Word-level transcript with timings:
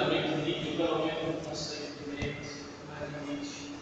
filosofia 0.00 0.36
Nietzsche, 0.36 0.76
pelo 0.76 0.98
menos 1.04 1.22
um 1.28 1.48
conceito 1.48 2.10
deles, 2.10 2.48
mas 2.88 3.28
Nietzsche. 3.28 3.72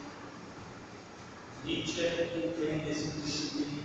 Nietzsche 1.65 2.03
entende 2.37 2.91
esse 2.91 3.09
princípio 3.09 3.67
de 3.67 3.83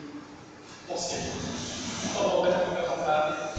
conceito. 0.88 1.38
Então, 2.10 2.30
Roberto, 2.30 2.70
fica 2.70 2.82
à 2.82 2.96
vontade. 2.96 3.54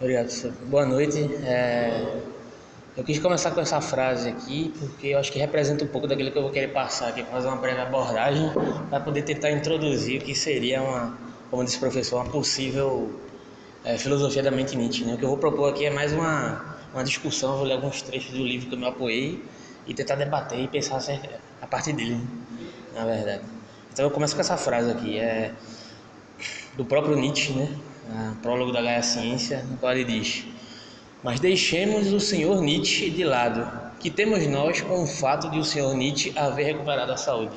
Obrigado, 0.00 0.28
senhor. 0.28 0.54
Boa 0.66 0.84
noite. 0.84 1.18
É... 1.44 2.20
Eu 2.96 3.02
quis 3.02 3.18
começar 3.18 3.50
com 3.50 3.60
essa 3.60 3.80
frase 3.80 4.28
aqui 4.28 4.72
porque 4.78 5.08
eu 5.08 5.18
acho 5.18 5.32
que 5.32 5.38
representa 5.38 5.84
um 5.84 5.88
pouco 5.88 6.06
daquilo 6.06 6.30
que 6.30 6.38
eu 6.38 6.42
vou 6.42 6.52
querer 6.52 6.68
passar 6.68 7.08
aqui, 7.08 7.24
fazer 7.24 7.48
uma 7.48 7.56
breve 7.56 7.80
abordagem 7.80 8.52
para 8.88 9.00
poder 9.00 9.22
tentar 9.22 9.50
introduzir 9.50 10.20
o 10.20 10.24
que 10.24 10.34
seria 10.34 10.80
uma, 10.80 11.18
como 11.50 11.64
disse 11.64 11.76
o 11.78 11.80
professor, 11.80 12.22
uma 12.22 12.30
possível 12.30 13.10
é, 13.84 13.98
filosofia 13.98 14.42
da 14.42 14.50
mente 14.50 14.76
Nietzsche. 14.76 15.04
Né? 15.04 15.14
O 15.14 15.18
que 15.18 15.24
eu 15.24 15.28
vou 15.28 15.38
propor 15.38 15.70
aqui 15.70 15.84
é 15.84 15.90
mais 15.90 16.12
uma, 16.12 16.76
uma 16.92 17.04
discussão, 17.04 17.52
eu 17.52 17.56
vou 17.58 17.66
ler 17.66 17.74
alguns 17.74 18.02
trechos 18.02 18.32
do 18.32 18.42
livro 18.42 18.68
que 18.68 18.74
eu 18.74 18.78
me 18.78 18.86
apoiei 18.86 19.44
e 19.86 19.92
tentar 19.92 20.14
debater 20.14 20.58
e 20.58 20.66
pensar 20.66 21.00
a 21.60 21.66
partir 21.66 21.92
dele, 21.92 22.14
né? 22.14 22.26
na 22.94 23.04
verdade. 23.04 23.42
Então 23.92 24.06
eu 24.06 24.10
começo 24.10 24.34
com 24.34 24.40
essa 24.40 24.56
frase 24.56 24.90
aqui, 24.90 25.18
é 25.18 25.52
do 26.76 26.84
próprio 26.84 27.16
Nietzsche, 27.16 27.52
né? 27.52 27.68
a 28.12 28.34
prólogo 28.42 28.72
da 28.72 28.82
Gaia 28.82 29.02
Ciência, 29.02 29.62
no 29.70 29.76
qual 29.76 29.92
ele 29.92 30.04
diz: 30.04 30.44
Mas 31.22 31.38
deixemos 31.38 32.12
o 32.12 32.18
senhor 32.18 32.60
Nietzsche 32.60 33.10
de 33.10 33.24
lado, 33.24 33.70
que 34.00 34.10
temos 34.10 34.46
nós 34.46 34.80
com 34.80 35.02
o 35.02 35.06
fato 35.06 35.50
de 35.50 35.58
o 35.58 35.64
senhor 35.64 35.94
Nietzsche 35.94 36.32
haver 36.36 36.64
recuperado 36.64 37.12
a 37.12 37.16
saúde. 37.16 37.54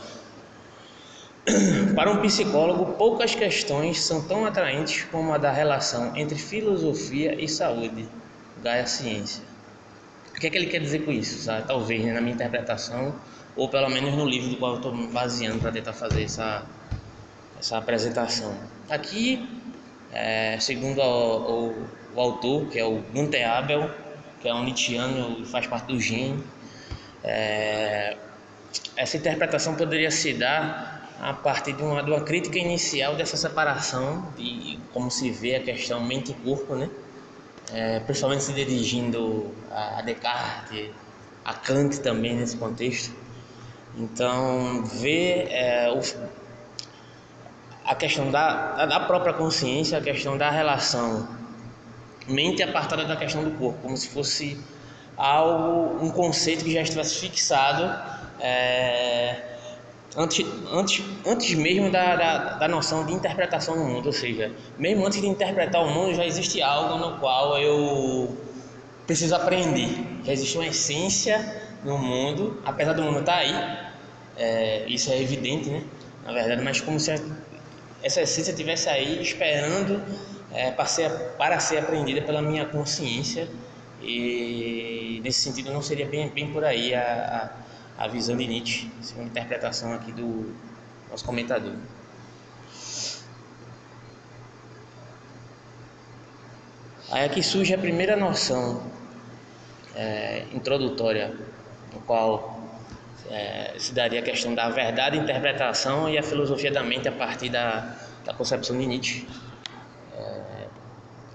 Para 1.95 2.11
um 2.11 2.21
psicólogo, 2.21 2.93
poucas 2.93 3.33
questões 3.33 4.01
são 4.01 4.21
tão 4.27 4.45
atraentes 4.45 5.03
como 5.11 5.33
a 5.33 5.37
da 5.37 5.51
relação 5.51 6.15
entre 6.15 6.37
filosofia 6.37 7.41
e 7.41 7.47
saúde, 7.47 8.07
Gaia 8.61 8.85
Ciência. 8.85 9.43
O 10.35 10.39
que 10.39 10.47
é 10.47 10.49
que 10.49 10.57
ele 10.57 10.67
quer 10.67 10.79
dizer 10.79 11.05
com 11.05 11.11
isso? 11.11 11.39
Sabe? 11.39 11.65
Talvez 11.65 12.03
né, 12.03 12.13
na 12.13 12.21
minha 12.21 12.33
interpretação, 12.33 13.15
ou 13.55 13.69
pelo 13.69 13.89
menos 13.89 14.13
no 14.13 14.25
livro 14.27 14.49
do 14.49 14.57
qual 14.57 14.73
eu 14.73 14.77
estou 14.77 14.93
baseando 15.07 15.59
para 15.59 15.71
tentar 15.71 15.93
fazer 15.93 16.23
essa, 16.23 16.63
essa 17.59 17.77
apresentação. 17.77 18.53
Aqui 18.89 19.47
é, 20.11 20.57
segundo 20.59 21.01
o, 21.01 21.69
o, 21.69 21.87
o, 22.15 22.19
autor, 22.19 22.67
que 22.67 22.77
é 22.77 22.85
o 22.85 23.01
Gunther 23.13 23.49
Abel, 23.49 23.89
que 24.41 24.47
é 24.47 24.53
um 24.53 24.63
Nietzscheano 24.63 25.39
e 25.41 25.45
faz 25.45 25.65
parte 25.65 25.87
do 25.87 25.99
GEM, 25.99 26.43
é, 27.23 28.15
essa 28.95 29.17
interpretação 29.17 29.75
poderia 29.75 30.11
se 30.11 30.33
dar 30.33 30.96
a 31.19 31.33
partir 31.33 31.73
de 31.73 31.81
uma, 31.81 32.03
de 32.03 32.11
uma 32.11 32.21
crítica 32.21 32.57
inicial 32.57 33.15
dessa 33.15 33.37
separação 33.37 34.31
de 34.37 34.79
como 34.93 35.09
se 35.09 35.31
vê 35.31 35.55
a 35.55 35.63
questão 35.63 36.03
mente 36.03 36.31
e 36.31 36.35
corpo, 36.35 36.75
né? 36.75 36.89
É, 37.73 37.99
principalmente 38.01 38.43
se 38.43 38.53
dirigindo 38.53 39.51
a, 39.71 40.01
Descartes, 40.01 40.91
a 41.43 41.53
Kant 41.53 41.99
também 41.99 42.35
nesse 42.35 42.55
contexto. 42.55 43.13
Então, 43.97 44.83
ver 44.85 45.47
é, 45.49 45.91
o, 45.91 45.99
a 47.83 47.95
questão 47.95 48.31
da, 48.31 48.85
da 48.85 48.99
própria 49.01 49.33
consciência, 49.33 49.97
a 49.97 50.01
questão 50.01 50.37
da 50.37 50.49
relação 50.49 51.27
mente 52.27 52.61
apartada 52.61 53.05
da 53.05 53.15
questão 53.15 53.43
do 53.43 53.51
corpo, 53.51 53.79
como 53.81 53.97
se 53.97 54.09
fosse 54.09 54.61
algo, 55.15 56.03
um 56.03 56.09
conceito 56.09 56.63
que 56.63 56.71
já 56.71 56.81
estivesse 56.81 57.15
fixado 57.15 57.83
é, 58.39 59.56
antes, 60.17 60.45
antes, 60.71 61.05
antes 61.25 61.53
mesmo 61.53 61.91
da, 61.91 62.15
da, 62.15 62.37
da, 62.55 62.67
noção 62.67 63.05
de 63.05 63.13
interpretação 63.13 63.77
do 63.77 63.83
mundo, 63.83 64.07
ou 64.07 64.13
seja, 64.13 64.51
mesmo 64.77 65.05
antes 65.05 65.21
de 65.21 65.27
interpretar 65.27 65.85
o 65.85 65.89
mundo 65.89 66.15
já 66.15 66.25
existe 66.25 66.59
algo 66.61 66.97
no 66.97 67.19
qual 67.19 67.57
eu 67.59 68.35
preciso 69.05 69.35
aprender, 69.35 69.89
já 70.25 70.33
existe 70.33 70.57
uma 70.57 70.65
essência 70.65 71.61
no 71.83 71.97
mundo, 71.99 72.59
apesar 72.65 72.93
do 72.93 73.03
mundo 73.03 73.19
estar 73.19 73.33
tá 73.33 73.37
aí, 73.37 73.77
é, 74.35 74.85
isso 74.87 75.11
é 75.11 75.21
evidente, 75.21 75.69
né? 75.69 75.83
Na 76.25 76.33
verdade, 76.33 76.61
mas 76.61 76.81
como 76.81 76.99
se 76.99 77.11
essa 78.03 78.21
essência 78.21 78.51
estivesse 78.51 78.89
aí 78.89 79.21
esperando 79.21 80.03
é, 80.51 80.71
para, 80.71 80.85
ser, 80.85 81.09
para 81.37 81.59
ser 81.59 81.77
aprendida 81.77 82.21
pela 82.21 82.41
minha 82.41 82.65
consciência 82.65 83.47
e 84.01 85.21
nesse 85.23 85.41
sentido 85.41 85.71
não 85.71 85.81
seria 85.81 86.05
bem, 86.05 86.29
bem 86.29 86.51
por 86.51 86.63
aí 86.63 86.93
a, 86.93 87.01
a, 87.01 87.67
a 87.97 88.07
visão 88.07 88.37
de 88.37 88.47
Nietzsche, 88.47 88.91
segundo 89.01 89.25
a 89.25 89.29
interpretação 89.29 89.93
aqui 89.93 90.11
do 90.11 90.53
nosso 91.09 91.25
comentador. 91.25 91.73
Aí 97.09 97.25
aqui 97.25 97.41
surge 97.41 97.73
a 97.73 97.77
primeira 97.77 98.15
noção 98.15 98.83
é, 99.95 100.45
introdutória, 100.53 101.33
no 101.93 102.01
qual 102.01 102.61
é, 103.29 103.73
se 103.79 103.93
daria 103.93 104.19
a 104.19 104.23
questão 104.23 104.53
da 104.53 104.69
verdade, 104.69 105.17
interpretação 105.17 106.07
e 106.07 106.17
a 106.17 106.23
filosofia 106.23 106.71
da 106.71 106.83
mente 106.83 107.07
a 107.07 107.11
partir 107.11 107.49
da, 107.49 107.95
da 108.23 108.33
concepção 108.33 108.77
de 108.77 108.85
Nietzsche. 108.85 109.27
É, 110.15 110.67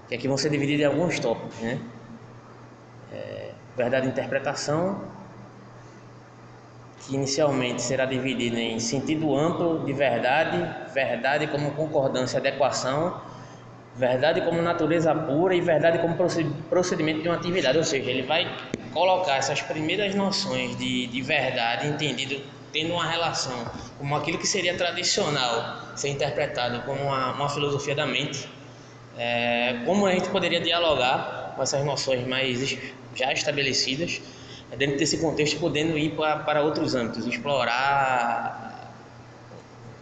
que 0.07 0.15
aqui 0.15 0.27
vão 0.27 0.37
ser 0.37 0.49
divididos 0.49 0.81
em 0.81 0.85
alguns 0.85 1.19
tópicos, 1.19 1.59
né? 1.59 1.81
É, 3.11 3.51
verdade 3.75 4.07
interpretação, 4.07 5.03
que 7.05 7.15
inicialmente 7.15 7.81
será 7.81 8.05
dividida 8.05 8.59
em 8.59 8.79
sentido 8.79 9.35
amplo 9.35 9.83
de 9.85 9.93
verdade, 9.93 10.57
verdade 10.93 11.47
como 11.47 11.71
concordância 11.71 12.39
adequação, 12.39 13.21
verdade 13.95 14.41
como 14.41 14.61
natureza 14.61 15.13
pura 15.13 15.55
e 15.55 15.61
verdade 15.61 15.99
como 15.99 16.15
procedimento 16.69 17.21
de 17.21 17.27
uma 17.27 17.37
atividade, 17.37 17.77
ou 17.77 17.83
seja, 17.83 18.09
ele 18.09 18.23
vai 18.23 18.49
colocar 18.93 19.37
essas 19.37 19.61
primeiras 19.61 20.15
noções 20.15 20.77
de, 20.77 21.07
de 21.07 21.21
verdade 21.21 21.87
entendido 21.87 22.41
tendo 22.71 22.93
uma 22.93 23.05
relação 23.05 23.53
como 23.99 24.15
aquilo 24.15 24.39
que 24.39 24.47
seria 24.47 24.75
tradicional 24.75 25.79
ser 25.95 26.09
interpretado 26.09 26.81
como 26.81 27.03
uma, 27.03 27.33
uma 27.33 27.47
filosofia 27.47 27.93
da 27.93 28.05
mente, 28.07 28.49
é, 29.15 29.81
como 29.85 30.07
a 30.07 30.11
gente 30.11 30.29
poderia 30.29 30.59
dialogar 30.59 31.53
com 31.55 31.61
essas 31.61 31.85
noções 31.85 32.25
mais 32.27 32.75
já 33.13 33.31
estabelecidas 33.31 34.21
dentro 34.77 34.97
desse 34.97 35.17
contexto, 35.17 35.59
podendo 35.59 35.97
ir 35.97 36.15
para, 36.15 36.39
para 36.39 36.61
outros 36.61 36.95
âmbitos, 36.95 37.25
explorar 37.27 38.93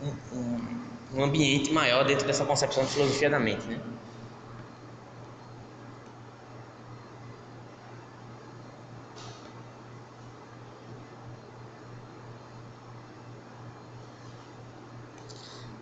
um, 0.02 0.16
um, 0.32 0.88
um 1.14 1.24
ambiente 1.24 1.72
maior 1.72 2.04
dentro 2.06 2.26
dessa 2.26 2.46
concepção 2.46 2.86
de 2.86 2.92
filosofia 2.92 3.30
da 3.30 3.40
mente, 3.40 3.68
né? 3.68 3.80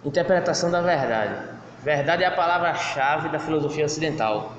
Interpretação 0.03 0.71
da 0.71 0.81
verdade. 0.81 1.57
Verdade 1.83 2.23
é 2.23 2.27
a 2.27 2.31
palavra-chave 2.31 3.29
da 3.29 3.39
filosofia 3.39 3.85
ocidental, 3.85 4.53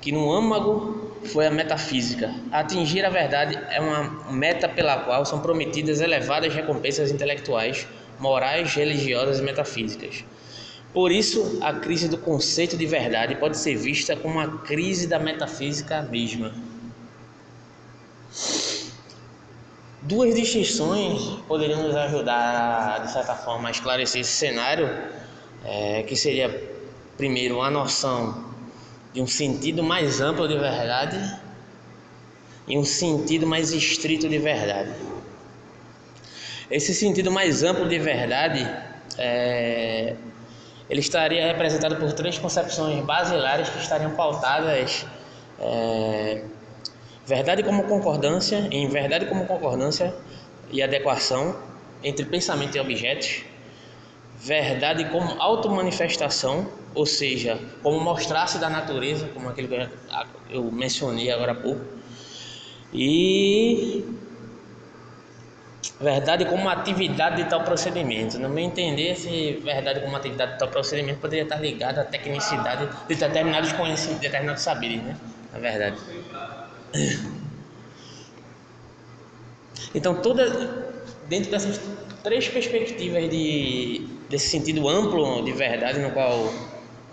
que 0.00 0.12
no 0.12 0.30
âmago 0.32 1.11
foi 1.24 1.46
a 1.46 1.50
metafísica. 1.50 2.34
Atingir 2.50 3.04
a 3.04 3.10
verdade 3.10 3.58
é 3.70 3.80
uma 3.80 4.32
meta 4.32 4.68
pela 4.68 5.00
qual 5.00 5.24
são 5.24 5.40
prometidas 5.40 6.00
elevadas 6.00 6.52
recompensas 6.52 7.10
intelectuais, 7.10 7.86
morais, 8.18 8.74
religiosas 8.74 9.38
e 9.38 9.42
metafísicas. 9.42 10.24
Por 10.92 11.10
isso, 11.10 11.58
a 11.62 11.72
crise 11.72 12.08
do 12.08 12.18
conceito 12.18 12.76
de 12.76 12.84
verdade 12.84 13.36
pode 13.36 13.56
ser 13.56 13.76
vista 13.76 14.14
como 14.14 14.34
uma 14.34 14.58
crise 14.58 15.06
da 15.06 15.18
metafísica 15.18 16.02
mesma. 16.02 16.52
Duas 20.02 20.34
distinções 20.34 21.22
poderiam 21.46 21.82
nos 21.82 21.94
ajudar, 21.94 23.04
de 23.04 23.12
certa 23.12 23.34
forma, 23.34 23.68
a 23.68 23.70
esclarecer 23.70 24.20
esse 24.20 24.32
cenário, 24.32 24.90
é, 25.64 26.02
que 26.02 26.16
seria, 26.16 26.68
primeiro, 27.16 27.62
a 27.62 27.70
noção 27.70 28.51
de 29.12 29.20
um 29.20 29.26
sentido 29.26 29.82
mais 29.82 30.20
amplo 30.20 30.48
de 30.48 30.56
verdade 30.56 31.38
e 32.66 32.78
um 32.78 32.84
sentido 32.84 33.46
mais 33.46 33.72
estrito 33.72 34.28
de 34.28 34.38
verdade. 34.38 34.92
Esse 36.70 36.94
sentido 36.94 37.30
mais 37.30 37.62
amplo 37.62 37.88
de 37.88 37.98
verdade, 37.98 38.66
é, 39.18 40.16
ele 40.88 41.00
estaria 41.00 41.46
representado 41.46 41.96
por 41.96 42.12
três 42.12 42.38
concepções 42.38 43.04
basilares 43.04 43.68
que 43.68 43.78
estariam 43.78 44.12
pautadas 44.12 45.04
é, 45.58 46.44
Verdade 47.24 47.62
como 47.62 47.84
concordância, 47.84 48.66
em 48.72 48.88
verdade 48.88 49.26
como 49.26 49.46
concordância 49.46 50.12
e 50.72 50.82
adequação 50.82 51.56
entre 52.02 52.24
pensamento 52.26 52.76
e 52.76 52.80
objetos. 52.80 53.44
Verdade 54.44 55.04
como 55.04 55.40
automanifestação, 55.40 56.66
ou 56.96 57.06
seja, 57.06 57.60
como 57.80 58.00
mostrar-se 58.00 58.58
da 58.58 58.68
natureza, 58.68 59.28
como 59.28 59.48
aquilo 59.48 59.68
que 59.68 59.88
eu 60.50 60.64
mencionei 60.72 61.30
agora 61.30 61.52
há 61.52 61.54
pouco. 61.54 61.80
E 62.92 64.04
verdade 66.00 66.44
como 66.46 66.68
atividade 66.68 67.36
de 67.42 67.48
tal 67.48 67.62
procedimento. 67.62 68.36
No 68.38 68.48
meu 68.48 68.64
entender, 68.64 69.14
se 69.16 69.60
verdade 69.62 70.00
como 70.00 70.16
atividade 70.16 70.54
de 70.54 70.58
tal 70.58 70.68
procedimento 70.68 71.20
poderia 71.20 71.44
estar 71.44 71.60
ligado 71.60 72.00
à 72.00 72.04
tecnicidade 72.04 72.88
de 73.08 73.14
determinados 73.14 73.72
conhecimentos, 73.72 74.22
determinados 74.22 74.62
saberes, 74.62 75.02
né? 75.04 75.16
na 75.52 75.58
verdade. 75.60 75.96
Então, 79.94 80.20
toda 80.20 80.48
dentro 81.28 81.50
dessas 81.50 81.80
três 82.22 82.48
perspectivas 82.48 83.28
de, 83.30 84.11
desse 84.32 84.48
sentido 84.48 84.88
amplo 84.88 85.44
de 85.44 85.52
verdade, 85.52 85.98
no 85.98 86.10
qual 86.10 86.50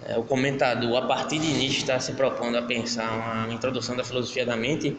é, 0.07 0.17
o 0.17 0.23
comentador, 0.23 0.95
a 0.95 1.01
partir 1.05 1.37
de 1.37 1.47
Nietzsche, 1.47 1.81
está 1.81 1.99
se 1.99 2.13
propondo 2.13 2.57
a 2.57 2.61
pensar 2.61 3.11
uma 3.11 3.53
introdução 3.53 3.93
da 3.97 4.05
filosofia 4.05 4.45
da 4.45 4.55
mente, 4.55 4.97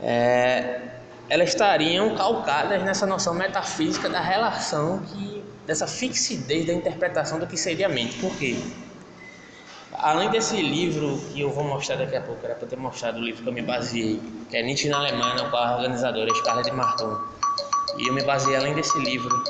é, 0.00 0.82
elas 1.28 1.48
estariam 1.48 2.14
calcadas 2.14 2.80
nessa 2.84 3.06
noção 3.06 3.34
metafísica 3.34 4.08
da 4.08 4.20
relação 4.20 5.00
que 5.00 5.42
dessa 5.66 5.88
fixidez 5.88 6.64
da 6.64 6.72
interpretação 6.72 7.40
do 7.40 7.46
que 7.46 7.56
seria 7.56 7.86
a 7.86 7.88
mente. 7.88 8.18
Por 8.18 8.34
quê? 8.36 8.56
Além 9.94 10.30
desse 10.30 10.62
livro 10.62 11.20
que 11.32 11.40
eu 11.40 11.50
vou 11.50 11.64
mostrar 11.64 11.96
daqui 11.96 12.16
a 12.16 12.20
pouco, 12.20 12.44
era 12.44 12.54
para 12.54 12.68
ter 12.68 12.76
mostrado 12.76 13.18
o 13.18 13.20
livro 13.20 13.42
que 13.42 13.48
eu 13.48 13.52
me 13.52 13.62
baseei, 13.62 14.20
que 14.48 14.56
é 14.56 14.62
Nietzsche 14.62 14.88
na 14.88 14.98
Alemanha, 14.98 15.48
com 15.50 15.56
a 15.56 15.76
organizadora 15.76 16.32
Scarlett 16.36 16.70
Marton. 16.70 17.18
E 17.98 18.08
eu 18.08 18.14
me 18.14 18.22
baseei 18.22 18.56
além 18.56 18.74
desse 18.74 18.96
livro 19.00 19.42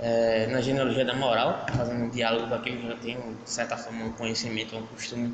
é, 0.00 0.46
na 0.48 0.60
genealogia 0.60 1.04
da 1.04 1.14
moral, 1.14 1.66
fazendo 1.76 2.04
um 2.04 2.10
diálogo 2.10 2.48
com 2.48 2.54
aquele 2.54 2.78
que 2.78 2.88
já 2.88 2.96
tem, 2.96 3.16
de 3.16 3.50
certa 3.50 3.76
forma, 3.76 4.04
um 4.06 4.12
conhecimento, 4.12 4.76
um 4.76 4.86
costume, 4.86 5.32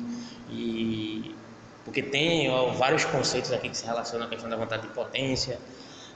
e 0.49 1.35
porque 1.83 2.01
tem 2.01 2.49
ó, 2.49 2.69
vários 2.71 3.05
conceitos 3.05 3.51
aqui 3.51 3.69
que 3.69 3.77
se 3.77 3.85
relacionam 3.85 4.27
à 4.27 4.29
questão 4.29 4.49
da 4.49 4.55
vontade 4.55 4.83
de 4.83 4.89
potência, 4.89 5.59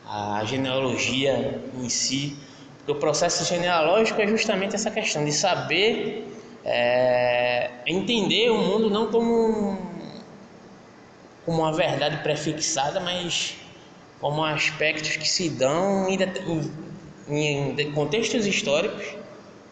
a 0.07 0.43
genealogia 0.45 1.61
em 1.73 1.89
si, 1.89 2.37
porque 2.77 2.91
o 2.91 2.95
processo 2.95 3.43
genealógico 3.45 4.21
é 4.21 4.27
justamente 4.27 4.75
essa 4.75 4.91
questão 4.91 5.25
de 5.25 5.31
saber 5.31 6.27
é, 6.63 7.71
entender 7.85 8.49
o 8.51 8.57
mundo 8.57 8.89
não 8.89 9.11
como, 9.11 9.77
como 11.45 11.61
uma 11.61 11.73
verdade 11.73 12.17
prefixada, 12.23 12.99
mas 12.99 13.55
como 14.19 14.43
aspectos 14.43 15.17
que 15.17 15.27
se 15.27 15.49
dão 15.49 16.07
em, 16.09 16.17
em, 17.27 17.91
contextos 17.91 18.45
históricos, 18.45 19.15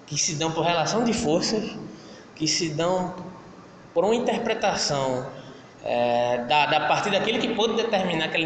que 0.06 0.18
se 0.18 0.36
dão 0.36 0.52
por 0.52 0.64
relação 0.64 1.04
de 1.04 1.14
forças, 1.14 1.78
que 2.36 2.48
se 2.48 2.70
dão 2.70 3.16
por 3.94 4.04
uma 4.04 4.16
interpretação 4.16 5.28
é, 5.84 6.38
da, 6.46 6.66
da 6.66 6.88
partir 6.88 7.12
daquele 7.12 7.40
que 7.40 7.54
pode 7.54 7.76
determinar 7.76 8.26
aquela 8.26 8.46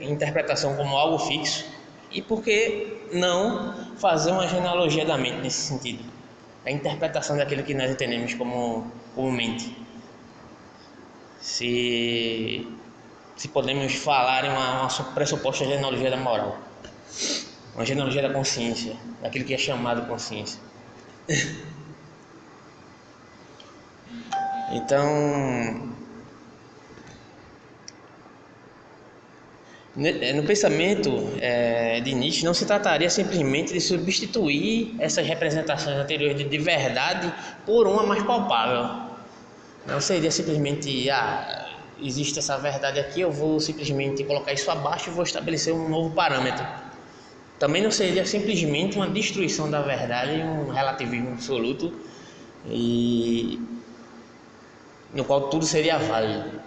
interpretação 0.00 0.76
como 0.76 0.96
algo 0.96 1.18
fixo 1.18 1.64
e 2.10 2.20
por 2.20 2.42
que 2.42 3.06
não 3.12 3.74
fazer 3.98 4.32
uma 4.32 4.46
genealogia 4.48 5.04
da 5.04 5.16
mente 5.16 5.38
nesse 5.42 5.60
sentido 5.68 6.20
a 6.64 6.70
interpretação 6.70 7.36
daquilo 7.36 7.62
que 7.62 7.74
nós 7.74 7.90
entendemos 7.90 8.34
como, 8.34 8.90
como 9.14 9.32
mente. 9.32 9.76
Se, 11.40 12.66
se 13.34 13.48
podemos 13.48 13.94
falar 13.94 14.44
em 14.44 14.50
uma, 14.50 14.82
uma 14.82 15.04
pressuposta 15.14 15.64
genealogia 15.64 16.10
da 16.10 16.18
moral 16.18 16.58
uma 17.80 17.86
genealogia 17.86 18.22
da 18.22 18.30
consciência 18.32 18.94
daquilo 19.22 19.44
que 19.44 19.54
é 19.54 19.58
chamado 19.58 20.06
consciência 20.06 20.60
então 24.72 25.90
É, 29.98 30.32
no 30.32 30.44
pensamento 30.44 31.28
é, 31.40 32.00
de 32.00 32.14
Nietzsche, 32.14 32.44
não 32.44 32.54
se 32.54 32.64
trataria 32.64 33.10
simplesmente 33.10 33.72
de 33.72 33.80
substituir 33.80 34.94
essas 35.00 35.26
representações 35.26 35.96
anteriores 35.96 36.48
de, 36.48 36.58
verdade 36.58 37.32
por 37.66 37.88
uma 37.88 38.04
mais 38.04 38.22
palpável. 38.22 39.10
Não 39.86 40.00
seria 40.00 40.30
simplesmente, 40.30 41.10
ah, 41.10 41.68
existe 42.00 42.38
essa 42.38 42.56
verdade 42.56 43.00
aqui, 43.00 43.20
eu 43.20 43.32
vou 43.32 43.58
simplesmente 43.58 44.22
colocar 44.22 44.52
isso 44.52 44.70
abaixo 44.70 45.10
e 45.10 45.12
vou 45.12 45.24
estabelecer 45.24 45.74
um 45.74 45.88
novo 45.88 46.14
parâmetro. 46.14 46.64
Também 47.60 47.80
não 47.80 47.92
seria 47.92 48.26
simplesmente 48.26 48.96
uma 48.96 49.08
destruição 49.08 49.70
da 49.70 49.82
verdade, 49.82 50.42
um 50.42 50.70
relativismo 50.70 51.30
absoluto, 51.30 51.92
e 52.66 53.60
no 55.14 55.24
qual 55.24 55.48
tudo 55.48 55.64
seria 55.64 55.98
válido 55.98 56.60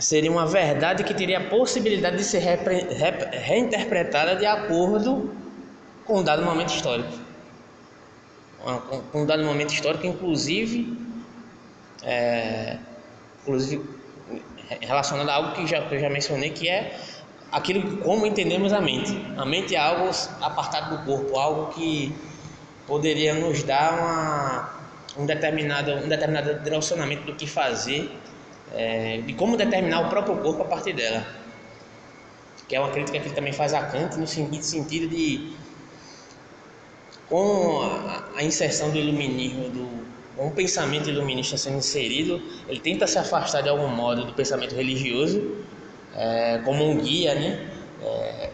seria 0.00 0.30
uma 0.30 0.46
verdade 0.46 1.02
que 1.02 1.14
teria 1.14 1.38
a 1.38 1.48
possibilidade 1.48 2.16
de 2.16 2.24
ser 2.24 2.40
repre, 2.40 2.80
re, 2.80 3.38
reinterpretada 3.38 4.36
de 4.36 4.44
acordo 4.44 5.34
com 6.04 6.18
um 6.18 6.22
dado 6.22 6.42
momento 6.44 6.74
histórico. 6.74 7.12
Com 9.12 9.22
um 9.22 9.26
dado 9.26 9.44
momento 9.44 9.72
histórico, 9.72 10.06
inclusive, 10.06 10.96
é, 12.02 12.78
inclusive 13.42 13.82
relacionado 14.80 15.28
a 15.28 15.34
algo 15.34 15.52
que, 15.52 15.66
já, 15.66 15.82
que 15.86 15.94
eu 15.94 16.00
já 16.00 16.08
mencionei, 16.08 16.50
que 16.50 16.68
é 16.68 16.98
aquilo 17.54 17.98
como 17.98 18.26
entendemos 18.26 18.72
a 18.72 18.80
mente. 18.80 19.16
A 19.36 19.44
mente 19.44 19.76
é 19.76 19.78
algo 19.78 20.10
apartado 20.40 20.96
do 20.96 21.04
corpo, 21.04 21.38
algo 21.38 21.72
que 21.72 22.12
poderia 22.84 23.32
nos 23.32 23.62
dar 23.62 23.94
uma, 23.94 25.22
um, 25.22 25.24
determinado, 25.24 25.92
um 25.92 26.08
determinado 26.08 26.60
direcionamento 26.64 27.22
do 27.22 27.34
que 27.34 27.46
fazer 27.46 28.10
é, 28.74 29.18
de 29.18 29.32
como 29.34 29.56
determinar 29.56 30.00
o 30.00 30.08
próprio 30.10 30.36
corpo 30.38 30.62
a 30.62 30.66
partir 30.66 30.94
dela. 30.94 31.24
Que 32.68 32.74
é 32.74 32.80
uma 32.80 32.90
crítica 32.90 33.20
que 33.20 33.28
ele 33.28 33.34
também 33.34 33.52
faz 33.52 33.72
a 33.72 33.84
Kant 33.84 34.16
no 34.18 34.26
sentido 34.26 35.06
de 35.08 35.54
com 37.28 37.82
a, 38.36 38.42
inserção 38.42 38.90
do 38.90 38.98
iluminismo, 38.98 39.68
do, 39.70 40.04
com 40.36 40.48
o 40.48 40.50
pensamento 40.50 41.08
iluminista 41.08 41.56
sendo 41.56 41.78
inserido, 41.78 42.42
ele 42.68 42.80
tenta 42.80 43.06
se 43.06 43.18
afastar 43.18 43.62
de 43.62 43.68
algum 43.68 43.88
modo 43.88 44.24
do 44.24 44.32
pensamento 44.34 44.74
religioso, 44.74 45.40
é, 46.16 46.60
como 46.64 46.84
um 46.84 46.98
guia, 46.98 47.34
né? 47.34 47.70
É, 48.02 48.50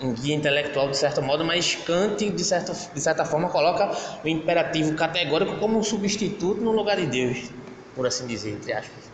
um 0.00 0.12
guia 0.12 0.34
intelectual 0.34 0.88
de 0.88 0.96
certo 0.96 1.22
modo, 1.22 1.44
mas 1.44 1.76
Kant 1.76 2.28
de 2.28 2.44
certa, 2.44 2.72
de 2.72 3.00
certa 3.00 3.24
forma 3.24 3.48
coloca 3.48 3.90
o 4.24 4.28
imperativo 4.28 4.94
categórico 4.94 5.56
como 5.58 5.78
um 5.78 5.82
substituto 5.82 6.60
no 6.60 6.72
lugar 6.72 6.96
de 6.96 7.06
Deus, 7.06 7.50
por 7.94 8.06
assim 8.06 8.26
dizer, 8.26 8.50
entre 8.50 8.72
aspas 8.72 9.12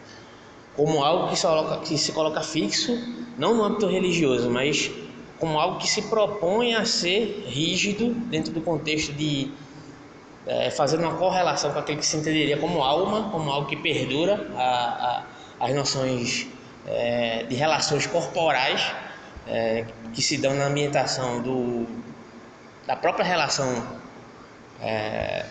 como 0.79 1.03
algo 1.03 1.29
que 1.29 1.35
se, 1.35 1.45
coloca, 1.45 1.77
que 1.79 1.99
se 1.99 2.13
coloca 2.13 2.41
fixo, 2.41 2.97
não 3.37 3.53
no 3.53 3.65
âmbito 3.65 3.89
religioso, 3.89 4.49
mas 4.49 4.89
como 5.41 5.59
algo 5.59 5.79
que 5.79 5.89
se 5.89 6.03
propõe 6.03 6.73
a 6.73 6.85
ser 6.85 7.47
rígido 7.49 8.15
dentro 8.15 8.53
do 8.53 8.61
contexto 8.61 9.13
de 9.13 9.51
é, 10.47 10.71
fazendo 10.71 11.01
uma 11.01 11.17
correlação 11.17 11.73
com 11.73 11.81
aquele 11.81 11.99
que 11.99 12.07
se 12.07 12.17
entenderia 12.17 12.57
como 12.59 12.81
alma, 12.85 13.29
como 13.33 13.51
algo 13.51 13.67
que 13.67 13.75
perdura 13.75 14.49
a, 14.55 15.25
a, 15.59 15.67
as 15.67 15.75
noções 15.75 16.47
é, 16.89 17.45
de 17.49 17.55
relações 17.55 18.07
corporais 18.07 18.93
é, 19.47 19.85
que 20.13 20.23
se 20.23 20.39
dão 20.39 20.55
na 20.55 20.67
ambientação 20.67 21.41
do, 21.43 21.87
da 22.87 22.97
própria 22.97 23.25
relação 23.25 23.87
é, 24.81 25.45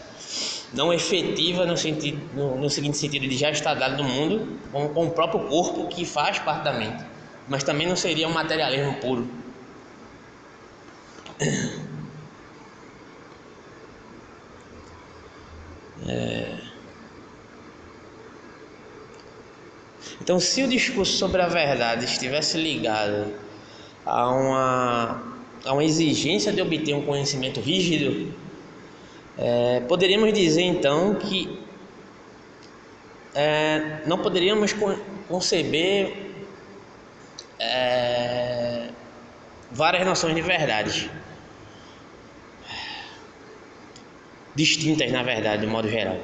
não 0.73 0.93
efetiva 0.93 1.65
no, 1.65 1.77
sentido, 1.77 2.21
no, 2.33 2.57
no, 2.57 2.69
seguinte 2.69 2.97
sentido 2.97 3.27
de 3.27 3.37
já 3.37 3.49
estar 3.51 3.73
dado 3.73 3.97
no 3.97 4.03
mundo, 4.03 4.59
com, 4.71 4.89
com 4.89 5.05
o 5.07 5.11
próprio 5.11 5.47
corpo 5.47 5.87
que 5.87 6.05
faz 6.05 6.39
parte 6.39 6.63
da 6.63 6.73
mente, 6.73 7.03
mas 7.47 7.63
também 7.63 7.87
não 7.87 7.95
seria 7.95 8.27
um 8.27 8.33
materialismo 8.33 8.93
puro. 8.95 9.27
É... 16.07 16.66
Então, 20.21 20.39
se 20.39 20.63
o 20.63 20.67
discurso 20.67 21.17
sobre 21.17 21.41
a 21.41 21.47
verdade 21.47 22.05
estivesse 22.05 22.57
ligado 22.57 23.33
a 24.05 24.29
uma, 24.31 25.23
a 25.65 25.73
uma 25.73 25.83
exigência 25.83 26.51
de 26.51 26.61
obter 26.61 26.93
um 26.95 27.05
conhecimento 27.05 27.59
rígido, 27.59 28.33
é, 29.37 29.81
poderíamos 29.81 30.33
dizer 30.33 30.63
então 30.63 31.15
que 31.15 31.59
é, 33.35 34.01
não 34.07 34.17
poderíamos 34.17 34.73
conceber 35.27 36.33
é, 37.59 38.89
várias 39.71 40.05
noções 40.05 40.33
de 40.33 40.41
verdade 40.41 41.11
distintas 44.55 45.11
na 45.11 45.21
verdade 45.21 45.61
de 45.61 45.67
modo 45.67 45.87
geral 45.87 46.17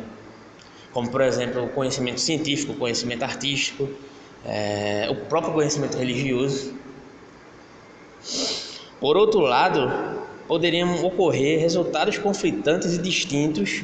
como 0.93 1.09
por 1.09 1.21
exemplo 1.21 1.63
o 1.63 1.69
conhecimento 1.69 2.19
científico 2.19 2.73
o 2.73 2.75
conhecimento 2.75 3.23
artístico 3.23 3.89
é, 4.45 5.07
o 5.09 5.15
próprio 5.25 5.53
conhecimento 5.53 5.97
religioso 5.97 6.73
por 9.00 9.17
outro 9.17 9.41
lado 9.41 9.91
poderiam 10.47 11.03
ocorrer 11.05 11.59
resultados 11.59 12.17
conflitantes 12.17 12.93
e 12.93 12.97
distintos 12.97 13.83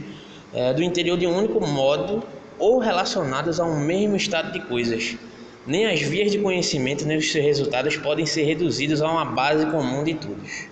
é, 0.53 0.73
do 0.73 0.81
interior 0.81 1.17
de 1.17 1.27
um 1.27 1.37
único 1.37 1.65
modo 1.65 2.23
ou 2.57 2.79
relacionados 2.79 3.59
a 3.59 3.65
um 3.65 3.79
mesmo 3.79 4.15
estado 4.15 4.51
de 4.51 4.59
coisas. 4.61 5.17
Nem 5.65 5.85
as 5.85 6.01
vias 6.01 6.31
de 6.31 6.39
conhecimento 6.39 7.05
nem 7.05 7.17
os 7.17 7.31
seus 7.31 7.43
resultados 7.43 7.95
podem 7.97 8.25
ser 8.25 8.43
reduzidos 8.43 9.01
a 9.01 9.09
uma 9.09 9.25
base 9.25 9.65
comum 9.67 10.03
de 10.03 10.15
todos. 10.15 10.67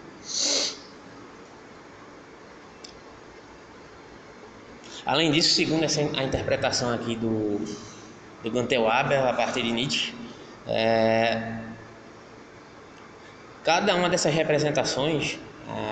Além 5.07 5.31
disso, 5.31 5.55
segundo 5.55 5.85
essa, 5.85 6.01
a 6.01 6.23
interpretação 6.23 6.93
aqui 6.93 7.15
do, 7.15 7.61
do 8.43 8.51
Gantel 8.51 8.85
Haber, 8.91 9.19
a 9.19 9.31
partir 9.31 9.63
de 9.63 9.71
Nietzsche, 9.71 10.13
é, 10.67 11.59
cada 13.63 13.95
uma 13.95 14.09
dessas 14.09 14.33
representações, 14.33 15.39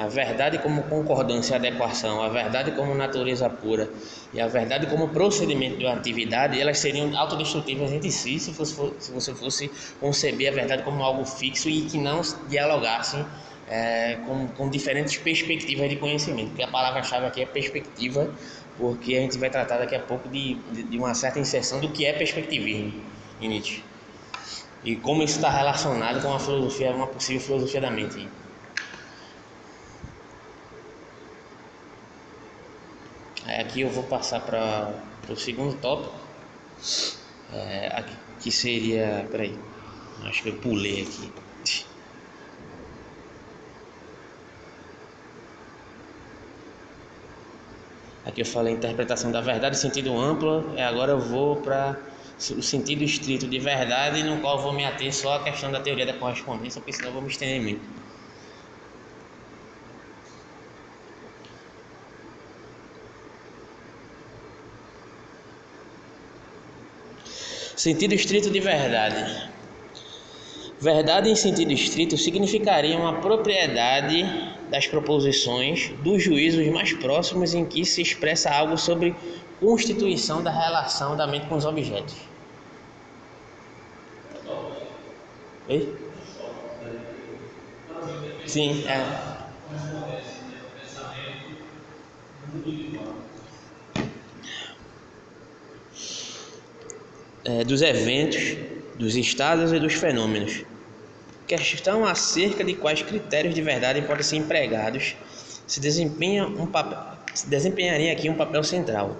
a 0.03 0.07
verdade 0.09 0.57
como 0.57 0.83
concordância 0.83 1.53
e 1.53 1.55
adequação, 1.55 2.21
a 2.21 2.27
verdade 2.27 2.71
como 2.71 2.93
natureza 2.93 3.49
pura 3.49 3.89
e 4.33 4.41
a 4.41 4.47
verdade 4.47 4.85
como 4.87 5.07
procedimento 5.07 5.77
de 5.77 5.85
uma 5.85 5.93
atividade, 5.93 6.59
elas 6.59 6.77
seriam 6.79 7.17
autodestrutivas 7.17 7.93
entre 7.93 8.11
si 8.11 8.37
se, 8.37 8.53
fosse, 8.53 8.75
se 8.99 9.11
você 9.13 9.33
fosse 9.33 9.71
conceber 9.97 10.51
a 10.51 10.55
verdade 10.55 10.83
como 10.83 11.01
algo 11.01 11.23
fixo 11.23 11.69
e 11.69 11.83
que 11.83 11.97
não 11.97 12.19
dialogassem 12.49 13.25
é, 13.67 14.17
com, 14.25 14.47
com 14.49 14.69
diferentes 14.69 15.17
perspectivas 15.17 15.89
de 15.89 15.95
conhecimento, 15.95 16.49
porque 16.49 16.63
a 16.63 16.67
palavra-chave 16.67 17.25
aqui 17.25 17.41
é 17.41 17.45
perspectiva, 17.45 18.29
porque 18.77 19.15
a 19.15 19.21
gente 19.21 19.37
vai 19.37 19.49
tratar 19.49 19.77
daqui 19.77 19.95
a 19.95 19.99
pouco 19.99 20.27
de, 20.29 20.55
de, 20.55 20.97
uma 20.97 21.13
certa 21.13 21.39
inserção 21.39 21.79
do 21.79 21.89
que 21.89 22.05
é 22.05 22.13
perspectivismo 22.13 22.93
em 23.41 23.47
Nietzsche 23.47 23.83
e 24.85 24.95
como 24.95 25.23
isso 25.23 25.37
está 25.37 25.49
relacionado 25.49 26.21
com 26.21 26.31
a 26.31 26.39
filosofia, 26.39 26.91
uma 26.91 27.07
possível 27.07 27.41
filosofia 27.41 27.81
da 27.81 27.89
mente. 27.89 28.27
Aí 33.45 33.61
aqui 33.61 33.81
eu 33.81 33.89
vou 33.89 34.03
passar 34.03 34.41
para 34.41 34.93
o 35.27 35.35
segundo 35.35 35.75
tópico, 35.77 36.13
é, 37.51 37.87
aqui, 37.95 38.15
que 38.41 38.51
seria, 38.51 39.27
peraí, 39.31 39.57
acho 40.23 40.43
que 40.43 40.49
eu 40.49 40.55
pulei 40.57 41.01
aqui. 41.01 41.44
Aqui 48.25 48.41
eu 48.41 48.45
falei 48.45 48.73
interpretação 48.73 49.31
da 49.31 49.39
verdade, 49.39 49.77
sentido 49.77 50.17
amplo, 50.17 50.73
e 50.75 50.81
agora 50.81 51.11
eu 51.11 51.19
vou 51.19 51.61
para 51.61 51.95
o 52.57 52.61
sentido 52.63 53.03
estrito 53.03 53.47
de 53.47 53.59
verdade, 53.59 54.23
no 54.23 54.41
qual 54.41 54.61
vou 54.61 54.73
me 54.73 54.83
ater 54.83 55.13
só 55.13 55.35
à 55.35 55.43
questão 55.43 55.71
da 55.71 55.79
teoria 55.79 56.07
da 56.07 56.13
correspondência, 56.13 56.81
porque 56.81 56.91
senão 56.91 57.09
eu 57.09 57.13
vou 57.13 57.21
me 57.21 57.29
estender 57.29 57.61
muito. 57.61 57.87
Sentido 67.75 68.15
estrito 68.15 68.49
de 68.49 68.59
verdade. 68.59 69.53
Verdade 70.81 71.29
em 71.29 71.35
sentido 71.35 71.71
estrito 71.71 72.17
significaria 72.17 72.97
uma 72.97 73.21
propriedade 73.21 74.23
das 74.69 74.87
proposições 74.87 75.91
dos 76.03 76.23
juízos 76.23 76.67
mais 76.67 76.93
próximos 76.93 77.53
em 77.53 77.65
que 77.65 77.85
se 77.85 78.01
expressa 78.01 78.49
algo 78.51 78.77
sobre 78.77 79.15
constituição 79.59 80.43
da 80.43 80.51
relação 80.51 81.15
da 81.15 81.27
mente 81.27 81.47
com 81.47 81.55
os 81.55 81.65
objetos. 81.65 82.15
Ei? 85.67 85.95
Sim, 88.45 88.83
é. 88.87 89.03
é. 97.45 97.63
Dos 97.63 97.81
eventos, 97.81 98.55
dos 98.97 99.15
estados 99.15 99.73
e 99.73 99.79
dos 99.79 99.93
fenômenos. 99.93 100.63
Questão 101.47 102.05
acerca 102.05 102.63
de 102.63 102.73
quais 102.73 103.01
critérios 103.01 103.53
de 103.53 103.61
verdade 103.61 104.01
podem 104.01 104.23
ser 104.23 104.37
empregados 104.37 105.15
se 105.67 105.79
desempenha 105.79 106.45
um 106.45 106.67
papel, 106.67 106.99
se 107.33 107.49
desempenharia 107.49 108.11
aqui 108.11 108.29
um 108.29 108.35
papel 108.35 108.63
central. 108.63 109.15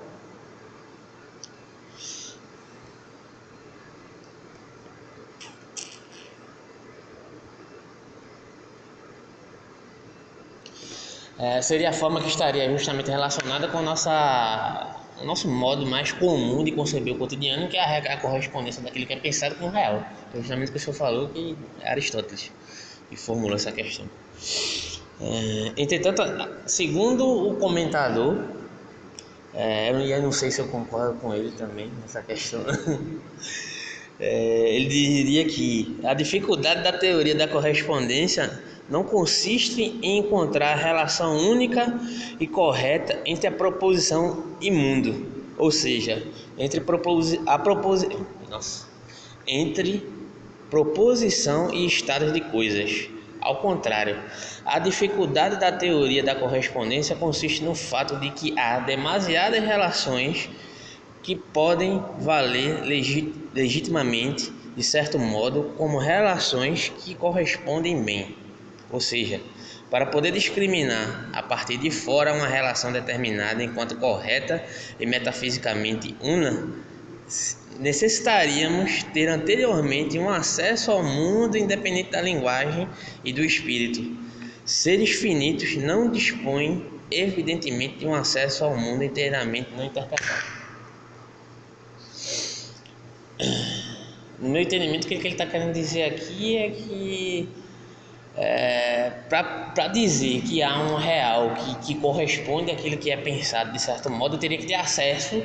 é, 11.37 11.61
seria 11.61 11.89
a 11.89 11.93
forma 11.93 12.21
que 12.21 12.27
estaria 12.27 12.69
justamente 12.69 13.09
relacionada 13.09 13.67
com 13.67 13.79
a 13.79 13.81
nossa, 13.81 15.04
o 15.21 15.25
nosso 15.25 15.47
modo 15.47 15.85
mais 15.85 16.11
comum 16.11 16.63
de 16.63 16.71
conceber 16.71 17.13
o 17.13 17.17
cotidiano, 17.17 17.67
que 17.67 17.77
é 17.77 18.13
a, 18.13 18.17
correspondência 18.17 18.81
daquilo 18.81 19.05
que 19.05 19.13
é 19.13 19.17
pensado 19.17 19.55
com 19.55 19.67
o 19.67 19.69
real. 19.69 20.05
É 20.33 20.37
justamente 20.37 20.69
o 20.69 20.71
que 20.71 20.77
o 20.77 20.81
senhor 20.81 20.95
falou, 20.95 21.29
que 21.29 21.55
é 21.81 21.89
Aristóteles 21.89 22.51
que 23.09 23.15
formulou 23.15 23.55
essa 23.55 23.71
questão. 23.71 24.05
É, 25.21 25.71
entretanto, 25.77 26.21
segundo 26.65 27.25
o 27.25 27.55
comentador, 27.55 28.43
é, 29.53 29.89
eu 29.89 30.21
não 30.21 30.31
sei 30.31 30.51
se 30.51 30.59
eu 30.59 30.67
concordo 30.67 31.17
com 31.19 31.33
ele 31.33 31.51
também 31.51 31.89
nessa 32.01 32.21
questão. 32.21 32.61
É, 34.17 34.73
ele 34.73 34.87
diria 34.87 35.43
que 35.43 35.99
a 36.05 36.13
dificuldade 36.13 36.81
da 36.81 36.93
teoria 36.93 37.35
da 37.35 37.49
correspondência 37.49 38.63
não 38.89 39.03
consiste 39.03 39.97
em 40.01 40.19
encontrar 40.19 40.73
a 40.73 40.75
relação 40.75 41.37
única 41.37 41.99
e 42.39 42.45
correta 42.45 43.19
entre 43.25 43.47
a 43.47 43.51
proposição 43.51 44.43
e 44.61 44.69
mundo, 44.69 45.25
ou 45.57 45.71
seja, 45.71 46.25
entre 46.57 46.79
proposi 46.81 47.41
a 47.45 47.57
proposi 47.57 48.07
Nossa. 48.49 48.87
entre 49.47 50.07
proposição 50.69 51.73
e 51.73 51.85
estados 51.85 52.31
de 52.31 52.41
coisas. 52.41 53.09
Ao 53.41 53.57
contrário, 53.57 54.17
a 54.65 54.79
dificuldade 54.79 55.59
da 55.59 55.71
teoria 55.71 56.23
da 56.23 56.33
correspondência 56.33 57.15
consiste 57.15 57.63
no 57.63 57.75
fato 57.75 58.15
de 58.19 58.31
que 58.31 58.57
há 58.57 58.79
demasiadas 58.79 59.63
relações 59.63 60.49
que 61.21 61.35
podem 61.35 62.03
valer 62.19 62.83
legitimamente, 63.53 64.51
de 64.75 64.83
certo 64.83 65.17
modo, 65.19 65.73
como 65.77 65.97
relações 65.97 66.89
que 66.89 67.13
correspondem 67.15 68.03
bem. 68.03 68.44
Ou 68.95 69.01
seja, 69.01 69.41
para 69.91 70.05
poder 70.05 70.31
discriminar 70.31 71.29
a 71.33 71.43
partir 71.43 71.75
de 71.75 71.91
fora 71.91 72.33
uma 72.33 72.47
relação 72.47 72.93
determinada 72.93 73.61
enquanto 73.61 73.97
correta 73.97 74.63
e 74.97 75.05
metafisicamente 75.05 76.15
una, 76.21 76.65
necessitaríamos 77.77 79.03
ter 79.13 79.27
anteriormente 79.27 80.17
um 80.17 80.29
acesso 80.29 80.91
ao 80.91 81.03
mundo 81.03 81.57
independente 81.57 82.11
da 82.11 82.21
linguagem 82.21 82.87
e 83.21 83.33
do 83.33 83.43
espírito. 83.43 84.17
Seres 84.63 85.09
finitos 85.09 85.75
não 85.75 86.09
dispõem, 86.09 86.85
evidentemente, 87.11 87.97
de 87.97 88.07
um 88.07 88.15
acesso 88.15 88.63
ao 88.63 88.77
mundo 88.77 89.03
inteiramente 89.03 89.71
não 89.75 89.83
interpretado. 89.83 90.55
No 94.39 94.47
meu 94.47 94.61
entendimento, 94.61 95.03
o 95.03 95.07
que 95.09 95.15
ele 95.15 95.27
está 95.27 95.45
querendo 95.45 95.73
dizer 95.73 96.03
aqui 96.03 96.55
é 96.55 96.69
que 96.69 97.64
é, 98.37 99.11
para 99.29 99.87
dizer 99.87 100.41
que 100.41 100.61
há 100.61 100.77
um 100.77 100.95
real 100.95 101.53
que, 101.53 101.75
que 101.75 101.95
corresponde 101.95 102.71
àquilo 102.71 102.97
que 102.97 103.09
é 103.09 103.17
pensado 103.17 103.71
de 103.71 103.81
certo 103.81 104.09
modo, 104.09 104.35
eu 104.35 104.39
teria 104.39 104.57
que 104.57 104.65
ter 104.65 104.75
acesso 104.75 105.43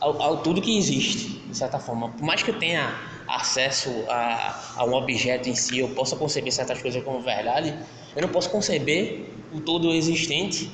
ao, 0.00 0.20
ao, 0.22 0.36
tudo 0.38 0.62
que 0.62 0.76
existe, 0.76 1.40
de 1.40 1.56
certa 1.56 1.78
forma. 1.78 2.10
Por 2.10 2.22
mais 2.22 2.42
que 2.42 2.50
eu 2.50 2.58
tenha 2.58 2.94
acesso 3.26 3.90
a, 4.08 4.74
a 4.76 4.84
um 4.84 4.94
objeto 4.94 5.48
em 5.48 5.54
si, 5.54 5.80
eu 5.80 5.88
possa 5.90 6.14
conceber 6.16 6.52
certas 6.52 6.80
coisas 6.80 7.02
como 7.02 7.20
verdade, 7.20 7.74
eu 8.14 8.22
não 8.22 8.28
posso 8.28 8.50
conceber 8.50 9.28
o 9.52 9.60
todo 9.60 9.92
existente 9.92 10.70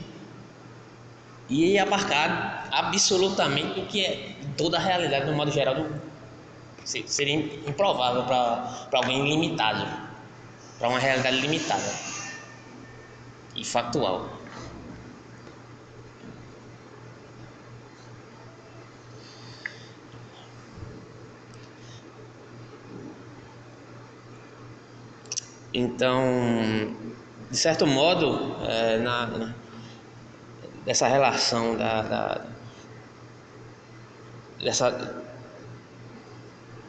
e 1.49 1.79
abarcar 1.79 2.69
absolutamente 2.71 3.81
o 3.81 3.87
que 3.87 4.05
é 4.05 4.33
toda 4.57 4.77
a 4.77 4.81
realidade, 4.81 5.27
no 5.27 5.37
modo 5.37 5.51
geral, 5.51 5.75
do, 5.75 6.01
seria 6.85 7.37
improvável 7.67 8.25
para 8.25 8.87
alguém 8.93 9.25
limitado 9.25 10.02
para 10.83 10.89
uma 10.89 10.99
realidade 10.99 11.37
limitada 11.37 11.95
e 13.55 13.65
factual. 13.65 14.29
Então, 25.73 26.21
de 27.49 27.57
certo 27.57 27.87
modo, 27.87 28.57
é, 28.67 28.99
na, 28.99 29.27
na, 29.29 29.55
dessa 30.85 31.07
relação 31.07 31.77
da, 31.77 32.03
da, 32.03 32.47
dessa, 34.59 35.25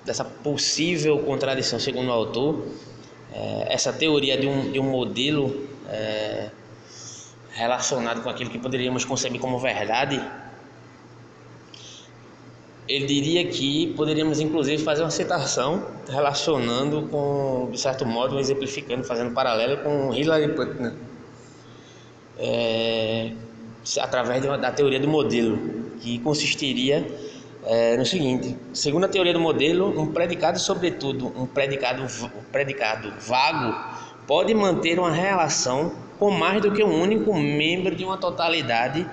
dessa 0.03 0.25
possível 0.25 1.19
contradição, 1.19 1.79
segundo 1.79 2.07
o 2.07 2.11
autor, 2.11 2.67
é, 3.33 3.73
essa 3.73 3.91
teoria 3.91 4.37
de 4.37 4.47
um, 4.47 4.71
de 4.71 4.79
um 4.79 4.83
modelo 4.83 5.67
é, 5.89 6.49
relacionado 7.51 8.21
com 8.21 8.29
aquilo 8.29 8.49
que 8.49 8.59
poderíamos 8.59 9.03
conceber 9.03 9.39
como 9.39 9.57
verdade, 9.59 10.21
ele 12.87 13.05
diria 13.05 13.47
que 13.47 13.93
poderíamos 13.95 14.39
inclusive 14.39 14.83
fazer 14.83 15.03
uma 15.03 15.09
citação 15.09 15.87
relacionando 16.07 17.03
com, 17.03 17.69
de 17.71 17.79
certo 17.79 18.05
modo, 18.05 18.39
exemplificando, 18.39 19.03
fazendo 19.03 19.33
paralelo 19.33 19.77
com 19.83 20.13
Hillary 20.13 20.53
Putnam, 20.53 20.93
é, 22.37 23.31
através 23.99 24.43
da 24.43 24.71
teoria 24.71 24.99
do 24.99 25.07
modelo, 25.07 25.57
que 26.01 26.19
consistiria 26.19 27.07
é, 27.65 27.97
no 27.97 28.05
seguinte: 28.05 28.55
segundo 28.73 29.05
a 29.05 29.07
teoria 29.07 29.33
do 29.33 29.39
modelo, 29.39 29.99
um 29.99 30.07
predicado, 30.07 30.59
sobretudo 30.59 31.27
um 31.35 31.45
predicado, 31.45 32.03
um 32.03 32.43
predicado 32.51 33.13
vago, 33.19 33.75
pode 34.27 34.53
manter 34.53 34.99
uma 34.99 35.11
relação 35.11 35.95
com 36.19 36.31
mais 36.31 36.61
do 36.61 36.71
que 36.71 36.83
um 36.83 37.01
único 37.01 37.33
membro 37.33 37.95
de 37.95 38.03
uma 38.03 38.17
totalidade 38.17 39.05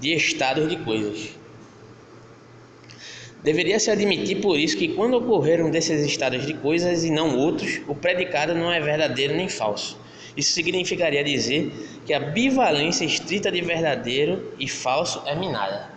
de 0.00 0.14
estados 0.14 0.68
de 0.68 0.76
coisas. 0.76 1.30
Deveria 3.42 3.78
se 3.78 3.90
admitir, 3.90 4.40
por 4.40 4.58
isso, 4.58 4.76
que 4.76 4.88
quando 4.88 5.14
ocorrer 5.14 5.64
um 5.64 5.70
desses 5.70 6.04
estados 6.04 6.44
de 6.44 6.54
coisas 6.54 7.04
e 7.04 7.10
não 7.10 7.36
outros, 7.36 7.80
o 7.86 7.94
predicado 7.94 8.54
não 8.54 8.72
é 8.72 8.80
verdadeiro 8.80 9.36
nem 9.36 9.48
falso. 9.48 9.98
Isso 10.36 10.52
significaria 10.52 11.22
dizer 11.22 11.72
que 12.04 12.12
a 12.12 12.20
bivalência 12.20 13.04
estrita 13.04 13.50
de 13.50 13.60
verdadeiro 13.60 14.52
e 14.58 14.68
falso 14.68 15.22
é 15.26 15.34
minada. 15.34 15.95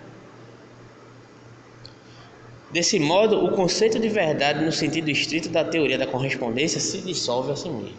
Desse 2.72 3.00
modo, 3.00 3.44
o 3.44 3.52
conceito 3.52 4.00
de 4.00 4.08
verdade 4.08 4.64
no 4.64 4.72
sentido 4.72 5.10
estrito 5.10 5.50
da 5.50 5.64
teoria 5.64 5.98
da 5.98 6.06
correspondência 6.06 6.80
se 6.80 7.02
dissolve 7.02 7.52
a 7.52 7.56
si 7.56 7.68
mesmo. 7.68 7.98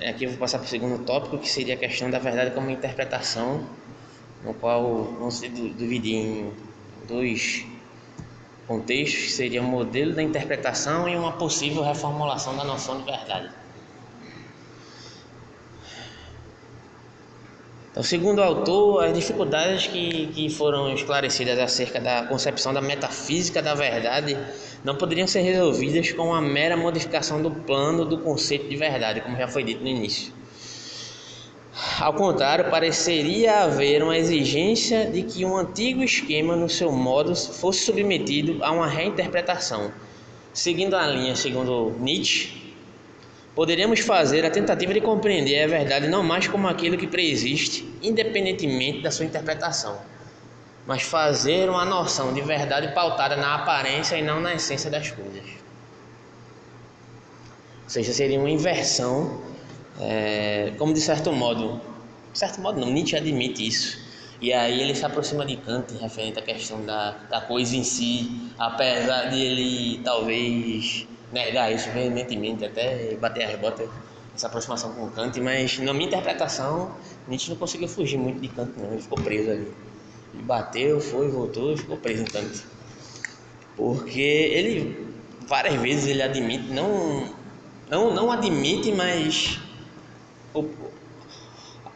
É, 0.00 0.10
aqui 0.10 0.24
eu 0.24 0.30
vou 0.30 0.38
passar 0.38 0.58
para 0.58 0.66
o 0.66 0.70
segundo 0.70 1.04
tópico, 1.04 1.36
que 1.38 1.48
seria 1.48 1.74
a 1.74 1.76
questão 1.76 2.08
da 2.08 2.20
verdade 2.20 2.54
como 2.54 2.70
interpretação, 2.70 3.66
no 4.44 4.54
qual 4.54 5.02
vamos 5.18 5.40
dividir 5.40 6.14
em 6.14 6.52
dois 7.08 7.66
contextos, 8.68 9.20
que 9.24 9.30
seria 9.32 9.60
o 9.60 9.64
modelo 9.64 10.14
da 10.14 10.22
interpretação 10.22 11.08
e 11.08 11.16
uma 11.16 11.32
possível 11.32 11.82
reformulação 11.82 12.56
da 12.56 12.62
noção 12.62 12.98
de 12.98 13.04
verdade. 13.04 13.63
Então, 17.94 18.02
segundo 18.02 18.40
o 18.40 18.42
autor, 18.42 19.04
as 19.04 19.16
dificuldades 19.16 19.86
que, 19.86 20.26
que 20.34 20.50
foram 20.50 20.92
esclarecidas 20.92 21.56
acerca 21.60 22.00
da 22.00 22.24
concepção 22.24 22.74
da 22.74 22.80
metafísica 22.80 23.62
da 23.62 23.72
verdade 23.72 24.36
não 24.82 24.96
poderiam 24.96 25.28
ser 25.28 25.42
resolvidas 25.42 26.10
com 26.10 26.24
uma 26.24 26.40
mera 26.40 26.76
modificação 26.76 27.40
do 27.40 27.52
plano 27.52 28.04
do 28.04 28.18
conceito 28.18 28.68
de 28.68 28.74
verdade, 28.74 29.20
como 29.20 29.36
já 29.36 29.46
foi 29.46 29.62
dito 29.62 29.80
no 29.80 29.88
início. 29.88 30.32
Ao 32.00 32.12
contrário, 32.12 32.68
pareceria 32.68 33.60
haver 33.60 34.02
uma 34.02 34.18
exigência 34.18 35.06
de 35.06 35.22
que 35.22 35.44
um 35.44 35.56
antigo 35.56 36.02
esquema, 36.02 36.56
no 36.56 36.68
seu 36.68 36.90
modo, 36.90 37.36
fosse 37.36 37.84
submetido 37.84 38.58
a 38.64 38.72
uma 38.72 38.88
reinterpretação. 38.88 39.92
Seguindo 40.52 40.94
a 40.94 41.06
linha, 41.06 41.36
segundo 41.36 41.94
Nietzsche, 42.00 42.63
Poderíamos 43.54 44.00
fazer 44.00 44.44
a 44.44 44.50
tentativa 44.50 44.92
de 44.92 45.00
compreender 45.00 45.62
a 45.62 45.66
verdade 45.68 46.08
não 46.08 46.24
mais 46.24 46.48
como 46.48 46.66
aquilo 46.66 46.98
que 46.98 47.06
preexiste, 47.06 47.88
independentemente 48.02 49.00
da 49.00 49.12
sua 49.12 49.24
interpretação, 49.24 49.96
mas 50.84 51.02
fazer 51.02 51.70
uma 51.70 51.84
noção 51.84 52.34
de 52.34 52.42
verdade 52.42 52.92
pautada 52.92 53.36
na 53.36 53.54
aparência 53.54 54.16
e 54.16 54.22
não 54.22 54.40
na 54.40 54.54
essência 54.54 54.90
das 54.90 55.10
coisas. 55.10 55.44
Ou 57.84 57.90
seja, 57.90 58.12
seria 58.12 58.40
uma 58.40 58.50
inversão, 58.50 59.40
é, 60.00 60.72
como 60.76 60.92
de 60.92 61.00
certo 61.00 61.32
modo, 61.32 61.80
de 62.32 62.38
certo 62.38 62.60
modo 62.60 62.80
não, 62.80 62.90
Nietzsche 62.90 63.16
admite 63.16 63.64
isso. 63.64 64.02
E 64.40 64.52
aí 64.52 64.80
ele 64.80 64.96
se 64.96 65.06
aproxima 65.06 65.46
de 65.46 65.56
Kant 65.58 65.94
referente 66.00 66.40
à 66.40 66.42
questão 66.42 66.84
da, 66.84 67.12
da 67.30 67.40
coisa 67.40 67.76
em 67.76 67.84
si, 67.84 68.50
apesar 68.58 69.30
de 69.30 69.40
ele 69.40 70.00
talvez 70.02 71.06
negar 71.34 71.70
isso 71.72 71.90
veementemente, 71.90 72.64
até 72.64 73.14
bater 73.16 73.44
as 73.44 73.60
botas, 73.60 73.90
essa 74.34 74.46
aproximação 74.46 74.92
com 74.94 75.10
Kant, 75.10 75.38
mas 75.40 75.78
na 75.78 75.92
minha 75.92 76.06
interpretação, 76.06 76.94
Nietzsche 77.28 77.50
não 77.50 77.56
conseguiu 77.56 77.88
fugir 77.88 78.16
muito 78.16 78.40
de 78.40 78.48
Kant, 78.48 78.72
não, 78.76 78.92
ele 78.92 79.02
ficou 79.02 79.18
preso 79.18 79.50
ali. 79.50 79.72
Ele 80.32 80.42
bateu, 80.42 81.00
foi, 81.00 81.28
voltou 81.28 81.72
e 81.72 81.76
ficou 81.76 81.96
preso 81.96 82.22
em 82.22 82.26
Kant. 82.26 82.64
Porque 83.76 84.20
ele, 84.20 85.08
várias 85.46 85.74
vezes, 85.74 86.06
ele 86.06 86.22
admite, 86.22 86.72
não, 86.72 87.28
não, 87.90 88.14
não 88.14 88.30
admite, 88.30 88.92
mas 88.92 89.58
o, 90.54 90.68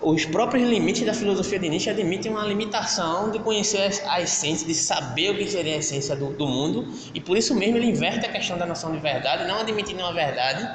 os 0.01 0.25
próprios 0.25 0.69
limites 0.69 1.05
da 1.05 1.13
filosofia 1.13 1.59
de 1.59 1.69
Nietzsche 1.69 1.91
admitem 1.91 2.31
uma 2.31 2.45
limitação 2.45 3.31
de 3.31 3.39
conhecer 3.41 4.01
a 4.07 4.21
essência, 4.21 4.67
de 4.67 4.75
saber 4.75 5.31
o 5.31 5.37
que 5.37 5.49
seria 5.49 5.75
a 5.75 5.79
essência 5.79 6.15
do, 6.15 6.31
do 6.31 6.47
mundo, 6.47 6.87
e 7.13 7.21
por 7.21 7.37
isso 7.37 7.55
mesmo 7.55 7.77
ele 7.77 7.87
inverte 7.87 8.25
a 8.25 8.31
questão 8.31 8.57
da 8.57 8.65
noção 8.65 8.93
de 8.93 8.99
verdade, 8.99 9.47
não 9.49 9.59
admitindo 9.59 10.01
uma 10.01 10.13
verdade, 10.13 10.69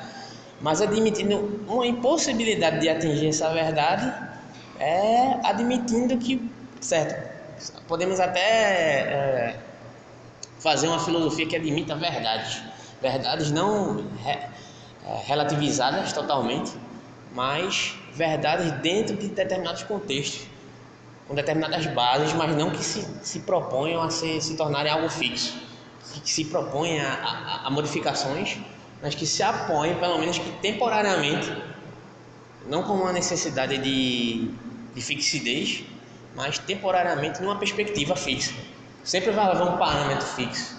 mas 0.60 0.82
admitindo 0.82 1.62
uma 1.68 1.88
impossibilidade 1.88 2.82
de 2.82 2.90
atingir 2.90 3.28
essa 3.28 3.50
verdade, 3.54 4.14
é 4.78 5.40
admitindo 5.44 6.18
que, 6.18 6.52
certo, 6.82 7.32
podemos 7.88 8.20
até 8.20 8.42
é, 8.42 9.60
fazer 10.60 10.88
uma 10.88 11.00
filosofia 11.00 11.48
que 11.48 11.56
admita 11.56 11.96
verdades, 11.96 12.62
verdades 13.02 13.52
não 13.52 14.06
re, 14.22 14.32
é, 14.32 14.50
relativizadas 15.26 16.12
totalmente, 16.12 16.74
mas 17.34 17.96
verdades 18.16 18.72
dentro 18.82 19.16
de 19.16 19.28
determinados 19.28 19.84
contextos, 19.84 20.48
com 21.28 21.36
determinadas 21.36 21.86
bases, 21.88 22.34
mas 22.34 22.56
não 22.56 22.70
que 22.70 22.84
se, 22.84 23.06
se 23.22 23.40
proponham 23.42 24.02
a 24.02 24.10
se, 24.10 24.42
se 24.42 24.56
tornarem 24.56 24.92
algo 24.92 25.10
fixo, 25.10 25.58
que 26.24 26.30
se 26.30 26.46
propõem 26.46 27.00
a, 27.00 27.14
a, 27.14 27.68
a 27.68 27.70
modificações, 27.70 28.58
mas 29.02 29.16
que 29.16 29.26
se 29.26 29.42
apoiem, 29.42 29.96
pelo 29.96 30.18
menos 30.20 30.38
que 30.38 30.52
temporariamente, 30.62 31.52
não 32.68 32.84
com 32.84 32.94
uma 32.94 33.12
necessidade 33.12 33.78
de, 33.78 34.50
de 34.94 35.02
fixidez, 35.02 35.84
mas 36.36 36.58
temporariamente 36.58 37.42
numa 37.42 37.58
perspectiva 37.58 38.16
fixa. 38.16 38.54
Sempre 39.04 39.32
vai 39.32 39.46
haver 39.46 39.64
um 39.64 39.78
parâmetro 39.78 40.26
fixo, 40.26 40.78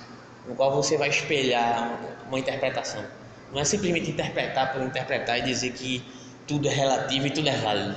no 0.49 0.55
qual 0.55 0.75
você 0.75 0.97
vai 0.97 1.09
espelhar 1.09 1.99
uma 2.27 2.39
interpretação. 2.39 3.05
Não 3.53 3.61
é 3.61 3.65
simplesmente 3.65 4.11
interpretar 4.11 4.73
por 4.73 4.83
interpretar 4.83 5.39
e 5.39 5.43
dizer 5.43 5.73
que 5.73 6.03
tudo 6.47 6.69
é 6.69 6.73
relativo 6.73 7.27
e 7.27 7.31
tudo 7.31 7.49
é 7.49 7.57
válido. 7.57 7.97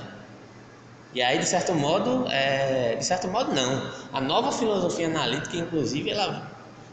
E 1.13 1.21
aí, 1.21 1.39
de 1.39 1.45
certo 1.45 1.73
modo, 1.73 2.27
é, 2.29 2.95
de 2.95 3.05
certo 3.05 3.27
modo 3.27 3.53
não. 3.53 3.91
A 4.13 4.21
nova 4.21 4.51
filosofia 4.51 5.07
analítica, 5.07 5.57
inclusive, 5.57 6.09
ela 6.09 6.51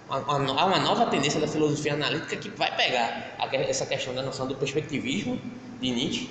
há 0.08 0.64
uma 0.66 0.78
nova 0.80 1.06
tendência 1.06 1.40
da 1.40 1.48
filosofia 1.48 1.94
analítica 1.94 2.36
que 2.36 2.48
vai 2.50 2.74
pegar 2.76 3.36
essa 3.52 3.86
questão 3.86 4.14
da 4.14 4.22
noção 4.22 4.46
do 4.46 4.54
perspectivismo 4.54 5.40
de 5.80 5.90
Nietzsche 5.90 6.30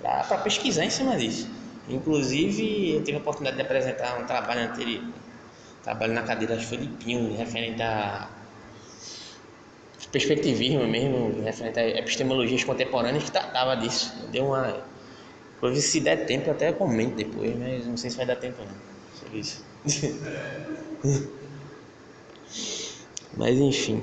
para 0.00 0.38
pesquisar 0.38 0.84
em 0.84 0.90
cima 0.90 1.16
disso. 1.16 1.48
Inclusive, 1.88 2.94
eu 2.94 3.04
tive 3.04 3.16
a 3.16 3.20
oportunidade 3.20 3.56
de 3.56 3.62
apresentar 3.62 4.18
um 4.20 4.26
trabalho 4.26 4.70
anterior, 4.70 5.04
trabalho 5.82 6.12
na 6.12 6.22
cadeira, 6.22 6.56
de 6.56 6.66
Pinho, 6.66 7.36
referente 7.36 7.80
a 7.80 8.28
perspectivismo 10.16 10.86
mesmo, 10.86 11.42
referente 11.42 11.78
a 11.78 11.86
epistemologias 11.98 12.64
contemporâneas, 12.64 13.24
que 13.24 13.30
tratava 13.30 13.76
disso. 13.76 14.14
Deu 14.32 14.46
uma. 14.46 14.82
Se 15.74 16.00
der 16.00 16.24
tempo, 16.24 16.48
eu 16.48 16.52
até 16.52 16.72
comento 16.72 17.16
depois, 17.16 17.54
mas 17.56 17.86
não 17.86 17.96
sei 17.96 18.10
se 18.10 18.16
vai 18.16 18.24
dar 18.24 18.36
tempo 18.36 18.62
não 18.62 18.74
sobre 19.18 19.40
isso. 19.40 19.64
mas 23.36 23.58
enfim. 23.58 24.02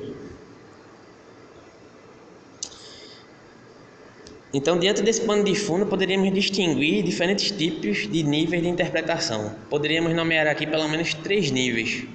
Então, 4.53 4.77
diante 4.77 5.01
desse 5.01 5.21
pano 5.21 5.43
de 5.43 5.55
fundo, 5.55 5.87
poderíamos 5.87 6.31
distinguir 6.31 7.01
diferentes 7.03 7.49
tipos 7.49 8.07
de 8.07 8.21
níveis 8.21 8.61
de 8.61 8.69
interpretação. 8.69 9.55
Poderíamos 9.67 10.13
nomear 10.13 10.45
aqui 10.45 10.67
pelo 10.67 10.87
menos 10.87 11.15
três 11.15 11.49
níveis. 11.49 12.05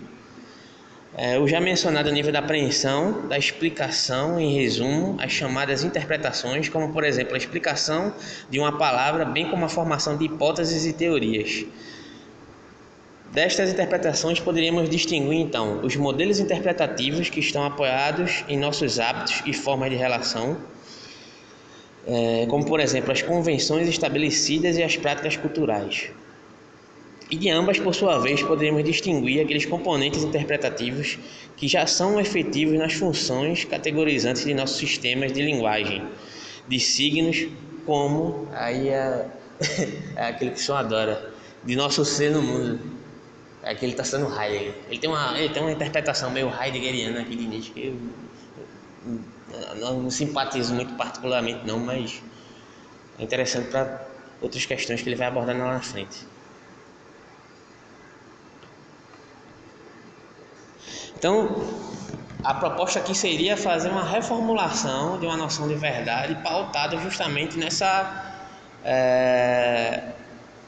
É, 1.20 1.36
o 1.36 1.48
já 1.48 1.60
mencionado 1.60 2.12
nível 2.12 2.30
da 2.30 2.38
apreensão, 2.38 3.26
da 3.26 3.36
explicação, 3.36 4.38
em 4.38 4.54
resumo, 4.54 5.16
as 5.18 5.32
chamadas 5.32 5.82
interpretações, 5.82 6.68
como 6.68 6.92
por 6.92 7.02
exemplo 7.02 7.34
a 7.34 7.36
explicação 7.36 8.14
de 8.48 8.60
uma 8.60 8.78
palavra, 8.78 9.24
bem 9.24 9.50
como 9.50 9.64
a 9.64 9.68
formação 9.68 10.16
de 10.16 10.26
hipóteses 10.26 10.86
e 10.86 10.92
teorias. 10.92 11.66
Destas 13.32 13.72
interpretações 13.72 14.38
poderíamos 14.38 14.88
distinguir 14.88 15.40
então 15.40 15.80
os 15.82 15.96
modelos 15.96 16.38
interpretativos 16.38 17.28
que 17.28 17.40
estão 17.40 17.64
apoiados 17.64 18.44
em 18.48 18.56
nossos 18.56 19.00
hábitos 19.00 19.42
e 19.44 19.52
formas 19.52 19.90
de 19.90 19.96
relação, 19.96 20.56
é, 22.06 22.46
como 22.48 22.64
por 22.64 22.78
exemplo 22.78 23.10
as 23.10 23.22
convenções 23.22 23.88
estabelecidas 23.88 24.78
e 24.78 24.84
as 24.84 24.96
práticas 24.96 25.36
culturais. 25.36 26.12
E 27.30 27.36
de 27.36 27.50
ambas, 27.50 27.78
por 27.78 27.94
sua 27.94 28.18
vez, 28.18 28.42
poderemos 28.42 28.82
distinguir 28.84 29.42
aqueles 29.42 29.66
componentes 29.66 30.24
interpretativos 30.24 31.18
que 31.56 31.68
já 31.68 31.86
são 31.86 32.18
efetivos 32.18 32.78
nas 32.78 32.94
funções 32.94 33.64
categorizantes 33.64 34.44
de 34.44 34.54
nossos 34.54 34.78
sistemas 34.78 35.32
de 35.32 35.42
linguagem, 35.42 36.06
de 36.66 36.80
signos, 36.80 37.46
como 37.84 38.48
aí 38.52 38.88
é, 38.88 39.26
é 40.16 40.24
aquele 40.28 40.52
que 40.52 40.58
o 40.58 40.62
senhor 40.62 40.78
adora, 40.78 41.32
de 41.64 41.76
nosso 41.76 42.04
ser 42.04 42.30
no 42.30 42.40
mundo. 42.40 42.98
É 43.62 43.74
que 43.74 43.84
está 43.84 44.04
sendo 44.04 44.26
Heidegger. 44.26 44.74
Ele 44.88 44.98
tem, 44.98 45.10
uma, 45.10 45.38
ele 45.38 45.52
tem 45.52 45.62
uma 45.62 45.72
interpretação 45.72 46.30
meio 46.30 46.48
heideggeriana 46.48 47.20
aqui 47.20 47.36
de 47.36 47.46
Nietzsche 47.46 47.70
que 47.72 47.88
eu, 47.88 47.96
não, 49.76 50.02
não 50.02 50.10
simpatizo 50.10 50.74
muito 50.74 50.94
particularmente 50.94 51.66
não, 51.66 51.78
mas 51.78 52.22
é 53.18 53.22
interessante 53.22 53.68
para 53.68 54.06
outras 54.40 54.64
questões 54.64 55.02
que 55.02 55.08
ele 55.08 55.16
vai 55.16 55.26
abordando 55.26 55.60
lá 55.60 55.74
na 55.74 55.80
frente. 55.80 56.18
Então, 61.18 61.64
a 62.44 62.54
proposta 62.54 63.00
aqui 63.00 63.12
seria 63.12 63.56
fazer 63.56 63.88
uma 63.88 64.04
reformulação 64.04 65.18
de 65.18 65.26
uma 65.26 65.36
noção 65.36 65.66
de 65.66 65.74
verdade 65.74 66.36
pautada 66.44 66.96
justamente 66.98 67.58
nessa 67.58 68.46
é, 68.84 70.12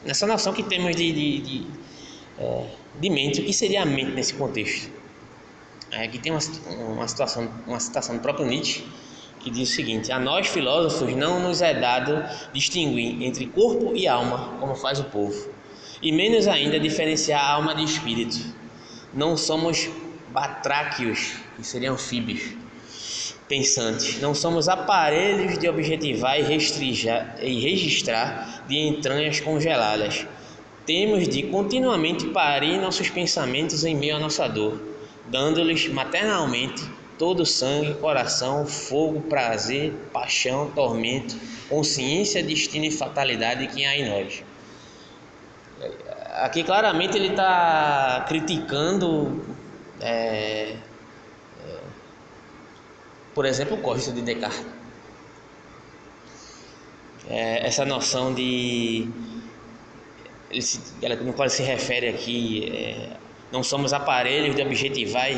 nessa 0.05 0.27
noção 0.27 0.53
que 0.53 0.65
temos 0.65 0.97
de, 0.97 1.13
de, 1.13 1.41
de, 1.41 1.67
é, 2.37 2.67
de 3.01 3.11
mente, 3.11 3.41
o 3.41 3.45
que 3.45 3.53
seria 3.53 3.83
a 3.83 3.87
mente 3.87 4.11
nesse 4.11 4.35
contexto. 4.35 4.91
É, 5.93 6.03
aqui 6.03 6.19
tem 6.19 6.33
uma, 6.33 6.41
uma, 6.97 7.07
situação, 7.07 7.49
uma 7.65 7.79
citação 7.79 8.17
do 8.17 8.21
próprio 8.21 8.45
Nietzsche 8.45 8.85
que 9.39 9.53
diz 9.53 9.71
o 9.71 9.73
seguinte: 9.73 10.11
A 10.11 10.19
nós 10.19 10.49
filósofos 10.49 11.15
não 11.15 11.39
nos 11.39 11.63
é 11.63 11.75
dado 11.75 12.25
distinguir 12.53 13.23
entre 13.23 13.47
corpo 13.47 13.95
e 13.95 14.09
alma, 14.09 14.57
como 14.59 14.75
faz 14.75 14.99
o 14.99 15.05
povo, 15.05 15.49
e 16.03 16.11
menos 16.11 16.49
ainda 16.49 16.81
diferenciar 16.81 17.41
alma 17.41 17.73
de 17.73 17.85
espírito. 17.85 18.59
Não 19.15 19.37
somos 19.37 19.89
batráquios, 20.33 21.35
que 21.57 21.67
seriam 21.67 21.95
anfíbios, 21.95 22.55
pensantes. 23.49 24.21
Não 24.21 24.35
somos 24.35 24.69
aparelhos 24.69 25.59
de 25.59 25.69
objetivar 25.69 26.39
e, 26.39 26.43
e 26.43 27.61
registrar 27.61 28.65
de 28.67 28.77
entranhas 28.77 29.41
congeladas. 29.41 30.27
Temos 30.87 31.29
de 31.29 31.43
continuamente 31.45 32.27
parir 32.29 32.79
nossos 32.79 33.11
pensamentos 33.11 33.85
em 33.85 33.95
meio 33.95 34.17
à 34.17 34.19
nossa 34.19 34.49
dor, 34.49 34.81
dando-lhes 35.27 35.89
maternalmente 35.89 36.83
todo 37.19 37.45
sangue, 37.45 37.95
coração, 37.95 38.65
fogo, 38.65 39.21
prazer, 39.21 39.93
paixão, 40.13 40.71
tormento, 40.71 41.37
consciência, 41.69 42.43
destino 42.43 42.87
e 42.87 42.91
fatalidade 42.91 43.67
que 43.67 43.85
há 43.85 43.95
em 43.95 44.09
nós. 44.09 44.43
Aqui 46.37 46.65
claramente 46.65 47.19
ele 47.19 47.29
está 47.29 48.25
criticando 48.27 49.45
é, 50.01 50.77
é, 51.65 51.81
por 53.35 53.45
exemplo, 53.45 53.77
o 53.77 53.81
Costa 53.81 54.13
de 54.13 54.23
Descartes. 54.23 54.65
É, 57.29 57.67
essa 57.67 57.85
noção 57.85 58.35
de. 58.35 59.09
Ele 60.51 60.63
se, 60.63 60.81
ela, 61.01 61.15
no 61.17 61.33
qual 61.33 61.49
se 61.49 61.63
refere 61.63 62.09
aqui, 62.09 62.73
é, 62.75 63.17
não 63.53 63.63
somos 63.63 63.93
aparelhos 63.93 64.57
de 64.57 64.63
objetivar 64.63 65.31
e 65.31 65.35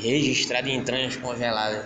registrar 0.00 0.60
de 0.62 0.72
entranhas 0.72 1.16
congeladas. 1.16 1.84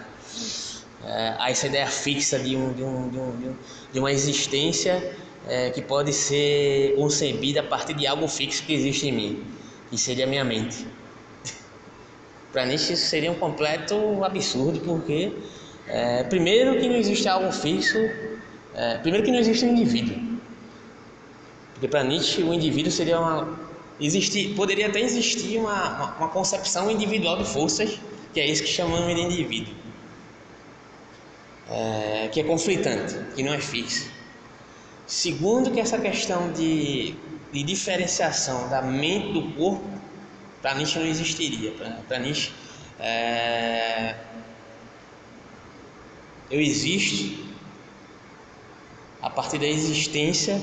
É, 1.04 1.34
há 1.38 1.50
essa 1.50 1.66
ideia 1.66 1.86
fixa 1.86 2.38
de, 2.38 2.56
um, 2.56 2.72
de, 2.72 2.82
um, 2.82 3.08
de, 3.08 3.18
um, 3.18 3.56
de 3.92 3.98
uma 3.98 4.10
existência 4.10 5.14
é, 5.46 5.70
que 5.70 5.82
pode 5.82 6.12
ser 6.12 6.94
concebida 6.96 7.60
a 7.60 7.62
partir 7.62 7.94
de 7.94 8.06
algo 8.06 8.26
fixo 8.28 8.64
que 8.64 8.72
existe 8.72 9.08
em 9.08 9.12
mim, 9.12 9.44
que 9.90 9.98
seria 9.98 10.24
a 10.24 10.26
minha 10.26 10.44
mente. 10.44 10.86
Para 12.52 12.64
Nietzsche 12.64 12.94
isso 12.94 13.06
seria 13.06 13.30
um 13.30 13.34
completo 13.34 14.24
absurdo, 14.24 14.80
porque 14.80 15.32
é, 15.86 16.24
primeiro 16.24 16.78
que 16.78 16.88
não 16.88 16.96
existe 16.96 17.28
algo 17.28 17.52
fixo, 17.52 17.98
é, 18.74 18.98
primeiro 18.98 19.24
que 19.24 19.30
não 19.30 19.38
existe 19.38 19.64
um 19.64 19.72
indivíduo. 19.72 20.16
Porque 21.72 21.88
para 21.88 22.02
Nietzsche 22.02 22.42
o 22.42 22.52
indivíduo 22.54 22.90
seria 22.90 23.20
uma. 23.20 23.68
Existir, 24.00 24.54
poderia 24.54 24.86
até 24.86 25.00
existir 25.00 25.58
uma, 25.58 25.96
uma, 25.96 26.16
uma 26.16 26.28
concepção 26.28 26.90
individual 26.90 27.36
de 27.36 27.44
forças, 27.44 27.98
que 28.32 28.40
é 28.40 28.46
isso 28.46 28.62
que 28.62 28.68
chamamos 28.68 29.14
de 29.14 29.20
indivíduo. 29.20 29.74
É, 31.70 32.28
que 32.32 32.40
é 32.40 32.44
conflitante, 32.44 33.14
que 33.34 33.42
não 33.42 33.52
é 33.52 33.58
fixo. 33.58 34.10
Segundo, 35.06 35.70
que 35.70 35.80
essa 35.80 35.98
questão 35.98 36.52
de, 36.52 37.14
de 37.52 37.62
diferenciação 37.62 38.68
da 38.68 38.80
mente 38.80 39.32
do 39.32 39.42
corpo 39.52 39.97
para 40.62 40.74
Nietzsche 40.74 40.98
não 40.98 41.06
existiria. 41.06 41.72
Para 42.06 42.18
Nietzsche, 42.18 42.52
é... 42.98 44.14
eu 46.50 46.60
existo 46.60 47.46
a 49.22 49.30
partir 49.30 49.58
da 49.58 49.66
existência. 49.66 50.60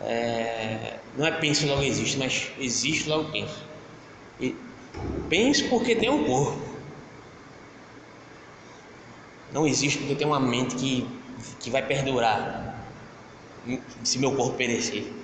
É... 0.00 0.98
não 1.16 1.26
é 1.26 1.30
penso 1.32 1.66
logo 1.66 1.82
existo, 1.82 2.18
mas 2.18 2.50
existo 2.58 3.10
logo 3.10 3.30
penso. 3.30 3.64
E 4.40 4.54
penso 5.28 5.68
porque 5.68 5.94
tem 5.94 6.10
um 6.10 6.24
corpo. 6.24 6.74
Não 9.52 9.66
existe 9.66 9.98
porque 9.98 10.16
tem 10.16 10.26
uma 10.26 10.40
mente 10.40 10.74
que, 10.74 11.06
que 11.60 11.70
vai 11.70 11.86
perdurar 11.86 12.74
se 14.02 14.18
meu 14.18 14.34
corpo 14.34 14.56
perecer. 14.56 15.23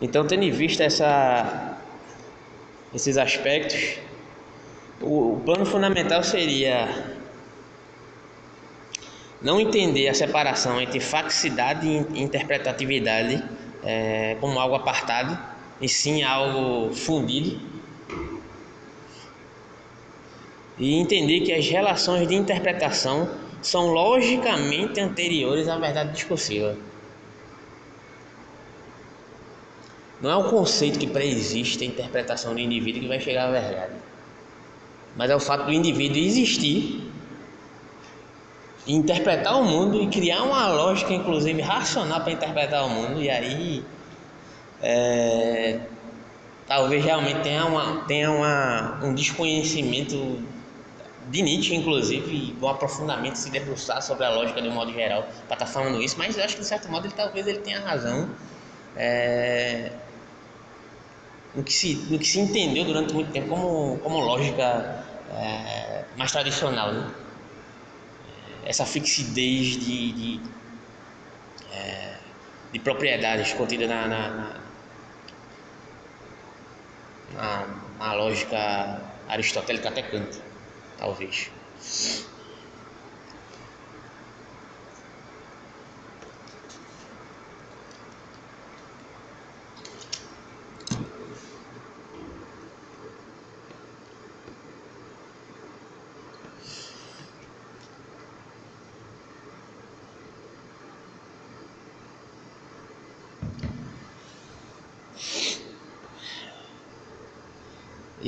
Então, 0.00 0.26
tendo 0.26 0.42
em 0.42 0.50
vista 0.50 0.84
essa, 0.84 1.78
esses 2.92 3.16
aspectos, 3.16 3.98
o, 5.00 5.34
o 5.34 5.40
plano 5.40 5.64
fundamental 5.64 6.22
seria 6.22 6.88
não 9.40 9.60
entender 9.60 10.08
a 10.08 10.14
separação 10.14 10.80
entre 10.80 10.98
faxicidade 11.00 11.86
e 11.86 12.22
interpretatividade 12.22 13.42
é, 13.82 14.36
como 14.40 14.58
algo 14.58 14.74
apartado, 14.74 15.38
e 15.80 15.88
sim 15.88 16.22
algo 16.22 16.94
fundido. 16.94 17.60
E 20.78 20.94
entender 20.94 21.40
que 21.40 21.52
as 21.52 21.68
relações 21.68 22.26
de 22.26 22.34
interpretação 22.34 23.28
são 23.60 23.88
logicamente 23.88 24.98
anteriores 25.00 25.68
à 25.68 25.78
verdade 25.78 26.12
discursiva. 26.12 26.76
Não 30.24 30.30
é 30.30 30.36
o 30.36 30.44
conceito 30.44 30.98
que 30.98 31.06
pré-existe 31.06 31.84
a 31.84 31.86
interpretação 31.86 32.54
do 32.54 32.58
indivíduo 32.58 33.02
que 33.02 33.08
vai 33.08 33.20
chegar 33.20 33.46
à 33.46 33.50
verdade. 33.50 33.92
Mas 35.14 35.28
é 35.28 35.36
o 35.36 35.38
fato 35.38 35.66
do 35.66 35.70
indivíduo 35.70 36.16
existir, 36.16 37.12
interpretar 38.86 39.60
o 39.60 39.64
mundo 39.64 40.02
e 40.02 40.06
criar 40.06 40.42
uma 40.44 40.66
lógica, 40.68 41.12
inclusive 41.12 41.60
racional, 41.60 42.22
para 42.22 42.32
interpretar 42.32 42.86
o 42.86 42.88
mundo. 42.88 43.20
E 43.20 43.28
aí, 43.28 43.84
é, 44.80 45.80
talvez 46.66 47.04
realmente 47.04 47.42
tenha, 47.42 47.66
uma, 47.66 48.04
tenha 48.06 48.30
uma, 48.30 49.04
um 49.04 49.14
desconhecimento 49.14 50.42
de 51.28 51.42
Nietzsche, 51.42 51.74
inclusive, 51.74 52.56
um 52.62 52.66
aprofundamento, 52.66 53.36
se 53.36 53.50
debruçar 53.50 54.00
sobre 54.00 54.24
a 54.24 54.30
lógica 54.30 54.62
de 54.62 54.68
um 54.68 54.72
modo 54.72 54.90
geral, 54.90 55.24
para 55.46 55.56
estar 55.56 55.56
tá 55.56 55.66
falando 55.66 56.00
isso. 56.00 56.16
Mas 56.16 56.38
eu 56.38 56.42
acho 56.42 56.54
que, 56.54 56.62
de 56.62 56.66
certo 56.66 56.90
modo, 56.90 57.06
ele, 57.06 57.14
talvez 57.14 57.46
ele 57.46 57.58
tenha 57.58 57.80
razão. 57.80 58.30
É, 58.96 59.92
no 61.54 61.62
que 61.62 61.72
se, 61.72 61.94
no 62.10 62.18
que 62.18 62.26
se 62.26 62.40
entendeu 62.40 62.84
durante 62.84 63.14
muito 63.14 63.30
tempo 63.32 63.48
como, 63.48 63.98
como 63.98 64.20
lógica 64.20 65.04
é, 65.32 66.04
mais 66.16 66.32
tradicional. 66.32 66.92
Né? 66.92 67.10
Essa 68.64 68.84
fixidez 68.84 69.78
de, 69.78 70.12
de, 70.12 70.40
é, 71.72 72.16
de 72.72 72.78
propriedades 72.78 73.52
contida 73.52 73.86
na, 73.86 74.08
na, 74.08 74.28
na, 74.30 74.60
na, 77.34 77.66
na 77.98 78.12
lógica 78.14 79.02
aristotélica 79.28 79.88
até 79.88 80.02
Kant, 80.02 80.40
talvez. 80.98 81.50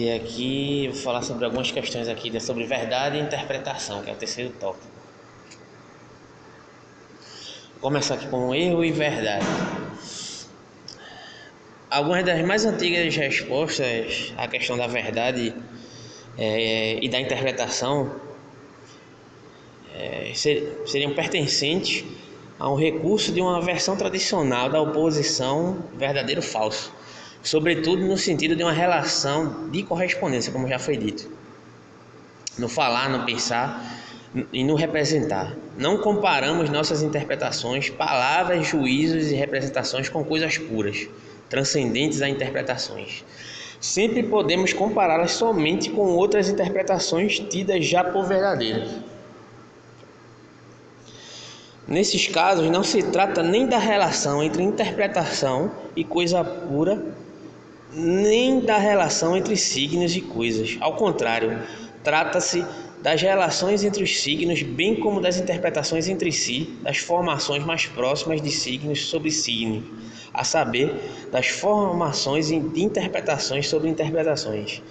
E 0.07 0.12
aqui 0.12 0.88
vou 0.92 1.03
falar 1.03 1.21
sobre 1.21 1.45
algumas 1.45 1.73
questões 1.73 2.07
aqui 2.07 2.31
né, 2.31 2.38
sobre 2.38 2.64
verdade 2.64 3.16
e 3.16 3.21
interpretação, 3.21 4.05
que 4.05 4.11
é 4.11 4.12
o 4.12 4.16
terceiro 4.16 4.51
tópico. 4.51 4.87
Vou 7.73 7.81
começar 7.81 8.14
aqui 8.14 8.29
com 8.29 8.55
erro 8.55 8.85
e 8.85 8.92
verdade. 8.92 9.45
Algumas 11.90 12.25
das 12.25 12.40
mais 12.47 12.64
antigas 12.64 13.16
respostas 13.16 14.33
à 14.37 14.47
questão 14.47 14.77
da 14.79 14.87
verdade 14.87 15.53
é, 16.38 17.05
e 17.05 17.09
da 17.09 17.19
interpretação 17.19 18.14
é, 19.92 20.31
ser, 20.37 20.85
seriam 20.87 21.14
pertencentes 21.14 22.05
a 22.61 22.71
um 22.71 22.77
recurso 22.77 23.33
de 23.33 23.40
uma 23.40 23.61
versão 23.61 23.97
tradicional 23.97 24.71
da 24.71 24.81
oposição 24.81 25.83
verdadeiro-falso, 25.97 26.95
sobretudo 27.46 28.04
no 28.04 28.18
sentido 28.18 28.56
de 28.56 28.62
uma 28.64 28.72
relação 28.72 29.70
de 29.70 29.85
correspondência, 29.85 30.52
como 30.52 30.66
já 30.66 30.80
foi 30.80 30.96
dito. 30.96 31.30
No 32.59 32.68
falar, 32.68 33.09
no 33.09 33.24
pensar 33.24 33.85
e 34.52 34.64
no 34.64 34.74
representar. 34.74 35.54
Não 35.78 35.98
comparamos 35.98 36.68
nossas 36.70 37.02
interpretações, 37.02 37.88
palavras, 37.88 38.66
juízos 38.66 39.30
e 39.30 39.35
representações 39.37 40.09
com 40.09 40.24
coisas 40.24 40.59
puras, 40.59 41.06
transcendentes 41.48 42.20
a 42.20 42.28
interpretações. 42.28 43.24
Sempre 43.80 44.24
podemos 44.24 44.72
compará-las 44.72 45.32
somente 45.32 45.90
com 45.90 46.16
outras 46.16 46.48
interpretações 46.48 47.38
tidas 47.38 47.87
já 47.87 48.02
por 48.02 48.26
verdadeiras. 48.26 48.90
Nesses 51.87 52.26
casos, 52.26 52.68
não 52.68 52.82
se 52.82 53.04
trata 53.04 53.44
nem 53.44 53.68
da 53.68 53.78
relação 53.78 54.42
entre 54.42 54.64
interpretação 54.64 55.70
e 55.94 56.02
coisa 56.02 56.42
pura, 56.42 57.00
nem 57.96 58.61
da 58.61 58.76
relação 58.76 59.35
entre 59.35 59.56
signos 59.56 60.14
e 60.14 60.20
coisas. 60.20 60.76
Ao 60.80 60.96
contrário, 60.96 61.62
trata-se 62.04 62.64
das 63.02 63.22
relações 63.22 63.85
entre 63.85 64.04
os 64.04 64.20
signos, 64.20 64.62
bem 64.62 64.96
como 64.96 65.20
das 65.20 65.38
interpretações 65.38 66.06
entre 66.06 66.30
si, 66.30 66.76
das 66.82 66.98
formações 66.98 67.64
mais 67.64 67.87
próximas 67.87 68.42
de 68.42 68.50
signos 68.50 69.06
sobre 69.06 69.30
signos, 69.30 69.85
a 70.35 70.44
saber, 70.44 70.94
das 71.32 71.48
formações 71.48 72.48
de 72.48 72.82
interpretações 72.82 73.68
sobre 73.68 73.88
interpretações. 73.88 74.82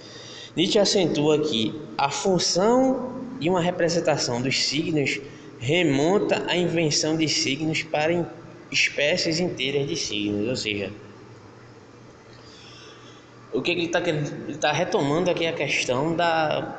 Nietzsche 0.56 0.78
acentua 0.78 1.38
que 1.38 1.74
a 1.96 2.10
função 2.10 3.12
de 3.38 3.48
uma 3.48 3.60
representação 3.60 4.40
dos 4.40 4.64
signos 4.64 5.20
remonta 5.60 6.42
à 6.48 6.56
invenção 6.56 7.16
de 7.16 7.28
signos 7.28 7.82
para 7.82 8.28
espécies 8.72 9.38
inteiras 9.38 9.86
de 9.86 9.96
signos, 9.96 10.48
ou 10.48 10.56
seja, 10.56 10.90
o 13.56 13.62
que 13.62 13.70
ele 13.70 13.86
está 13.86 14.00
tá 14.60 14.72
retomando 14.72 15.30
aqui 15.30 15.46
é 15.46 15.48
a 15.48 15.52
questão 15.52 16.14
da, 16.14 16.76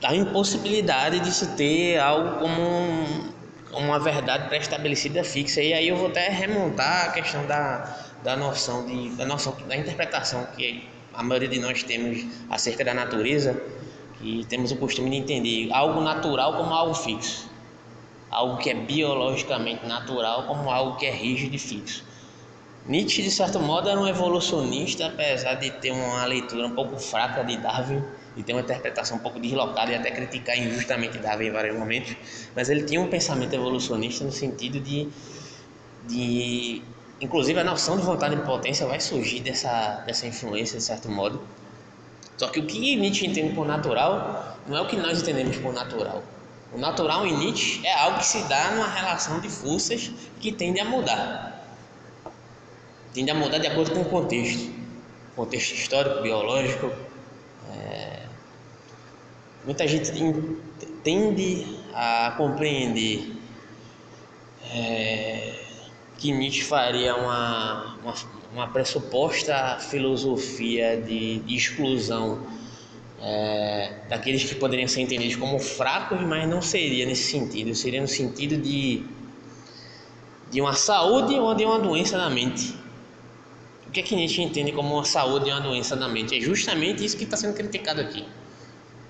da 0.00 0.14
impossibilidade 0.14 1.20
de 1.20 1.32
se 1.32 1.56
ter 1.56 1.98
algo 1.98 2.38
como 2.38 2.60
um, 2.60 3.32
uma 3.72 3.98
verdade 3.98 4.48
pré-estabelecida 4.48 5.24
fixa. 5.24 5.62
E 5.62 5.72
aí 5.72 5.88
eu 5.88 5.96
vou 5.96 6.08
até 6.08 6.28
remontar 6.28 7.06
a 7.06 7.12
questão 7.12 7.46
da, 7.46 7.96
da 8.22 8.36
noção 8.36 8.86
de 8.86 9.10
da 9.16 9.24
noção 9.24 9.56
da 9.66 9.74
interpretação 9.74 10.46
que 10.56 10.86
a 11.14 11.22
maioria 11.22 11.48
de 11.48 11.58
nós 11.58 11.82
temos 11.82 12.26
acerca 12.50 12.84
da 12.84 12.92
natureza 12.92 13.58
que 14.18 14.44
temos 14.48 14.70
o 14.70 14.76
costume 14.76 15.10
de 15.10 15.16
entender 15.16 15.72
algo 15.72 16.00
natural 16.02 16.58
como 16.58 16.74
algo 16.74 16.94
fixo, 16.94 17.50
algo 18.30 18.58
que 18.58 18.68
é 18.68 18.74
biologicamente 18.74 19.86
natural 19.86 20.42
como 20.44 20.70
algo 20.70 20.96
que 20.98 21.06
é 21.06 21.10
rígido 21.10 21.54
e 21.54 21.58
fixo. 21.58 22.05
Nietzsche, 22.88 23.20
de 23.20 23.32
certo 23.32 23.58
modo, 23.58 23.88
era 23.88 23.98
um 23.98 24.06
evolucionista, 24.06 25.06
apesar 25.06 25.54
de 25.54 25.70
ter 25.72 25.90
uma 25.90 26.24
leitura 26.24 26.66
um 26.66 26.70
pouco 26.70 26.96
fraca 26.96 27.42
de 27.42 27.56
Darwin 27.56 28.00
e 28.36 28.44
ter 28.44 28.52
uma 28.52 28.60
interpretação 28.60 29.16
um 29.16 29.20
pouco 29.20 29.40
deslocada 29.40 29.90
e 29.90 29.96
até 29.96 30.12
criticar 30.12 30.56
injustamente 30.56 31.18
Darwin 31.18 31.46
em 31.46 31.50
vários 31.50 31.76
momentos, 31.76 32.14
mas 32.54 32.70
ele 32.70 32.84
tinha 32.84 33.00
um 33.00 33.08
pensamento 33.08 33.52
evolucionista 33.54 34.24
no 34.24 34.30
sentido 34.30 34.78
de, 34.78 35.08
de 36.06 36.80
inclusive 37.20 37.58
a 37.58 37.64
noção 37.64 37.96
de 37.96 38.04
vontade 38.04 38.36
e 38.36 38.38
potência 38.38 38.86
vai 38.86 39.00
surgir 39.00 39.40
dessa, 39.40 40.04
dessa 40.06 40.24
influência, 40.24 40.78
de 40.78 40.84
certo 40.84 41.08
modo. 41.08 41.40
Só 42.36 42.46
que 42.46 42.60
o 42.60 42.66
que 42.66 42.94
Nietzsche 42.94 43.26
entende 43.26 43.52
por 43.52 43.66
natural 43.66 44.58
não 44.68 44.76
é 44.76 44.80
o 44.80 44.86
que 44.86 44.96
nós 44.96 45.22
entendemos 45.22 45.56
por 45.56 45.72
natural. 45.72 46.22
O 46.72 46.78
natural 46.78 47.26
em 47.26 47.36
Nietzsche 47.36 47.84
é 47.84 47.94
algo 47.94 48.18
que 48.18 48.26
se 48.26 48.42
dá 48.44 48.70
numa 48.72 48.88
relação 48.88 49.40
de 49.40 49.48
forças 49.48 50.10
que 50.40 50.52
tende 50.52 50.78
a 50.78 50.84
mudar. 50.84 51.55
Tende 53.16 53.30
a 53.30 53.34
mudar 53.34 53.56
de 53.56 53.66
acordo 53.66 53.92
com 53.92 54.02
o 54.02 54.04
contexto. 54.04 54.70
Contexto 55.34 55.72
histórico, 55.72 56.20
biológico. 56.20 56.92
É... 57.74 58.20
Muita 59.64 59.88
gente 59.88 60.12
tende 61.02 61.78
a 61.94 62.34
compreender 62.36 63.32
é... 64.70 65.54
que 66.18 66.30
Nietzsche 66.30 66.62
faria 66.62 67.16
uma, 67.16 67.96
uma 68.02 68.14
uma 68.52 68.68
pressuposta 68.68 69.78
filosofia 69.80 70.96
de, 70.96 71.40
de 71.40 71.56
exclusão 71.56 72.46
é, 73.20 74.00
daqueles 74.08 74.44
que 74.44 74.54
poderiam 74.54 74.88
ser 74.88 75.02
entendidos 75.02 75.36
como 75.36 75.58
fracos, 75.58 76.20
mas 76.22 76.48
não 76.48 76.62
seria 76.62 77.04
nesse 77.04 77.30
sentido, 77.30 77.74
seria 77.74 78.00
no 78.00 78.08
sentido 78.08 78.56
de, 78.56 79.04
de 80.50 80.60
uma 80.60 80.72
saúde 80.72 81.34
ou 81.34 81.54
de 81.54 81.64
uma 81.64 81.78
doença 81.78 82.16
da 82.16 82.30
mente. 82.30 82.85
O 83.88 83.90
que 83.90 84.00
é 84.00 84.02
que 84.02 84.14
Nietzsche 84.14 84.42
entende 84.42 84.72
como 84.72 84.94
uma 84.94 85.04
saúde 85.04 85.48
e 85.48 85.52
uma 85.52 85.60
doença 85.60 85.96
da 85.96 86.08
mente? 86.08 86.36
É 86.36 86.40
justamente 86.40 87.04
isso 87.04 87.16
que 87.16 87.24
está 87.24 87.36
sendo 87.36 87.54
criticado 87.54 88.00
aqui. 88.00 88.24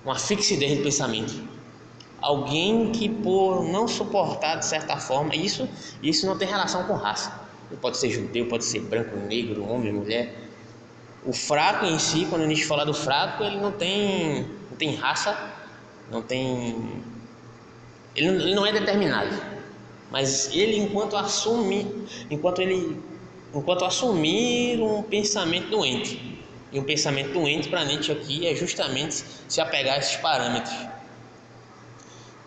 Uma 0.05 0.17
fixidez 0.17 0.77
de 0.77 0.83
pensamento. 0.83 1.33
Alguém 2.21 2.91
que 2.91 3.09
por 3.09 3.63
não 3.63 3.87
suportar 3.87 4.55
de 4.55 4.65
certa 4.65 4.97
forma, 4.97 5.35
isso, 5.35 5.67
isso 6.01 6.25
não 6.25 6.37
tem 6.37 6.47
relação 6.47 6.83
com 6.85 6.93
raça 6.93 7.47
pode 7.75 7.97
ser 7.97 8.09
judeu, 8.09 8.45
pode 8.47 8.63
ser 8.63 8.79
branco, 8.81 9.17
negro, 9.17 9.67
homem, 9.69 9.91
mulher. 9.91 10.33
O 11.25 11.33
fraco 11.33 11.85
em 11.85 11.99
si, 11.99 12.25
quando 12.29 12.43
a 12.43 12.47
gente 12.47 12.65
fala 12.65 12.85
do 12.85 12.93
fraco, 12.93 13.43
ele 13.43 13.57
não 13.57 13.71
tem, 13.71 14.47
não 14.69 14.77
tem 14.77 14.95
raça, 14.95 15.37
não 16.09 16.21
tem. 16.21 17.03
Ele 18.15 18.31
não, 18.31 18.39
ele 18.39 18.55
não 18.55 18.65
é 18.65 18.71
determinado. 18.71 19.35
Mas 20.09 20.49
ele, 20.53 20.77
enquanto 20.77 21.17
assume, 21.17 22.07
enquanto 22.29 22.61
ele, 22.61 22.97
enquanto 23.53 23.85
assumir 23.85 24.81
um 24.81 25.01
pensamento 25.03 25.69
doente, 25.69 26.37
e 26.71 26.79
um 26.79 26.83
pensamento 26.83 27.31
doente 27.31 27.69
para 27.69 27.85
Nietzsche 27.85 28.11
aqui 28.11 28.47
é 28.47 28.53
justamente 28.53 29.23
se 29.47 29.61
apegar 29.61 29.95
a 29.95 29.99
esses 29.99 30.17
parâmetros, 30.17 30.75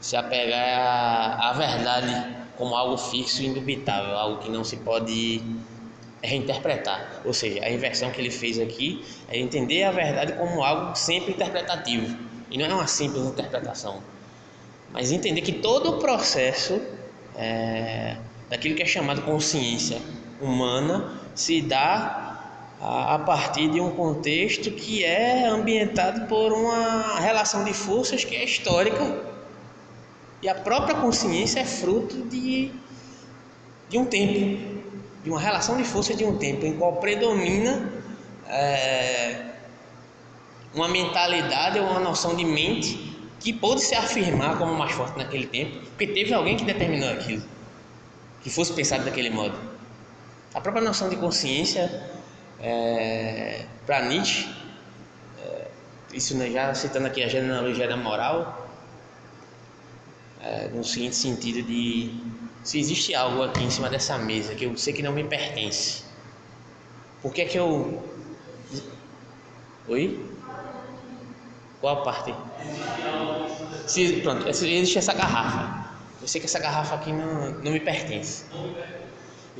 se 0.00 0.14
apegar 0.16 1.40
à, 1.40 1.52
verdade 1.52 2.36
como 2.56 2.74
algo 2.74 2.98
fixo 2.98 3.42
e 3.42 3.46
indubitável, 3.46 4.16
algo 4.16 4.42
que 4.42 4.50
não 4.50 4.62
se 4.62 4.76
pode 4.78 5.42
reinterpretar. 6.22 7.22
Ou 7.24 7.32
seja, 7.32 7.64
a 7.64 7.70
inversão 7.70 8.10
que 8.10 8.20
ele 8.20 8.30
fez 8.30 8.58
aqui 8.58 9.02
é 9.28 9.38
entender 9.38 9.84
a 9.84 9.90
verdade 9.90 10.34
como 10.34 10.62
algo 10.62 10.94
sempre 10.94 11.32
interpretativo. 11.32 12.16
E 12.50 12.58
não 12.58 12.66
é 12.66 12.74
uma 12.74 12.86
simples 12.86 13.24
interpretação, 13.24 14.02
mas 14.92 15.12
entender 15.12 15.40
que 15.40 15.52
todo 15.52 15.92
o 15.92 15.98
processo 15.98 16.80
é, 17.36 18.16
daquilo 18.50 18.74
que 18.74 18.82
é 18.82 18.86
chamado 18.86 19.22
consciência 19.22 19.98
humana 20.40 21.12
se 21.34 21.62
dá 21.62 22.30
a, 22.80 23.18
partir 23.18 23.70
de 23.70 23.80
um 23.80 23.90
contexto 23.90 24.70
que 24.70 25.04
é 25.04 25.46
ambientado 25.46 26.26
por 26.26 26.52
uma 26.52 27.18
relação 27.20 27.62
de 27.64 27.74
forças 27.74 28.24
que 28.24 28.34
é 28.34 28.44
histórica 28.44 29.30
e 30.42 30.48
a 30.48 30.54
própria 30.54 30.94
consciência 30.94 31.60
é 31.60 31.64
fruto 31.64 32.16
de, 32.28 32.72
de 33.88 33.98
um 33.98 34.06
tempo, 34.06 34.82
de 35.22 35.30
uma 35.30 35.38
relação 35.38 35.76
de 35.76 35.84
força 35.84 36.14
de 36.14 36.24
um 36.24 36.38
tempo 36.38 36.64
em 36.64 36.72
qual 36.78 36.96
predomina 36.96 37.92
é, 38.48 39.50
uma 40.74 40.88
mentalidade 40.88 41.78
ou 41.78 41.86
uma 41.86 42.00
noção 42.00 42.34
de 42.34 42.44
mente 42.44 43.10
que 43.38 43.52
pôde 43.52 43.82
se 43.82 43.94
afirmar 43.94 44.58
como 44.58 44.74
mais 44.74 44.92
forte 44.92 45.18
naquele 45.18 45.46
tempo, 45.46 45.78
porque 45.90 46.06
teve 46.06 46.32
alguém 46.32 46.56
que 46.56 46.64
determinou 46.64 47.10
aquilo, 47.10 47.42
que 48.42 48.50
fosse 48.50 48.72
pensado 48.72 49.04
daquele 49.04 49.30
modo. 49.30 49.69
A 50.52 50.60
própria 50.60 50.82
noção 50.82 51.08
de 51.08 51.16
consciência, 51.16 52.02
é, 52.60 53.64
para 53.86 54.02
Nietzsche, 54.02 54.48
é, 55.44 55.68
isso 56.12 56.36
já 56.50 56.74
citando 56.74 57.06
aqui 57.06 57.22
a 57.22 57.28
genealogia 57.28 57.86
da 57.86 57.96
moral, 57.96 58.68
é, 60.42 60.68
no 60.68 60.82
seguinte 60.82 61.14
sentido 61.14 61.62
de 61.62 62.12
se 62.64 62.80
existe 62.80 63.14
algo 63.14 63.42
aqui 63.42 63.62
em 63.62 63.70
cima 63.70 63.88
dessa 63.88 64.18
mesa 64.18 64.54
que 64.54 64.64
eu 64.64 64.76
sei 64.76 64.92
que 64.92 65.02
não 65.02 65.12
me 65.12 65.22
pertence, 65.22 66.02
por 67.22 67.32
que 67.32 67.42
é 67.42 67.44
que 67.44 67.58
eu. 67.58 68.02
Oi? 69.88 70.26
Qual 71.80 72.02
parte? 72.02 72.34
Se, 73.86 74.20
pronto, 74.20 74.48
existe 74.48 74.98
essa 74.98 75.14
garrafa. 75.14 75.90
Eu 76.20 76.28
sei 76.28 76.40
que 76.40 76.46
essa 76.46 76.58
garrafa 76.58 76.96
aqui 76.96 77.12
não, 77.12 77.52
não 77.52 77.72
me 77.72 77.80
pertence. 77.80 78.44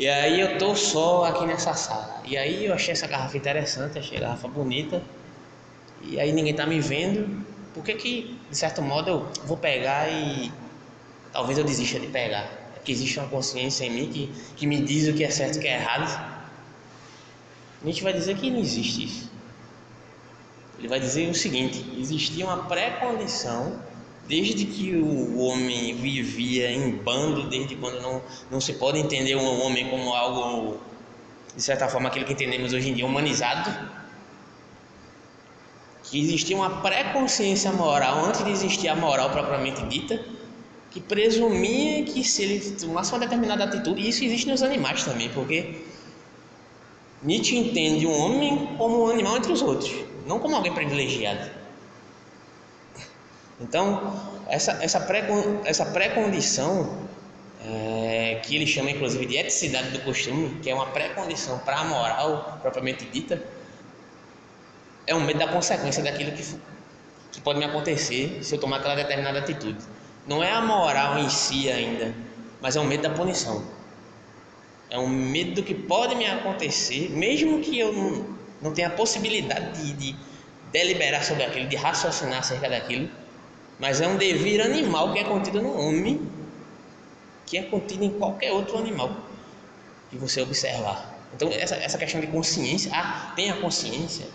E 0.00 0.08
aí 0.08 0.40
eu 0.40 0.56
tô 0.56 0.74
só 0.74 1.24
aqui 1.24 1.44
nessa 1.44 1.74
sala. 1.74 2.22
E 2.24 2.34
aí 2.34 2.64
eu 2.64 2.72
achei 2.72 2.92
essa 2.92 3.06
garrafa 3.06 3.36
interessante, 3.36 3.98
achei 3.98 4.16
a 4.16 4.22
garrafa 4.22 4.48
bonita. 4.48 5.02
E 6.00 6.18
aí 6.18 6.32
ninguém 6.32 6.54
tá 6.54 6.64
me 6.64 6.80
vendo. 6.80 7.44
Por 7.74 7.84
que 7.84 7.92
que, 7.92 8.40
de 8.48 8.56
certo 8.56 8.80
modo, 8.80 9.10
eu 9.10 9.30
vou 9.44 9.58
pegar 9.58 10.08
e 10.08 10.50
talvez 11.34 11.58
eu 11.58 11.64
desista 11.64 12.00
de 12.00 12.06
pegar. 12.06 12.50
É 12.74 12.80
que 12.82 12.90
existe 12.90 13.18
uma 13.18 13.28
consciência 13.28 13.84
em 13.84 13.90
mim 13.90 14.10
que, 14.10 14.32
que 14.56 14.66
me 14.66 14.80
diz 14.80 15.06
o 15.06 15.12
que 15.12 15.22
é 15.22 15.28
certo 15.28 15.56
e 15.56 15.58
o 15.58 15.60
que 15.60 15.68
é 15.68 15.74
errado. 15.74 16.08
A 17.82 17.86
gente 17.86 18.02
vai 18.02 18.14
dizer 18.14 18.38
que 18.38 18.50
não 18.50 18.58
existe 18.58 19.04
isso. 19.04 19.30
Ele 20.78 20.88
vai 20.88 20.98
dizer 20.98 21.28
o 21.28 21.34
seguinte: 21.34 21.84
existia 21.98 22.46
uma 22.46 22.64
pré-condição 22.64 23.78
desde 24.30 24.64
que 24.64 24.94
o 24.94 25.38
homem 25.38 25.92
vivia 25.96 26.70
em 26.70 26.92
bando, 26.92 27.48
desde 27.48 27.74
quando 27.74 28.00
não, 28.00 28.22
não 28.48 28.60
se 28.60 28.74
pode 28.74 28.96
entender 28.96 29.34
o 29.34 29.42
homem 29.42 29.90
como 29.90 30.14
algo, 30.14 30.78
de 31.54 31.60
certa 31.60 31.88
forma, 31.88 32.08
aquilo 32.08 32.24
que 32.24 32.32
entendemos 32.32 32.72
hoje 32.72 32.90
em 32.90 32.94
dia, 32.94 33.04
humanizado, 33.04 33.68
que 36.04 36.20
existia 36.20 36.56
uma 36.56 36.80
pré-consciência 36.80 37.72
moral 37.72 38.24
antes 38.24 38.44
de 38.44 38.52
existir 38.52 38.86
a 38.86 38.94
moral 38.94 39.30
propriamente 39.30 39.82
dita, 39.86 40.24
que 40.92 41.00
presumia 41.00 42.04
que 42.04 42.22
se 42.22 42.44
ele 42.44 42.60
tomasse 42.76 43.12
uma 43.12 43.18
determinada 43.18 43.64
atitude, 43.64 44.00
e 44.00 44.10
isso 44.10 44.22
existe 44.22 44.48
nos 44.48 44.62
animais 44.62 45.02
também, 45.02 45.28
porque 45.30 45.82
Nietzsche 47.20 47.56
entende 47.56 48.06
o 48.06 48.12
homem 48.12 48.76
como 48.78 49.06
um 49.06 49.10
animal 49.10 49.38
entre 49.38 49.52
os 49.52 49.60
outros, 49.60 49.92
não 50.24 50.38
como 50.38 50.54
alguém 50.54 50.72
privilegiado. 50.72 51.59
Então, 53.60 54.18
essa, 54.48 54.72
essa, 54.82 55.00
pré, 55.00 55.26
essa 55.64 55.84
pré-condição, 55.86 56.98
é, 57.64 58.40
que 58.42 58.56
ele 58.56 58.66
chama 58.66 58.90
inclusive 58.90 59.26
de 59.26 59.36
eticidade 59.36 59.90
do 59.90 60.00
costume, 60.00 60.58
que 60.62 60.70
é 60.70 60.74
uma 60.74 60.86
pré-condição 60.86 61.58
para 61.58 61.78
a 61.78 61.84
moral 61.84 62.58
propriamente 62.62 63.04
dita, 63.04 63.42
é 65.06 65.14
um 65.14 65.20
medo 65.20 65.38
da 65.38 65.48
consequência 65.48 66.02
daquilo 66.02 66.32
que, 66.32 66.42
que 67.32 67.40
pode 67.40 67.58
me 67.58 67.64
acontecer 67.64 68.42
se 68.42 68.54
eu 68.54 68.58
tomar 68.58 68.78
aquela 68.78 68.94
determinada 68.94 69.40
atitude. 69.40 69.78
Não 70.26 70.42
é 70.42 70.50
a 70.50 70.60
moral 70.60 71.18
em 71.18 71.28
si 71.28 71.70
ainda, 71.70 72.14
mas 72.60 72.76
é 72.76 72.80
um 72.80 72.84
medo 72.84 73.02
da 73.02 73.10
punição. 73.10 73.64
É 74.88 74.98
um 74.98 75.08
medo 75.08 75.56
do 75.56 75.62
que 75.62 75.74
pode 75.74 76.14
me 76.14 76.26
acontecer, 76.26 77.10
mesmo 77.10 77.60
que 77.60 77.78
eu 77.78 77.92
não, 77.92 78.36
não 78.60 78.72
tenha 78.72 78.88
a 78.88 78.90
possibilidade 78.90 79.82
de, 79.82 79.92
de 79.92 80.16
deliberar 80.72 81.24
sobre 81.24 81.44
aquilo, 81.44 81.68
de 81.68 81.76
raciocinar 81.76 82.38
acerca 82.38 82.68
daquilo, 82.68 83.08
mas 83.80 84.00
é 84.00 84.06
um 84.06 84.16
devir 84.16 84.60
animal 84.60 85.12
que 85.12 85.18
é 85.18 85.24
contido 85.24 85.62
no 85.62 85.76
homem, 85.76 86.20
que 87.46 87.56
é 87.56 87.62
contido 87.62 88.04
em 88.04 88.10
qualquer 88.10 88.52
outro 88.52 88.78
animal 88.78 89.16
que 90.10 90.16
você 90.16 90.42
observar. 90.42 91.18
Então, 91.34 91.48
essa, 91.50 91.76
essa 91.76 91.96
questão 91.96 92.20
de 92.20 92.26
consciência, 92.26 92.90
ah, 92.94 93.32
tem 93.34 93.50
a 93.50 93.56
consciência, 93.56 94.26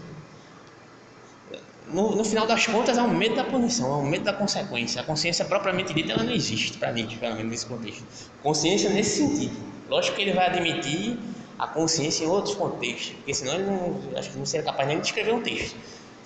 no, 1.87 2.15
no, 2.15 2.25
final 2.25 2.47
das 2.47 2.65
contas, 2.65 2.97
há 2.97 3.03
um 3.03 3.13
medo 3.13 3.35
da 3.35 3.43
punição, 3.43 3.93
há 3.93 3.97
um 3.97 4.05
medo 4.05 4.23
da 4.23 4.33
consequência. 4.33 5.01
A 5.01 5.03
consciência 5.03 5.45
propriamente 5.45 5.93
dita 5.93 6.13
ela 6.13 6.23
não 6.23 6.33
existe 6.33 6.77
para 6.77 6.91
Nietzsche, 6.91 7.17
pelo 7.17 7.35
menos 7.35 7.51
nesse 7.51 7.65
contexto. 7.67 8.03
Consciência 8.41 8.89
nesse 8.89 9.17
sentido. 9.17 9.55
Lógico 9.87 10.15
que 10.15 10.23
ele 10.23 10.33
vai 10.33 10.47
admitir 10.47 11.17
a 11.59 11.67
consciência 11.67 12.25
em 12.25 12.27
outros 12.27 12.55
contextos, 12.55 13.11
porque 13.11 13.33
senão 13.33 13.53
ele 13.53 13.63
não, 13.63 14.17
acho 14.17 14.31
que 14.31 14.37
não 14.37 14.45
seria 14.45 14.65
capaz 14.65 14.87
nem 14.87 14.99
de 14.99 15.05
escrever 15.05 15.33
um 15.33 15.41
texto, 15.41 15.75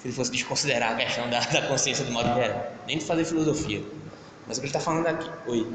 se 0.02 0.08
ele 0.08 0.16
fosse 0.16 0.32
desconsiderar 0.32 0.94
a 0.94 0.96
questão 0.96 1.30
da, 1.30 1.40
da 1.42 1.68
consciência 1.68 2.06
do 2.06 2.12
modo 2.12 2.34
geral, 2.34 2.82
nem 2.88 2.98
de 2.98 3.06
fazer 3.06 3.26
filosofia. 3.26 3.84
Mas 4.48 4.58
o 4.58 4.62
que 4.62 4.68
ele 4.68 4.70
está 4.70 4.80
falando 4.80 5.08
aqui. 5.08 5.30
Oi. 5.46 5.68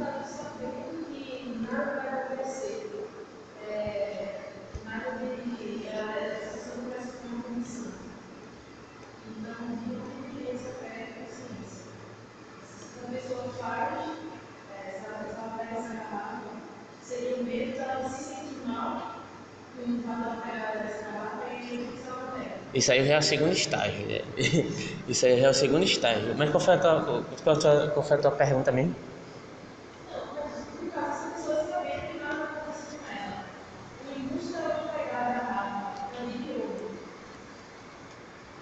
Isso 22.78 22.90
aí 22.92 23.06
já 23.06 23.14
é 23.14 23.18
o 23.18 23.22
segundo 23.22 23.52
estágio. 23.54 24.06
Né? 24.06 24.18
Isso 25.06 25.24
aí 25.26 25.40
já 25.40 25.46
é 25.46 25.50
o 25.50 25.54
segundo 25.54 25.84
estágio. 25.84 26.34
Mas 26.36 26.50
qual 26.50 26.60
foi 26.60 26.74
a 26.74 26.78
tua, 26.78 27.24
qual 27.42 27.58
tua, 27.58 27.90
qual 27.92 28.04
foi 28.06 28.16
a 28.16 28.20
tua 28.20 28.32
pergunta 28.36 28.70
mesmo? 28.72 28.96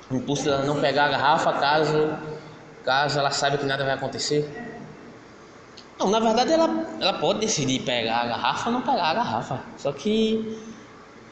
O 0.09 0.15
impulso 0.15 0.45
dela 0.45 0.65
não 0.65 0.79
pegar 0.81 1.07
a 1.07 1.09
garrafa 1.09 1.53
caso, 1.55 2.17
caso 2.83 3.19
ela 3.19 3.31
saiba 3.33 3.59
que 3.59 3.67
nada 3.67 3.85
vai 3.85 3.95
acontecer? 3.95 4.63
Não, 5.99 6.11
na 6.11 6.21
verdade 6.21 6.53
ela, 6.53 6.67
ela 7.01 7.19
pode 7.19 7.41
decidir 7.41 7.85
pegar 7.85 8.21
a 8.23 8.27
garrafa 8.27 8.69
ou 8.69 8.73
não 8.75 8.83
pegar 8.83 9.11
a 9.11 9.15
garrafa. 9.15 9.73
Só 9.77 9.93
que 9.93 10.72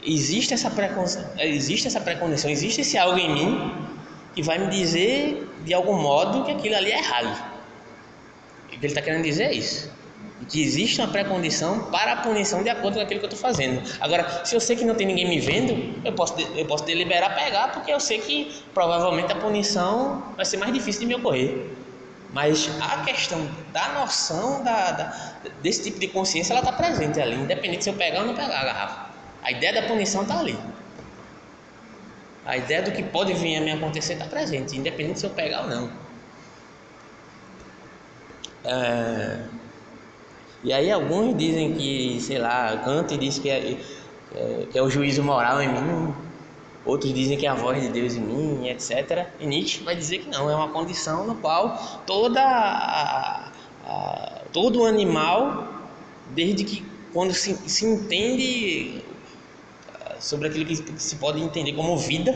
existe 0.04 0.54
essa 0.54 0.70
precondição, 0.70 1.24
existe 1.38 1.86
essa 1.86 2.00
precondição, 2.00 2.50
existe 2.50 2.80
esse 2.80 2.96
algo 2.96 3.18
em 3.18 3.32
mim 3.32 3.74
que 4.34 4.42
vai 4.42 4.58
me 4.58 4.68
dizer 4.68 5.48
de 5.64 5.74
algum 5.74 5.94
modo 5.94 6.44
que 6.44 6.52
aquilo 6.52 6.76
ali 6.76 6.90
é 6.90 6.98
errado. 6.98 7.50
O 8.64 8.68
que 8.68 8.76
ele 8.76 8.86
está 8.86 9.02
querendo 9.02 9.22
dizer 9.22 9.44
é 9.44 9.52
isso. 9.52 9.90
Que 10.48 10.62
existe 10.62 11.00
uma 11.00 11.08
precondição 11.08 11.90
para 11.90 12.12
a 12.12 12.16
punição 12.16 12.62
de 12.62 12.70
acordo 12.70 12.94
com 12.94 13.00
aquilo 13.02 13.20
que 13.20 13.26
eu 13.26 13.30
estou 13.30 13.40
fazendo. 13.40 13.82
Agora, 14.00 14.44
se 14.44 14.54
eu 14.54 14.60
sei 14.60 14.74
que 14.74 14.84
não 14.84 14.94
tem 14.94 15.06
ninguém 15.06 15.28
me 15.28 15.38
vendo, 15.38 16.00
eu 16.04 16.12
posso, 16.12 16.34
eu 16.56 16.64
posso 16.64 16.84
deliberar 16.84 17.34
pegar, 17.34 17.72
porque 17.72 17.92
eu 17.92 18.00
sei 18.00 18.20
que 18.20 18.62
provavelmente 18.72 19.30
a 19.32 19.36
punição 19.36 20.22
vai 20.36 20.44
ser 20.44 20.56
mais 20.56 20.72
difícil 20.72 21.02
de 21.02 21.06
me 21.08 21.14
ocorrer. 21.16 21.66
Mas 22.32 22.70
a 22.80 23.02
questão 23.04 23.46
da 23.72 24.00
noção 24.00 24.62
da, 24.62 24.92
da 24.92 25.32
desse 25.62 25.82
tipo 25.82 25.98
de 25.98 26.08
consciência, 26.08 26.52
ela 26.52 26.60
está 26.60 26.72
presente 26.72 27.20
ali, 27.20 27.34
independente 27.34 27.84
se 27.84 27.90
eu 27.90 27.94
pegar 27.94 28.20
ou 28.20 28.26
não 28.26 28.34
pegar 28.34 28.60
a 28.60 28.64
garrafa. 28.64 29.09
A 29.42 29.50
ideia 29.50 29.72
da 29.72 29.82
punição 29.82 30.22
está 30.22 30.38
ali. 30.38 30.56
A 32.44 32.56
ideia 32.56 32.82
do 32.82 32.90
que 32.90 33.02
pode 33.02 33.32
vir 33.34 33.56
a 33.56 33.60
me 33.60 33.72
acontecer 33.72 34.14
está 34.14 34.26
presente, 34.26 34.76
independente 34.76 35.20
se 35.20 35.26
eu 35.26 35.30
pegar 35.30 35.62
ou 35.62 35.68
não. 35.68 35.90
É... 38.64 39.44
E 40.62 40.72
aí 40.72 40.90
alguns 40.90 41.36
dizem 41.36 41.72
que, 41.74 42.20
sei 42.20 42.38
lá, 42.38 42.76
Kant 42.84 43.16
diz 43.16 43.38
que 43.38 43.48
é, 43.48 43.78
é, 44.34 44.66
que 44.70 44.78
é 44.78 44.82
o 44.82 44.90
juízo 44.90 45.22
moral 45.22 45.62
em 45.62 45.68
mim, 45.68 46.14
outros 46.84 47.14
dizem 47.14 47.38
que 47.38 47.46
é 47.46 47.48
a 47.48 47.54
voz 47.54 47.80
de 47.80 47.88
Deus 47.88 48.14
em 48.14 48.20
mim, 48.20 48.68
etc. 48.68 49.28
E 49.38 49.46
Nietzsche 49.46 49.82
vai 49.82 49.96
dizer 49.96 50.18
que 50.18 50.28
não, 50.28 50.50
é 50.50 50.54
uma 50.54 50.68
condição 50.68 51.26
no 51.26 51.34
qual 51.36 52.02
toda 52.06 52.42
a, 52.42 53.50
a, 53.86 54.40
todo 54.52 54.84
animal, 54.84 55.66
desde 56.34 56.64
que 56.64 56.84
quando 57.12 57.32
se, 57.32 57.54
se 57.66 57.86
entende 57.86 59.02
sobre 60.20 60.48
aquilo 60.48 60.66
que 60.66 60.76
se 61.00 61.18
pode 61.18 61.40
entender 61.40 61.74
como 61.74 61.96
vida. 61.98 62.32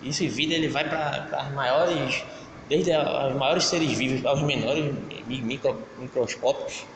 Isso 0.00 0.24
e 0.24 0.28
vida 0.28 0.54
ele 0.54 0.68
vai 0.68 0.88
para 0.88 1.28
as 1.40 1.52
maiores, 1.54 2.24
desde 2.66 2.90
os 2.96 3.36
maiores 3.36 3.64
seres 3.66 3.92
vivos 3.96 4.24
aos 4.24 4.42
menores, 4.42 4.84
micro, 5.26 5.90
microscópicos. 5.96 6.88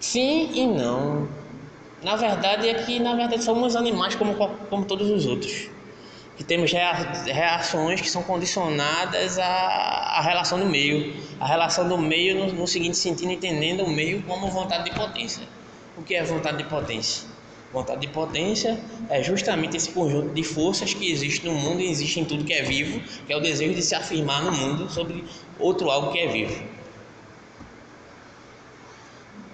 Sim 0.00 0.50
e 0.54 0.66
não. 0.66 1.34
Na 2.02 2.16
verdade 2.16 2.68
é 2.68 2.74
que 2.74 2.98
na 3.00 3.14
verdade 3.16 3.44
somos 3.44 3.76
animais 3.76 4.14
como, 4.16 4.34
como 4.68 4.86
todos 4.86 5.08
os 5.10 5.26
outros 5.26 5.70
que 6.42 6.48
temos 6.48 6.72
reações 6.72 8.00
que 8.00 8.10
são 8.10 8.22
condicionadas 8.24 9.38
à, 9.38 9.44
à 9.44 10.20
relação 10.20 10.58
do 10.58 10.66
meio. 10.66 11.14
A 11.38 11.46
relação 11.46 11.88
do 11.88 11.96
meio 11.96 12.36
no, 12.36 12.52
no, 12.52 12.66
seguinte 12.66 12.96
sentido, 12.96 13.30
entendendo 13.30 13.84
o 13.84 13.88
meio 13.90 14.22
como 14.24 14.48
vontade 14.48 14.84
de 14.84 14.90
potência. 14.90 15.44
O 15.96 16.02
que 16.02 16.14
é 16.14 16.24
vontade 16.24 16.58
de 16.58 16.64
potência? 16.64 17.28
Vontade 17.72 18.00
de 18.00 18.08
potência 18.08 18.78
é 19.08 19.22
justamente 19.22 19.76
esse 19.76 19.90
conjunto 19.92 20.34
de 20.34 20.42
forças 20.42 20.92
que 20.92 21.10
existe 21.10 21.46
no 21.46 21.54
mundo 21.54 21.80
e 21.80 21.88
existe 21.88 22.18
em 22.20 22.24
tudo 22.24 22.44
que 22.44 22.52
é 22.52 22.62
vivo, 22.62 23.00
que 23.24 23.32
é 23.32 23.36
o 23.36 23.40
desejo 23.40 23.74
de 23.74 23.82
se 23.82 23.94
afirmar 23.94 24.42
no 24.42 24.52
mundo 24.52 24.90
sobre 24.90 25.24
outro 25.58 25.90
algo 25.90 26.12
que 26.12 26.18
é 26.18 26.26
vivo. 26.26 26.62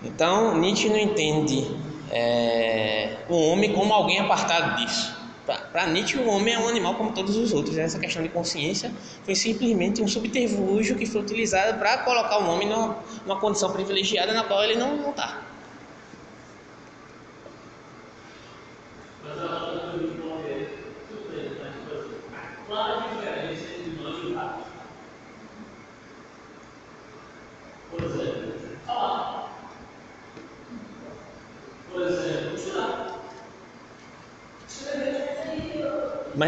Então, 0.02 0.58
Nietzsche 0.58 0.88
não 0.88 0.98
entende 0.98 1.66
é, 2.10 3.18
o 3.28 3.36
homem 3.50 3.72
como 3.72 3.92
alguém 3.92 4.20
apartado 4.20 4.76
disso. 4.76 5.17
Para 5.56 5.86
Nietzsche, 5.86 6.18
o 6.18 6.28
homem 6.28 6.52
é 6.52 6.58
um 6.58 6.68
animal 6.68 6.94
como 6.96 7.12
todos 7.12 7.36
os 7.36 7.54
outros. 7.54 7.78
Essa 7.78 7.98
questão 7.98 8.22
de 8.22 8.28
consciência 8.28 8.92
foi 9.24 9.34
simplesmente 9.34 10.02
um 10.02 10.06
subterfúgio 10.06 10.94
que 10.94 11.06
foi 11.06 11.22
utilizado 11.22 11.78
para 11.78 11.98
colocar 11.98 12.38
o 12.38 12.50
homem 12.50 12.68
numa, 12.68 12.98
numa, 13.24 13.40
condição 13.40 13.72
privilegiada 13.72 14.34
na 14.34 14.44
qual 14.44 14.62
ele 14.62 14.76
não 14.76 15.08
está. 15.08 15.47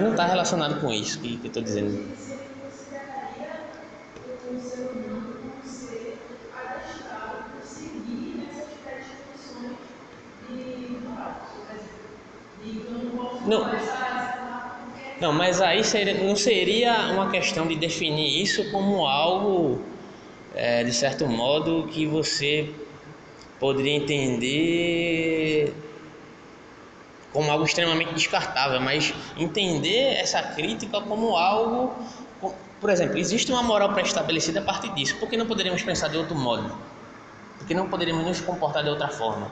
mas 0.01 0.05
não 0.05 0.11
está 0.13 0.27
relacionado 0.27 0.81
com 0.81 0.93
isso 0.93 1.21
que, 1.21 1.39
que 1.39 1.47
eu 1.47 1.49
estou 1.51 1.63
dizendo. 1.63 2.01
Não, 13.45 13.91
não, 15.19 15.33
mas 15.33 15.61
aí 15.61 15.85
seria, 15.85 16.15
não 16.15 16.35
seria 16.35 17.11
uma 17.11 17.31
questão 17.31 17.67
de 17.67 17.77
definir 17.77 18.41
isso 18.43 18.71
como 18.71 19.07
algo, 19.07 19.95
é, 20.53 20.83
de 20.85 20.93
certo 20.93 21.29
modo, 21.29 21.87
que 21.89 22.07
você 22.07 22.75
poderia 23.59 23.93
entender 23.95 25.90
como 27.33 27.51
algo 27.51 27.65
extremamente 27.65 28.13
descartável, 28.15 28.81
mas 28.81 29.15
entender 29.37 30.15
essa 30.15 30.43
crítica 30.43 31.01
como 31.01 31.37
algo. 31.37 31.95
Por 32.81 32.91
exemplo, 32.91 33.19
existe 33.19 33.53
uma 33.53 33.63
moral 33.63 33.93
pré-estabelecida 33.93 34.61
a 34.61 34.63
partir 34.63 34.93
disso. 34.95 35.17
Por 35.17 35.29
que 35.29 35.37
não 35.37 35.47
poderíamos 35.47 35.83
pensar 35.83 36.09
de 36.09 36.17
outro 36.17 36.35
modo? 36.35 36.73
Por 37.59 37.67
que 37.67 37.75
não 37.75 37.89
poderíamos 37.89 38.25
nos 38.25 38.41
comportar 38.41 38.83
de 38.83 38.89
outra 38.89 39.09
forma? 39.09 39.51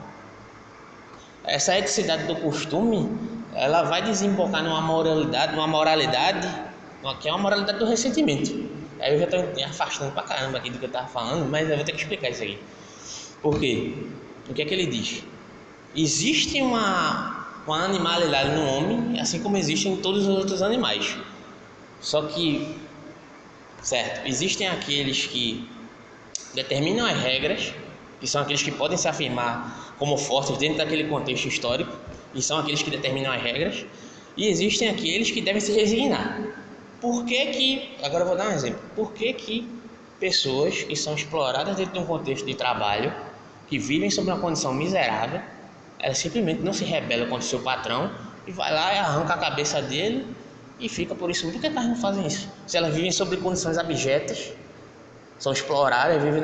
Essa 1.43 1.77
eticidade 1.77 2.23
do 2.23 2.35
costume, 2.37 3.09
ela 3.53 3.83
vai 3.83 4.01
desembocar 4.01 4.63
numa 4.63 4.81
moralidade, 4.81 5.55
numa 5.55 5.67
moralidade, 5.67 6.47
que 7.21 7.29
é 7.29 7.31
uma 7.31 7.39
moralidade 7.39 7.79
do 7.79 7.85
ressentimento. 7.85 8.51
Aí 8.99 9.13
eu 9.13 9.19
já 9.19 9.25
estou 9.25 9.55
me 9.55 9.63
afastando 9.63 10.11
pra 10.11 10.23
caramba 10.23 10.57
aqui 10.57 10.69
do 10.69 10.77
que 10.77 10.85
eu 10.85 10.89
estava 10.89 11.07
falando, 11.07 11.49
mas 11.49 11.69
eu 11.69 11.75
vou 11.77 11.85
ter 11.85 11.93
que 11.93 11.99
explicar 12.01 12.29
isso 12.29 12.43
aqui. 12.43 12.59
Por 13.41 13.59
quê? 13.59 13.93
O 14.49 14.53
que 14.53 14.61
é 14.61 14.65
que 14.65 14.73
ele 14.73 14.87
diz? 14.87 15.23
Existe 15.95 16.61
uma, 16.61 17.38
uma 17.69 17.85
animalidade 17.85 18.49
no 18.55 18.65
homem, 18.65 19.19
assim 19.19 19.39
como 19.41 19.55
existe 19.55 19.87
em 19.87 19.97
todos 19.97 20.27
os 20.27 20.35
outros 20.35 20.61
animais. 20.61 21.15
Só 22.01 22.23
que, 22.23 22.75
certo, 23.81 24.27
existem 24.27 24.67
aqueles 24.67 25.27
que 25.27 25.69
determinam 26.55 27.05
as 27.05 27.19
regras, 27.21 27.71
que 28.19 28.27
são 28.27 28.41
aqueles 28.41 28.63
que 28.63 28.71
podem 28.71 28.97
se 28.97 29.07
afirmar 29.07 29.93
como 29.99 30.17
fortes 30.17 30.57
dentro 30.57 30.79
daquele 30.79 31.05
contexto 31.05 31.47
histórico, 31.47 31.95
e 32.33 32.41
são 32.41 32.57
aqueles 32.57 32.81
que 32.81 32.89
determinam 32.89 33.31
as 33.31 33.41
regras, 33.41 33.85
e 34.35 34.47
existem 34.47 34.89
aqueles 34.89 35.29
que 35.29 35.41
devem 35.41 35.61
se 35.61 35.71
resignar. 35.71 36.41
Por 36.99 37.23
que 37.23 37.45
que, 37.47 37.89
agora 38.03 38.23
eu 38.23 38.27
vou 38.27 38.37
dar 38.37 38.49
um 38.49 38.51
exemplo, 38.51 38.81
por 38.95 39.13
que 39.13 39.31
que 39.33 39.69
pessoas 40.19 40.83
que 40.83 40.95
são 40.95 41.13
exploradas 41.13 41.75
dentro 41.77 41.93
de 41.93 41.99
um 41.99 42.05
contexto 42.05 42.45
de 42.45 42.55
trabalho 42.55 43.13
que 43.67 43.77
vivem 43.77 44.09
sob 44.09 44.29
uma 44.29 44.39
condição 44.39 44.73
miserável, 44.73 45.41
ela 45.99 46.13
simplesmente 46.13 46.61
não 46.61 46.73
se 46.73 46.85
rebela 46.85 47.25
contra 47.25 47.45
o 47.45 47.47
seu 47.47 47.59
patrão 47.59 48.11
e 48.47 48.51
vai 48.51 48.73
lá 48.73 48.93
e 48.93 48.97
arranca 48.97 49.33
a 49.33 49.37
cabeça 49.37 49.81
dele 49.81 50.25
e 50.79 50.87
fica 50.87 51.13
por 51.13 51.29
isso. 51.29 51.49
Por 51.51 51.59
que 51.59 51.67
elas 51.67 51.85
não 51.85 51.95
fazem 51.95 52.25
isso? 52.25 52.49
Se 52.65 52.77
elas 52.77 52.95
vivem 52.95 53.11
sob 53.11 53.35
condições 53.37 53.77
abjetas, 53.77 54.53
são 55.37 55.51
exploradas, 55.51 56.21
vivem 56.21 56.41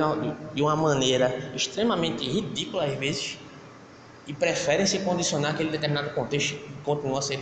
de 0.54 0.62
uma 0.62 0.76
maneira 0.76 1.52
extremamente 1.56 2.28
ridícula 2.28 2.86
às 2.86 2.98
vezes 2.98 3.38
e 4.28 4.34
preferem 4.34 4.86
se 4.86 5.00
condicionar 5.00 5.52
àquele 5.52 5.70
determinado 5.70 6.10
contexto 6.12 6.54
e 6.54 6.82
continuam 6.84 7.18
a 7.18 7.22
ser 7.22 7.40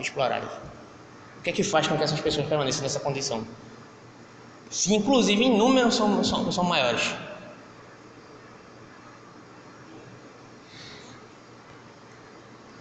explorados. 0.00 0.50
O 1.38 1.42
que 1.42 1.50
é 1.50 1.52
que 1.52 1.62
faz 1.62 1.86
com 1.86 1.96
que 1.96 2.02
essas 2.02 2.20
pessoas 2.20 2.46
permaneçam 2.46 2.82
nessa 2.82 3.00
condição? 3.00 3.46
Se 4.70 4.94
inclusive 4.94 5.44
em 5.44 5.56
número 5.56 5.92
são, 5.92 6.24
são, 6.24 6.50
são 6.50 6.64
maiores. 6.64 7.14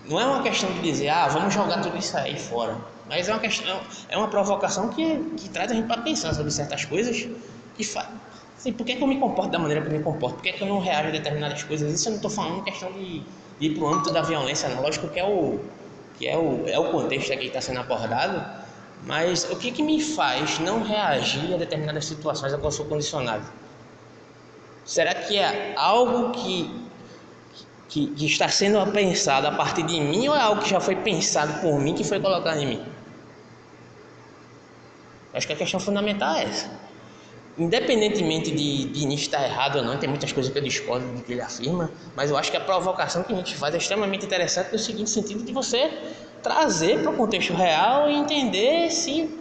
Não 0.07 0.19
é 0.19 0.25
uma 0.25 0.43
questão 0.43 0.71
de 0.71 0.81
dizer, 0.81 1.09
ah, 1.09 1.27
vamos 1.27 1.53
jogar 1.53 1.81
tudo 1.81 1.97
isso 1.97 2.15
aí 2.17 2.37
fora. 2.37 2.77
Mas 3.07 3.27
é 3.27 3.33
uma 3.33 3.39
questão, 3.39 3.79
é 4.09 4.17
uma 4.17 4.27
provocação 4.27 4.89
que, 4.89 5.17
que 5.37 5.49
traz 5.49 5.71
a 5.71 5.75
gente 5.75 5.87
para 5.87 6.01
pensar 6.01 6.33
sobre 6.33 6.51
certas 6.51 6.85
coisas 6.85 7.27
e. 7.79 7.97
Assim, 8.57 8.71
por 8.71 8.85
que, 8.85 8.95
que, 8.95 9.03
eu 9.03 9.07
me 9.07 9.19
comporto 9.19 9.51
da 9.51 9.59
maneira 9.59 9.81
que 9.81 9.87
eu 9.89 9.97
me 9.97 10.03
comporto? 10.03 10.35
Por 10.35 10.43
que, 10.43 10.53
que 10.53 10.63
eu 10.63 10.67
não 10.67 10.79
reajo 10.79 11.09
a 11.09 11.11
determinadas 11.11 11.61
coisas? 11.63 11.91
Isso 11.91 12.07
eu 12.07 12.11
não 12.11 12.15
estou 12.17 12.31
falando 12.31 12.63
questão 12.63 12.91
de, 12.93 13.19
de 13.59 13.67
ir 13.67 13.75
para 13.75 13.83
o 13.83 13.87
âmbito 13.93 14.11
da 14.11 14.21
violência, 14.21 14.69
não. 14.69 14.81
Lógico 14.81 15.07
que 15.09 15.19
é 15.19 15.23
o, 15.23 15.59
que 16.17 16.27
é 16.27 16.37
o, 16.37 16.63
é 16.67 16.79
o 16.79 16.89
contexto 16.91 17.31
aqui 17.31 17.41
que 17.41 17.47
está 17.47 17.61
sendo 17.61 17.79
abordado, 17.79 18.43
mas 19.05 19.43
o 19.51 19.55
que, 19.57 19.71
que 19.71 19.83
me 19.83 20.01
faz 20.01 20.57
não 20.59 20.81
reagir 20.81 21.53
a 21.53 21.57
determinadas 21.57 22.05
situações 22.05 22.53
a 22.53 22.57
qual 22.57 22.67
eu 22.67 22.71
sou 22.71 22.85
condicionado? 22.85 23.45
Será 24.83 25.13
que 25.13 25.37
é 25.37 25.73
algo 25.75 26.31
que 26.31 26.84
que, 27.95 28.07
que, 28.07 28.25
está 28.25 28.49
sendo 28.49 28.85
pensado 28.91 29.47
a 29.47 29.51
partir 29.51 29.83
de 29.83 30.01
mim 30.01 30.27
ou 30.27 30.35
é 30.35 30.41
algo 30.41 30.61
que 30.61 30.69
já 30.69 30.81
foi 30.81 30.97
pensado 30.97 31.61
por 31.61 31.79
mim 31.79 31.93
que 31.93 32.03
foi 32.03 32.19
colocado 32.19 32.59
em 32.59 32.67
mim? 32.67 32.85
Acho 35.33 35.47
que 35.47 35.53
a 35.53 35.55
questão 35.55 35.79
fundamental 35.79 36.35
é 36.35 36.43
essa. 36.43 36.69
Independentemente 37.57 38.51
de, 38.51 38.83
de 38.89 39.05
Nietzsche 39.05 39.27
estar 39.27 39.41
errado 39.45 39.77
ou 39.77 39.83
não, 39.85 39.97
tem 39.97 40.09
muitas 40.09 40.33
coisas 40.33 40.51
que 40.51 40.59
eu 40.59 40.61
discordo 40.61 41.07
do 41.07 41.23
que 41.23 41.31
ele 41.31 41.41
afirma, 41.41 41.89
mas 42.17 42.29
eu 42.29 42.35
acho 42.35 42.51
que 42.51 42.57
a 42.57 42.59
provocação 42.59 43.23
que 43.23 43.31
Nietzsche 43.31 43.55
faz 43.55 43.73
é 43.73 43.77
extremamente 43.77 44.25
interessante 44.25 44.73
no 44.73 44.79
seguinte 44.79 45.09
sentido 45.09 45.45
de 45.45 45.53
você 45.53 45.89
trazer 46.43 47.01
para 47.01 47.11
o 47.11 47.15
contexto 47.15 47.53
real 47.53 48.09
e 48.09 48.15
entender 48.15 48.91
se 48.91 49.39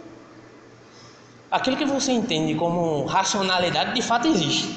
aquilo 1.51 1.75
que 1.75 1.85
você 1.85 2.13
entende 2.13 2.55
como 2.55 3.03
racionalidade 3.03 3.93
de 3.93 4.01
fato 4.01 4.29
existe. 4.29 4.73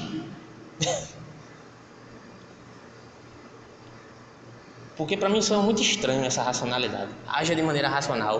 Porque 4.99 5.17
para 5.17 5.29
mim 5.29 5.39
isso 5.39 5.53
é 5.55 5.57
muito 5.57 5.81
estranho, 5.81 6.23
essa 6.25 6.43
racionalidade. 6.43 7.17
Haja 7.25 7.55
de 7.55 7.63
maneira 7.63 7.89
racional. 7.89 8.37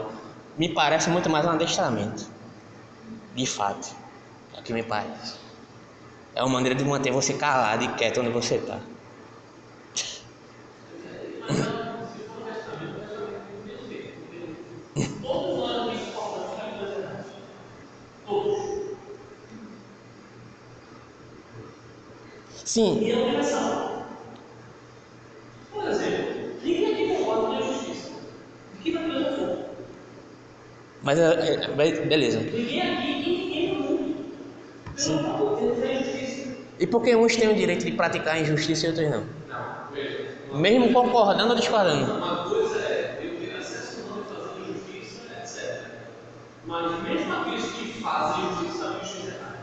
Me 0.55 0.73
parece 0.73 1.09
muito 1.09 1.29
mais 1.29 1.45
um 1.45 1.51
adestramento. 1.51 2.23
De 3.37 3.45
fato. 3.47 3.87
É 4.53 4.59
o 4.59 4.63
que 4.63 4.73
me 4.73 4.83
parece. 4.83 5.39
É 6.33 6.43
uma 6.43 6.53
maneira 6.55 6.75
de 6.75 6.85
manter 6.85 7.11
você 7.11 7.35
calado 7.35 7.83
e 7.83 7.95
quieto 7.95 8.21
onde 8.21 8.31
você 8.31 8.55
está. 8.57 8.89
Sim. 22.63 22.99
E 23.03 23.11
é 23.11 23.17
universal. 23.17 24.09
Mas 31.01 31.17
é, 31.17 31.53
é, 31.53 32.05
beleza. 32.05 32.39
Ninguém 32.39 32.81
aqui, 32.81 33.21
ninguém 33.23 33.75
no 33.75 33.83
mundo. 33.83 34.15
Sim. 34.95 35.17
E 36.79 36.87
por 36.87 37.01
que 37.01 37.15
uns 37.15 37.35
têm 37.35 37.49
o 37.49 37.55
direito 37.55 37.85
de 37.85 37.91
praticar 37.93 38.35
a 38.35 38.39
injustiça 38.39 38.85
e 38.85 38.89
outros 38.89 39.09
não? 39.09 39.23
Não, 39.49 39.91
veja. 39.93 40.29
Mesmo 40.53 40.93
concordando 40.93 41.49
ou 41.49 41.55
discordando? 41.55 42.13
Uma 42.13 42.49
coisa 42.49 42.79
é 42.79 43.19
eu 43.21 43.39
ter 43.39 43.57
acesso 43.57 44.03
ou 44.09 44.17
não 44.17 44.23
fazer 44.23 44.61
injustiça, 44.61 45.21
etc. 45.41 45.81
Mas 46.65 47.03
mesmo 47.03 47.33
aqueles 47.33 47.65
que 47.65 48.01
fazem 48.01 48.45
injustiça 48.45 48.77
sabem 48.77 48.99
justiça 48.99 49.27
errada. 49.27 49.59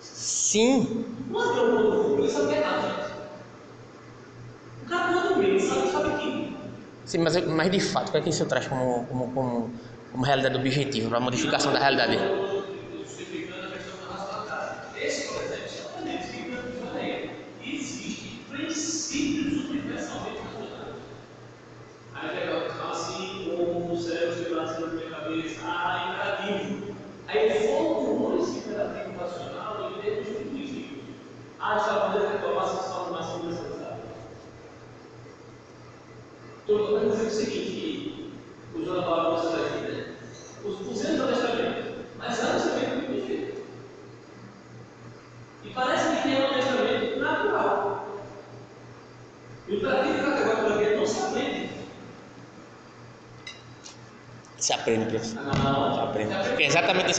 Sim. 0.00 1.04
Não 1.30 1.40
é 1.40 1.60
o 1.60 1.72
mundo 1.72 2.02
público, 2.02 2.22
ele 2.22 2.30
sabe 2.30 2.48
que 2.48 2.54
é 2.54 2.58
errado, 2.58 2.82
gente. 2.82 3.12
O 4.82 4.88
cara 4.88 5.12
quando 5.12 5.36
meio 5.38 5.60
sabe, 5.60 5.88
sabe 5.90 6.18
que. 6.20 6.56
Sim, 7.12 7.18
mas, 7.18 7.36
mas 7.46 7.70
de 7.70 7.78
fato, 7.78 8.08
o 8.08 8.12
que 8.12 8.18
é 8.18 8.22
que 8.22 8.30
isso 8.30 8.46
traz 8.46 8.66
como, 8.66 9.06
como, 9.06 9.34
como 9.34 9.78
como 10.10 10.24
realidade 10.24 10.56
objetiva, 10.56 11.10
para 11.10 11.20
modificação 11.20 11.70
da 11.72 11.78
realidade. 11.78 12.16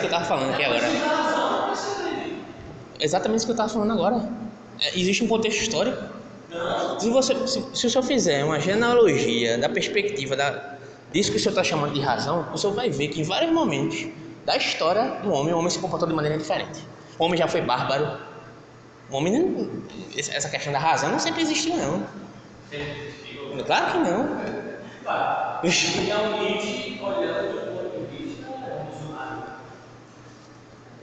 Que 0.08 0.14
eu 0.14 0.20
estava 0.20 0.26
falando 0.26 0.54
aqui 0.54 0.64
agora. 0.64 0.88
Exatamente 3.00 3.38
isso 3.38 3.46
que 3.46 3.52
eu 3.52 3.56
estava 3.56 3.70
falando 3.70 3.92
agora. 3.94 4.30
É, 4.82 5.00
existe 5.00 5.24
um 5.24 5.28
contexto 5.28 5.62
histórico. 5.62 6.02
Se, 7.00 7.10
você, 7.10 7.48
se, 7.48 7.64
se 7.74 7.88
o 7.88 7.90
senhor 7.90 8.04
fizer 8.04 8.44
uma 8.44 8.60
genealogia 8.60 9.58
da 9.58 9.68
perspectiva 9.68 10.36
da, 10.36 10.78
disso 11.12 11.32
que 11.32 11.38
o 11.38 11.40
senhor 11.40 11.52
está 11.52 11.64
chamando 11.64 11.94
de 11.94 12.02
razão, 12.02 12.48
o 12.54 12.58
senhor 12.58 12.74
vai 12.74 12.90
ver 12.90 13.08
que 13.08 13.22
em 13.22 13.24
vários 13.24 13.52
momentos 13.52 14.06
da 14.46 14.56
história 14.56 15.20
do 15.24 15.32
homem, 15.32 15.54
o 15.54 15.58
homem 15.58 15.70
se 15.70 15.80
comportou 15.80 16.08
de 16.08 16.14
maneira 16.14 16.38
diferente. 16.38 16.86
O 17.18 17.26
homem 17.26 17.38
já 17.38 17.48
foi 17.48 17.62
bárbaro. 17.62 18.18
O 19.10 19.16
homem, 19.16 19.34
não, 19.34 19.84
essa 20.18 20.50
questão 20.50 20.74
da 20.74 20.80
razão 20.80 21.12
não 21.12 21.20
sempre 21.20 21.42
existiu, 21.42 21.76
não. 21.76 22.06
Claro 23.66 23.92
que 23.92 23.98
não. 24.00 24.38
realmente 26.06 27.00
olhando 27.02 27.54
do 27.54 27.60
ponto 27.72 28.08
de 28.10 28.18
vista 28.18 28.48
revolucionário. 28.48 29.44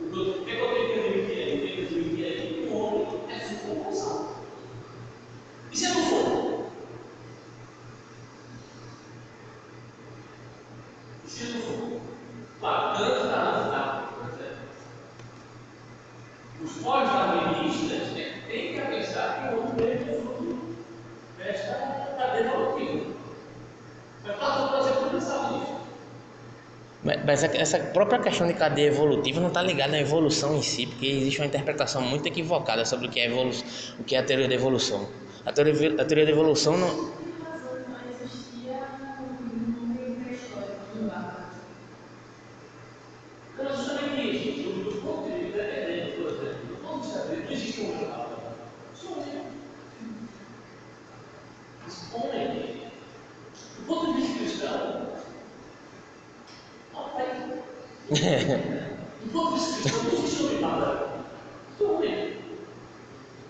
O 0.00 0.10
que 0.10 0.50
eu 0.50 0.74
tenho 0.74 0.86
que 0.88 0.98
admitir 0.98 1.38
aí? 1.38 1.52
Eu 1.54 1.60
tenho 1.60 1.88
que 1.88 1.94
admitir 1.94 2.24
aí 2.24 2.34
que 2.54 2.68
o 2.68 2.76
homem 2.76 3.06
é 3.28 3.38
subcompensado. 3.38 4.28
E 5.70 5.76
se 5.78 5.84
eu 5.84 5.94
não 5.94 6.02
for? 6.02 6.70
E 11.24 11.30
se 11.30 11.44
eu 11.44 11.54
não 11.54 11.60
for? 11.60 12.00
Claro, 12.58 12.98
tanto 12.98 13.26
está 13.26 13.52
não 13.52 13.70
dá. 13.70 14.00
Os 16.62 16.72
pós-darwinistas 16.82 18.08
né, 18.12 18.42
têm 18.46 18.74
que 18.74 18.80
pensar 18.82 19.48
que 19.48 19.54
o 19.54 19.60
homem 19.60 19.92
é 19.92 19.96
fruto 19.96 20.76
desta 21.38 21.72
cadeia 22.18 22.44
evolutiva. 22.44 23.14
Mas 24.22 24.36
Platão, 24.36 24.68
por 24.68 24.78
exemplo, 24.80 25.12
não 25.12 25.20
sabe 25.20 25.58
disso. 25.60 25.80
Mas 27.02 27.24
mas 27.24 27.44
essa 27.74 27.78
própria 27.92 28.18
questão 28.18 28.46
de 28.46 28.54
cadeia 28.54 28.88
evolutiva 28.88 29.40
não 29.40 29.48
está 29.48 29.62
ligada 29.62 29.96
à 29.96 30.00
evolução 30.00 30.56
em 30.56 30.62
si, 30.62 30.86
porque 30.86 31.06
existe 31.06 31.40
uma 31.40 31.46
interpretação 31.46 32.02
muito 32.02 32.26
equivocada 32.26 32.84
sobre 32.84 33.06
o 33.06 33.10
que 33.10 33.20
é, 33.20 33.26
evolu 33.26 33.50
o 33.98 34.04
que 34.04 34.16
é 34.16 34.18
a 34.18 34.22
teoria 34.24 34.48
da 34.48 34.54
evolução. 34.54 35.08
A 35.46 35.52
teoria, 35.52 36.00
a 36.00 36.04
teoria 36.04 36.26
da 36.26 36.32
evolução 36.32 36.76
não, 36.76 36.88
Por 36.88 37.12
que 37.14 37.42
razão 37.42 37.74
não 37.88 38.10
existia 38.10 38.80
no 39.22 39.86
meio 39.94 40.16
pré-histórico 40.16 40.96
do 40.96 41.08
Bárbaro? 41.08 41.44
Então, 43.54 43.76
justamente 43.76 44.20
isso. 44.36 44.68
Do, 44.68 44.90
do 44.90 45.00
ponto 45.00 45.30
de 45.30 45.38
vista 45.44 45.62
acadêmico, 45.62 46.22
por 46.22 46.26
exemplo, 46.32 46.66
do 46.68 46.76
ponto 46.82 47.00
de 47.00 47.06
vista 47.06 47.18
acadêmico, 47.20 47.46
não 47.46 47.56
existe 47.56 47.80
um 47.82 47.98
jornal. 47.98 48.26
Só 48.94 49.08
um 49.08 49.20
exemplo. 49.20 49.52
Mas, 51.84 52.14
homem, 52.14 52.82
do 53.78 53.82
ponto 53.86 54.06
de 54.06 54.20
vista 54.20 54.38
cristão, 54.38 55.08
não 56.92 57.08
tem. 57.16 57.30
Do 59.24 59.32
ponto 59.32 59.54
de 59.54 59.60
vista 59.60 59.88
cristão, 59.88 60.02
não 60.04 60.12
existe 60.18 60.42
homem 60.42 60.58
padrão. 60.60 61.08
Só 61.78 61.84
homem. 61.94 62.36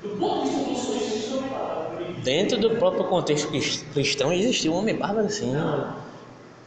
Do 0.03 0.09
ponto 0.19 0.45
de 0.45 0.49
vista 0.51 0.61
evolução, 0.61 0.97
existe 0.97 1.35
homem 1.35 1.51
padrão. 1.51 2.21
dentro 2.23 2.59
do 2.59 2.77
próprio 2.77 3.05
contexto 3.31 3.49
cris- 3.49 3.85
cristão 3.93 4.33
existiu 4.33 4.73
um 4.73 4.79
homem 4.79 4.97
bárbaro 4.97 5.31
sim. 5.31 5.53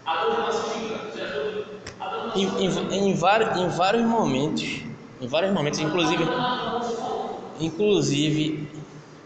A 0.06 0.26
dor 0.26 0.40
massiva, 0.40 1.12
certo? 1.16 1.66
A 2.00 2.08
dor 2.10 2.38
Em, 2.38 2.46
em, 2.66 3.10
em, 3.10 3.14
vários, 3.16 3.58
em 3.58 3.68
vários 3.70 4.04
momentos, 4.06 4.82
em 5.22 5.28
vários 5.28 5.54
momentos, 5.54 5.80
inclusive, 5.80 6.24
inclusive, 7.60 8.68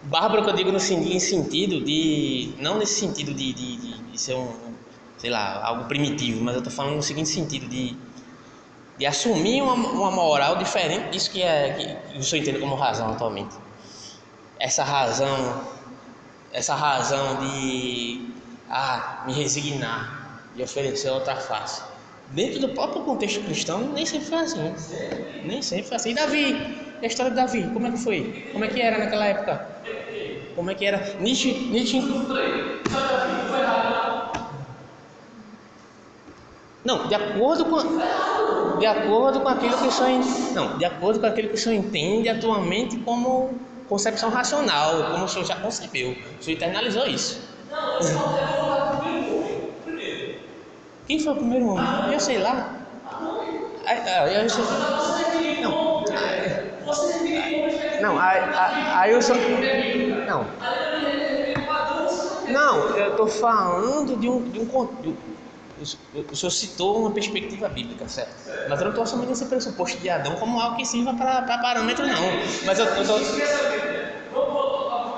bárbaro 0.03 0.43
que 0.43 0.49
eu 0.49 0.55
digo 0.55 0.71
no 0.71 0.79
sentido 0.79 1.81
de, 1.83 2.53
não 2.59 2.77
nesse 2.77 2.99
sentido 2.99 3.33
de, 3.33 3.53
de, 3.53 3.77
de, 3.77 4.03
de 4.11 4.17
ser 4.19 4.35
um, 4.35 4.51
sei 5.17 5.29
lá, 5.29 5.63
algo 5.65 5.85
primitivo, 5.85 6.43
mas 6.43 6.55
eu 6.55 6.59
estou 6.59 6.73
falando 6.73 6.95
no 6.95 7.03
seguinte 7.03 7.29
sentido 7.29 7.67
de, 7.67 7.95
de 8.97 9.05
assumir 9.05 9.61
uma, 9.61 9.73
uma 9.73 10.11
moral 10.11 10.57
diferente 10.57 11.11
disso 11.11 11.31
que 11.31 11.41
é 11.41 11.73
que, 11.73 12.13
que 12.13 12.19
o 12.19 12.23
senhor 12.23 12.41
entende 12.41 12.59
como 12.59 12.75
razão 12.75 13.09
atualmente. 13.11 13.55
Essa 14.59 14.83
razão, 14.83 15.61
essa 16.57 16.73
razão 16.73 17.35
de 17.39 18.19
ah, 18.67 19.23
me 19.27 19.33
resignar, 19.33 20.49
de 20.55 20.63
oferecer 20.63 21.09
outra 21.11 21.35
face. 21.35 21.83
Dentro 22.29 22.59
do 22.59 22.69
próprio 22.69 23.03
contexto 23.03 23.43
cristão, 23.45 23.93
nem 23.93 24.05
sempre 24.05 24.27
foi 24.27 24.39
assim. 24.39 24.75
Nem 25.43 25.61
sempre 25.61 25.87
foi 25.87 25.97
assim. 25.97 26.11
E 26.11 26.15
Davi, 26.15 26.55
a 27.01 27.05
história 27.05 27.29
de 27.29 27.37
Davi, 27.37 27.63
como 27.73 27.85
é 27.87 27.91
que 27.91 27.97
foi? 27.97 28.43
Como 28.51 28.65
é 28.65 28.67
que 28.67 28.81
era 28.81 28.97
naquela 28.97 29.25
época? 29.27 29.53
Como 30.55 30.71
é 30.71 30.75
que 30.75 30.83
era? 30.83 31.15
Nietzsche, 31.19 31.53
Nietzsche 31.69 32.01
Não, 36.83 37.07
de 37.07 37.15
acordo 37.15 37.65
com 37.65 38.77
de 38.79 38.85
acordo 38.85 39.41
com 39.41 39.49
aquilo 39.49 39.75
que 39.77 39.87
o 39.87 39.91
senhor 39.91 40.09
en- 40.11 40.53
não, 40.53 40.77
de 40.77 40.85
acordo 40.85 41.19
com 41.19 41.25
aquilo 41.25 41.49
que 41.49 41.55
o 41.55 41.57
senhor 41.57 41.75
entende 41.83 42.29
atualmente 42.29 42.97
como 42.99 43.59
concepção 43.88 44.29
racional, 44.29 45.03
como 45.11 45.25
o 45.25 45.27
senhor 45.27 45.45
já 45.45 45.55
concebeu. 45.55 46.15
O 46.39 46.43
senhor 46.43 46.57
internalizou 46.57 47.05
isso. 47.07 47.41
Não, 47.99 48.07
eu 48.07 48.19
só 48.19 48.35
quero 48.35 48.47
falar 48.47 48.97
primeiro. 48.97 49.71
Primeiro. 49.83 50.35
Quem 51.07 51.19
foi 51.19 51.33
o 51.33 51.35
primeiro 51.38 51.67
homem? 51.67 52.13
Eu 52.13 52.19
sei 52.19 52.38
lá. 52.39 52.73
Aí, 53.85 53.99
aí, 53.99 54.35
eu 54.43 54.49
sei- 54.49 54.63
Não. 55.61 55.71
Não, 58.01 58.19
aí, 58.19 59.11
eu 59.11 59.21
só. 59.21 59.33
Não. 60.27 60.45
Não, 62.49 62.97
eu 62.97 63.11
estou 63.11 63.27
falando 63.27 64.17
de 64.19 64.29
um, 64.29 64.41
de 64.49 64.59
um 64.59 64.65
de- 65.01 65.15
o- 65.80 66.32
o 66.32 66.36
senhor 66.36 66.51
citou 66.51 66.99
uma 67.01 67.11
perspectiva 67.11 67.67
bíblica, 67.69 68.07
certo? 68.07 68.36
Mas 68.67 68.80
eu 68.80 68.86
não 68.86 68.91
estou 68.91 69.03
assumindo 69.03 69.32
esse 69.32 69.45
pressuposto 69.45 69.99
de 69.99 70.09
Adão 70.09 70.36
como 70.36 70.59
algo 70.59 70.75
que 70.78 70.86
sirva 70.86 71.13
para 71.13 71.41
parâmetro, 71.59 72.05
não. 72.07 72.41
Mas 72.65 72.80
eu, 72.80 72.86
estou 72.86 73.17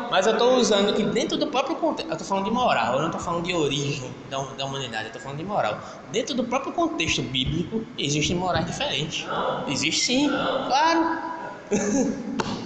mas 0.10 0.26
eu 0.26 0.34
estou 0.34 0.56
usando 0.56 0.94
que 0.94 1.04
dentro 1.04 1.38
do 1.38 1.48
próprio 1.48 1.76
contexto, 1.76 2.10
eu 2.10 2.14
estou 2.14 2.28
falando 2.28 2.46
de 2.46 2.52
moral, 2.52 2.94
eu 2.96 3.00
não 3.00 3.08
estou 3.08 3.22
falando 3.22 3.46
de 3.46 3.54
origem 3.54 4.12
da, 4.28 4.38
da 4.54 4.66
humanidade, 4.66 5.04
eu 5.04 5.08
estou 5.08 5.22
falando 5.22 5.38
de 5.38 5.44
moral. 5.44 5.80
Dentro 6.12 6.34
do 6.36 6.46
próprio 6.46 6.74
contexto 6.74 7.22
bíblico, 7.22 7.86
existem 7.98 8.36
morais 8.36 8.66
diferentes. 8.66 9.28
Existe 9.68 10.02
sim, 10.02 10.30
claro. 10.66 11.20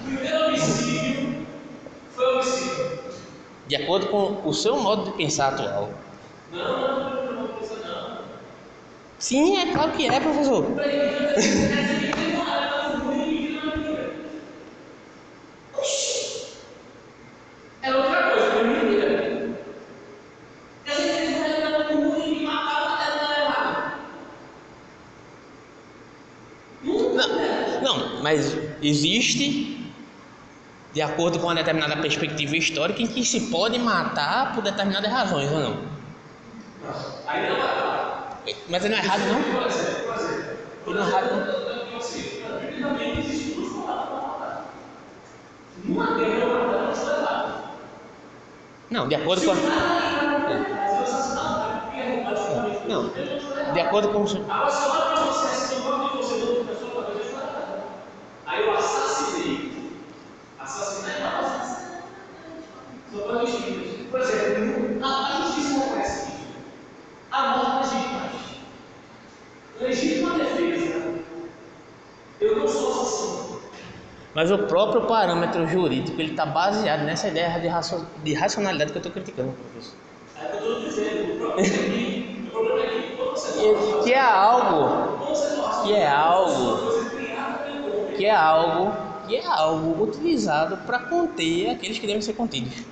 primeiro 0.04 0.46
homicídio 0.48 1.48
foi 2.16 2.26
homicídio. 2.34 3.00
De 3.66 3.76
acordo 3.76 4.08
com 4.08 4.48
o 4.48 4.54
seu 4.54 4.78
modo 4.78 5.06
de 5.12 5.18
pensar 5.18 5.50
atual. 5.50 5.90
Não, 6.52 6.78
não, 7.00 7.13
Sim, 9.24 9.58
é 9.58 9.72
claro 9.72 9.94
que 9.94 10.06
é, 10.06 10.20
professor. 10.20 10.66
É 17.82 17.96
outra 17.96 18.32
coisa, 18.32 18.64
não 27.82 28.22
mas 28.22 28.58
existe, 28.82 29.94
de 30.94 31.02
acordo 31.02 31.40
com 31.40 31.48
uma 31.48 31.56
determinada 31.56 31.96
perspectiva 31.98 32.58
histórica, 32.58 33.02
em 33.02 33.08
que 33.08 33.24
se 33.24 33.50
pode 33.50 33.80
matar 33.80 34.54
por 34.54 34.62
determinadas 34.64 35.10
razões 35.10 35.50
ou 35.50 35.60
não. 35.60 35.94
Aí 37.26 37.50
não 37.50 37.73
Mas 38.70 38.84
não 38.84 38.96
é 38.96 39.00
errado, 39.00 39.22
não? 39.28 39.40
Ele 40.86 41.00
não 41.00 41.04
é 41.04 41.08
errado, 41.08 41.30
não? 41.32 41.44
Não, 48.90 49.08
de 49.08 49.16
acordo 49.16 49.44
com 49.46 49.52
a... 49.52 49.56
Não, 52.88 53.10
de 53.74 53.80
acordo 53.80 54.10
com 54.10 54.24
o... 54.24 54.28
seu- 54.28 54.44
Agora, 54.52 54.72
se 54.72 54.84
eu 54.84 54.92
olho 54.92 55.02
para 55.04 55.26
você 55.26 55.48
assim, 55.48 55.76
eu 55.76 55.84
gosto 55.84 56.12
de 56.12 56.18
você, 56.18 56.36
não 56.40 56.48
outra 56.50 56.74
pessoa, 56.74 56.92
talvez 57.04 57.18
eu 57.20 57.26
estou 57.26 57.40
errado. 57.42 57.84
Aí 58.46 58.64
eu 58.64 58.74
assassinei. 58.78 59.94
Assassinei 60.60 61.14
é 61.16 61.24
assassinei. 61.24 62.02
São 63.12 63.22
coisas 63.22 63.52
distintas. 63.52 64.08
Por 64.12 64.20
exemplo, 64.20 65.06
a, 65.06 65.08
a 65.08 65.42
justiça 65.42 65.70
não 65.80 65.90
conhece 65.90 66.28
isso. 66.28 66.48
A 67.32 67.58
morte 67.58 67.96
legítima. 67.96 68.30
Legítima 69.80 70.38
defesa. 70.38 71.14
Eu 72.40 72.58
não 72.60 72.68
sou 72.68 72.92
assassino. 73.02 73.62
Mas 74.34 74.50
o 74.52 74.58
próprio 74.68 75.06
parâmetro 75.06 75.68
jurídico, 75.68 76.20
ele 76.20 76.32
está 76.32 76.46
baseado 76.46 77.04
nessa 77.04 77.28
ideia 77.28 77.60
de, 77.60 77.68
racio- 77.68 78.08
de 78.24 78.34
racionalidade 78.34 78.92
que 78.92 78.98
eu 78.98 79.00
estou 79.02 79.12
criticando, 79.12 79.54
professor. 79.54 80.00
É 80.36 80.46
o 80.46 80.50
que 80.50 80.68
eu 80.68 80.74
estou 80.74 80.90
dizendo. 80.90 81.34
O 81.34 81.38
problema 81.38 81.66
é 81.66 81.82
que, 82.08 82.48
o 82.48 82.52
problema 82.52 82.82
é 82.82 83.02
que 83.02 83.16
quando 83.16 83.32
você 83.32 84.04
Que, 84.04 84.14
é 84.14 84.20
algo, 84.20 85.18
que 85.84 85.94
é 85.94 86.08
algo 86.08 87.14
que 88.16 88.26
é 88.26 88.32
algo 88.36 89.04
que 89.26 89.36
é 89.36 89.46
algo 89.46 90.04
utilizado 90.04 90.78
para 90.86 91.00
conter 91.00 91.70
aqueles 91.70 91.98
que 92.00 92.08
devem 92.08 92.22
ser 92.22 92.34
contidos. 92.34 92.86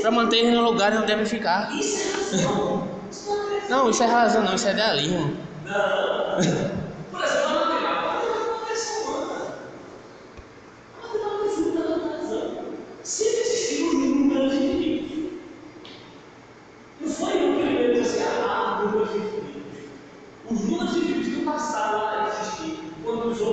Para 0.00 0.10
manter 0.10 0.38
eles 0.38 0.54
no 0.54 0.62
lugar 0.62 0.92
onde 0.96 1.06
devem 1.06 1.26
ficar. 1.26 1.70
Isso 1.78 1.98
é 1.98 2.06
razão. 2.06 3.06
Isso 3.10 3.26
não 3.26 3.68
Não, 3.68 3.90
isso 3.90 4.02
é 4.02 4.06
razão, 4.06 4.42
não, 4.44 4.54
isso 4.54 4.68
é 4.68 4.72
idealismo. 4.72 5.36
Por 6.34 6.44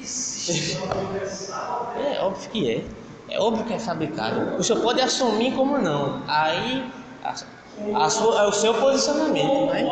Universal. 0.00 1.92
É 1.96 2.20
óbvio 2.20 2.50
que 2.50 2.70
é. 2.70 2.84
É 3.28 3.38
óbvio 3.40 3.64
que 3.64 3.72
é 3.74 3.78
fabricado. 3.78 4.56
O 4.58 4.62
senhor 4.64 4.80
pode 4.80 5.00
assumir 5.00 5.54
como 5.54 5.78
não. 5.78 6.24
Aí 6.26 6.92
a, 7.22 7.34
a 7.94 8.10
sua- 8.10 8.40
é 8.42 8.46
o 8.46 8.52
seu 8.52 8.74
posicionamento, 8.74 9.66
né? 9.66 9.84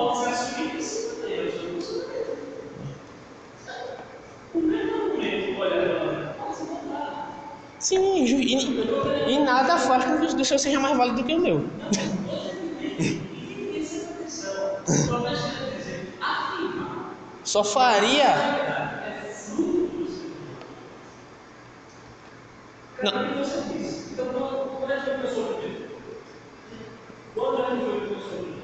Sim, 7.79 8.25
e, 8.25 9.35
e 9.35 9.39
nada 9.39 9.79
faz 9.79 10.05
com 10.05 10.19
que 10.19 10.27
o 10.27 10.45
senhor 10.45 10.59
seja 10.59 10.81
mais 10.81 10.97
válido 10.97 11.19
do 11.23 11.25
que 11.27 11.35
o 11.35 11.41
meu. 11.41 11.59
E 13.31 13.79
essa 13.81 13.97
é 13.97 14.11
a 14.11 14.23
questão. 14.25 14.85
O 14.87 15.07
problema 15.07 15.49
é 15.49 15.77
dizer, 15.79 16.17
afirmar 16.21 17.15
Só 17.45 17.65
faria. 17.65 18.25
é 18.25 19.33
fruto 19.33 19.97
do 19.97 20.07
seu 20.07 20.31
Não. 23.03 23.11
Para 23.13 23.23
mim, 23.23 23.39
você 23.39 23.63
disse. 23.63 24.13
Então, 24.13 24.27
quando 24.33 24.79
quando 24.79 24.93
é 24.93 24.97
que 24.97 25.03
foi 25.05 25.15
o 25.15 25.19
professor 25.19 25.55
primeiro? 25.55 25.89
Quando 27.35 27.63
é 27.63 27.65
que 27.65 27.85
foi 27.85 27.97
o 27.99 28.01
professor 28.09 28.39
primeiro? 28.39 28.63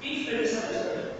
Quem 0.00 0.24
fez 0.24 0.52
essa 0.52 0.66
questão? 0.68 1.12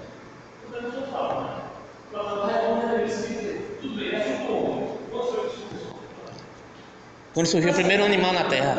O 0.66 0.70
professor 0.70 1.08
fala, 1.10 1.44
né? 1.44 1.62
Para 2.10 2.24
falar, 2.24 2.46
redonda, 2.48 2.94
ele 2.94 3.10
se 3.10 3.28
dizer, 3.28 3.78
tudo 3.80 3.96
bem, 3.96 4.14
é 4.14 4.20
fruto 4.20 4.98
Quando 5.10 5.24
foi 5.26 5.38
o 5.38 5.40
professor? 5.42 5.94
Quando 7.32 7.37
surgiu 7.48 7.70
o 7.70 7.74
primeiro 7.74 8.04
animal 8.04 8.32
na 8.32 8.44
Terra. 8.44 8.76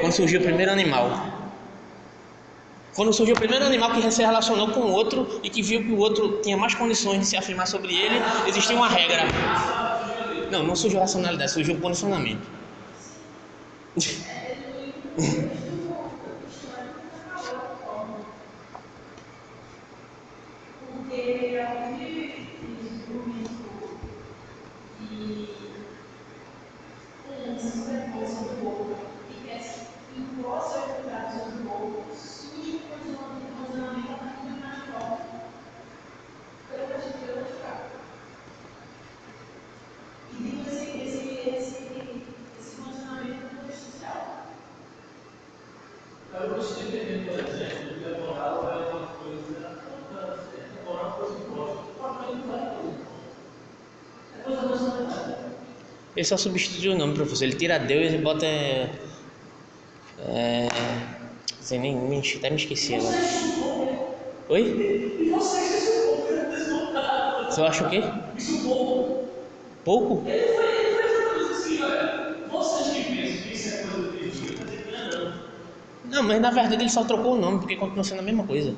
Quando 0.00 0.12
surgiu 0.12 0.40
o 0.40 0.42
primeiro 0.42 0.70
animal. 0.70 1.10
Quando 2.94 3.12
surgiu 3.12 3.34
o 3.34 3.38
primeiro 3.38 3.64
animal 3.64 3.90
que 3.90 4.10
se 4.10 4.22
relacionou 4.22 4.68
com 4.68 4.80
o 4.80 4.92
outro 4.92 5.40
e 5.42 5.50
que 5.50 5.62
viu 5.62 5.82
que 5.82 5.92
o 5.92 5.98
outro 5.98 6.40
tinha 6.42 6.56
mais 6.56 6.74
condições 6.74 7.20
de 7.20 7.26
se 7.26 7.36
afirmar 7.36 7.66
sobre 7.66 7.94
ele, 7.94 8.22
existia 8.46 8.76
uma 8.76 8.88
regra. 8.88 9.24
Não, 10.50 10.62
não 10.62 10.76
surgiu 10.76 11.00
racionalidade, 11.00 11.50
surgiu 11.50 11.74
um 11.74 11.80
condicionamento. 11.80 12.46
Ele 56.16 56.24
só 56.24 56.36
substituiu 56.36 56.92
o 56.92 56.96
nome, 56.96 57.14
professor. 57.14 57.44
Ele 57.44 57.54
tira 57.54 57.78
Deus 57.78 58.12
e 58.12 58.18
bota. 58.18 58.46
É, 58.46 58.88
é, 60.18 60.68
sei 61.60 61.78
nem, 61.78 61.94
nem, 61.94 62.20
até 62.36 62.48
me 62.48 62.56
esqueci 62.56 62.94
agora. 62.94 63.16
Oi? 64.48 64.62
E 65.20 65.32
é. 65.32 65.36
Você 67.50 67.62
acha 67.62 67.86
o 67.86 67.90
quê? 67.90 68.02
Isso 68.36 69.26
pouco. 69.84 70.24
Que 70.24 70.32
que 70.32 70.56
que 70.56 70.66
não 76.08 76.22
mas 76.22 76.40
na 76.40 76.50
verdade 76.50 76.82
ele 76.82 76.88
só 76.88 77.04
trocou 77.04 77.34
o 77.34 77.40
nome, 77.40 77.58
porque 77.58 77.76
continua 77.76 78.04
sendo 78.04 78.20
a 78.20 78.22
mesma 78.22 78.44
coisa. 78.44 78.74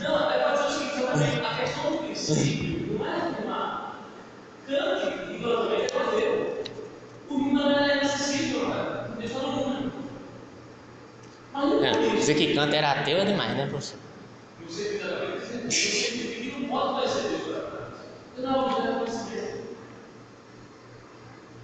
Não, 0.00 0.30
é 0.30 0.52
dizer 0.52 0.64
o 0.64 0.70
seguinte, 0.70 0.96
exatamente, 0.98 1.40
a 1.40 1.54
questão 1.56 1.90
do 1.90 1.98
princípio 1.98 2.98
não 2.98 3.06
é 3.06 3.10
arrumar. 3.10 3.96
Dizer 12.26 12.34
que 12.34 12.54
Kant 12.54 12.74
era 12.74 12.90
ateu 12.92 13.18
é 13.18 13.24
demais, 13.24 13.56
né, 13.56 13.66
professor? 13.66 13.98
E 14.60 14.64
você 14.64 14.98
frente, 14.98 15.38
você 15.38 15.58
que 16.40 16.60
não 16.60 16.68
pode 16.68 16.94
conhecer 16.94 17.28
Deus 18.36 18.48
não 18.48 18.68
vou 18.68 18.68
dizer 18.68 18.98
conhecer. 18.98 19.64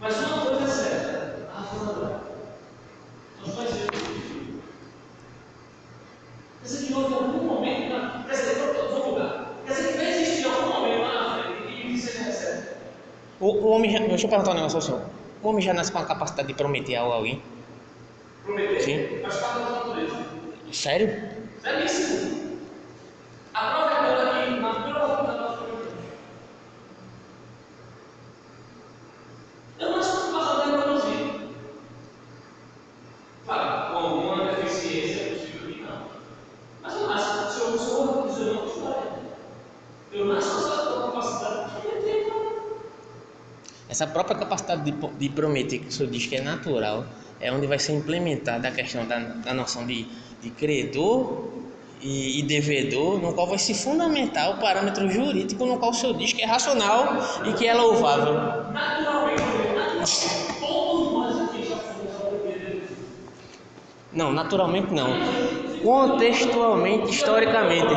Mas 0.01 0.19
uma 0.19 0.47
coisa 0.47 0.65
é 0.65 0.67
certa, 0.67 1.49
a. 1.53 2.21
Nós 3.41 3.55
conhecemos 3.55 3.89
o 3.91 4.19
Espírito. 4.19 4.63
Quer 6.61 6.65
dizer 6.65 6.87
que 6.87 6.95
houve 6.95 7.15
algum 7.15 7.45
momento, 7.45 7.93
na, 7.93 8.25
quer 8.25 8.33
dizer, 8.33 8.59
eu 8.59 8.91
vou 8.91 9.13
mudar. 9.13 9.55
Quer 9.67 9.73
dizer 9.73 9.93
que 9.93 9.99
vai 9.99 10.11
existir 10.13 10.47
algum 10.47 10.69
momento 10.69 11.03
lá 11.03 11.13
na 11.13 11.43
frente 11.43 11.63
que 11.63 11.87
me 11.87 11.93
disse 11.93 12.23
recebe. 12.23 12.69
O, 13.41 13.47
o 13.47 13.69
homem 13.69 13.91
já, 13.91 13.99
deixa 13.99 14.27
eu 14.27 14.31
perguntar 14.31 14.53
um 14.53 14.55
negócio 14.55 14.77
ao 14.77 14.83
senhor. 14.83 15.03
O 15.43 15.49
homem 15.49 15.61
já 15.61 15.75
nasce 15.75 15.93
com 15.93 15.99
a 15.99 16.05
capacidade 16.05 16.49
de 16.49 16.55
prometer 16.55 16.97
algo 16.97 17.13
a 17.13 17.17
alguém? 17.17 17.43
Prometer? 18.45 18.81
Sim. 18.81 19.23
Da 19.23 19.29
natureza. 19.29 19.92
Sério? 20.73 21.09
Seríssimo. 21.63 22.59
A 23.53 23.71
prova 23.71 23.91
é 23.91 23.95
aquela 23.95 24.45
que 24.47 24.61
na 24.61 24.75
primeira 24.75 25.05
oportunidade 25.05 25.39
nós 25.39 25.57
prometemos. 25.57 25.95
Eu 29.79 29.91
não 29.91 30.03
sou 30.03 30.33
capaz 30.33 30.65
de 30.65 30.83
produzir. 30.83 31.51
Claro, 33.45 33.93
com 33.93 33.99
alguma 33.99 34.45
deficiência 34.47 35.21
é 35.21 35.35
possível 35.35 35.73
que 35.73 35.83
não. 35.83 36.07
Mas 36.83 36.95
eu 36.95 37.07
nasço, 37.07 37.53
se 37.53 37.61
eu 37.61 37.79
sou 37.79 38.07
não 38.17 38.67
história. 38.67 39.13
Eu 40.11 40.25
nasço 40.25 40.51
com 40.51 40.73
essa 40.73 41.01
capacidade 41.03 41.75
de 41.75 41.81
prometer. 41.81 42.29
não. 42.29 42.77
Essa 43.91 44.07
própria 44.07 44.39
capacidade 44.39 44.91
de, 44.91 44.93
de 44.93 45.29
prometer, 45.29 45.81
que 45.81 45.89
o 45.89 45.93
senhor 45.93 46.11
diz 46.11 46.25
que 46.25 46.37
é 46.37 46.41
natural, 46.41 47.05
é 47.43 47.53
onde 47.53 47.67
vai 47.67 47.79
ser 47.79 47.93
implementada 47.93 48.69
a 48.69 48.71
questão 48.71 49.07
da, 49.07 49.19
da 49.19 49.53
noção 49.53 49.85
de, 49.85 50.07
de 50.41 50.51
credor 50.51 51.49
e, 52.01 52.39
e 52.39 52.43
devedor, 52.43 53.21
no 53.21 53.35
qual 53.35 53.49
vai 53.49 53.59
se 53.59 53.75
fundamentar 53.75 54.51
o 54.51 54.59
parâmetro 54.59 55.11
jurídico 55.11 55.67
no 55.67 55.79
qual 55.79 55.91
o 55.91 55.95
senhor 55.95 56.17
diz 56.17 56.33
que 56.33 56.43
é 56.43 56.47
racional 56.47 57.19
e 57.45 57.53
que 57.53 57.67
é 57.67 57.75
louvável. 57.75 58.35
Naturalmente, 58.73 59.43
já 59.69 60.43
Não, 64.13 64.33
naturalmente 64.33 64.93
não. 64.93 65.09
Contextualmente, 65.83 67.11
historicamente. 67.11 67.95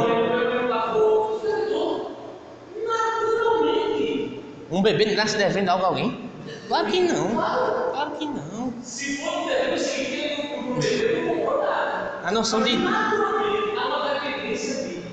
Um 4.72 4.82
bebê 4.82 5.14
nasce 5.16 5.38
devendo 5.38 5.70
algo 5.70 5.86
a 5.86 5.88
alguém? 5.88 6.30
Claro 6.68 6.88
que 6.88 7.00
não. 7.00 7.85
Claro 8.06 8.20
que 8.20 8.26
não. 8.26 8.74
Se 8.84 9.18
for 9.18 9.34
um 9.34 9.78
se 9.78 10.06
tem 10.06 10.60
um 10.60 10.80
bebê, 10.80 11.22
eu 11.22 11.28
vou 11.28 11.38
concordar. 11.38 12.22
A 12.24 12.32
noção 12.32 12.62
de. 12.62 12.76
Há 12.76 13.88
uma 13.88 14.14
dependência 14.14 14.88
minha. 14.88 15.12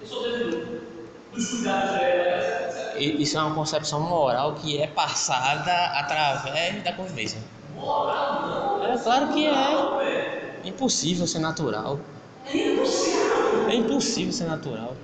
Eu 0.00 0.06
sou 0.06 0.22
devedor 0.24 0.80
dos 1.32 1.50
cuidados 1.50 1.90
dela, 1.92 2.98
Isso 2.98 3.38
é 3.38 3.42
uma 3.42 3.54
concepção 3.54 4.00
moral 4.00 4.54
que 4.54 4.82
é 4.82 4.88
passada 4.88 5.72
através 6.00 6.82
da 6.82 6.92
convivência. 6.94 7.38
Moral 7.76 8.78
não, 8.80 8.86
É 8.92 8.98
claro 8.98 9.28
que 9.28 9.46
é. 9.46 9.52
não 9.52 10.00
é. 10.00 10.60
É 10.64 10.68
impossível 10.68 11.28
ser 11.28 11.38
natural. 11.38 12.00
É 12.52 12.72
impossível. 12.72 13.68
É 13.68 13.74
impossível 13.76 14.32
ser 14.32 14.46
natural. 14.46 14.96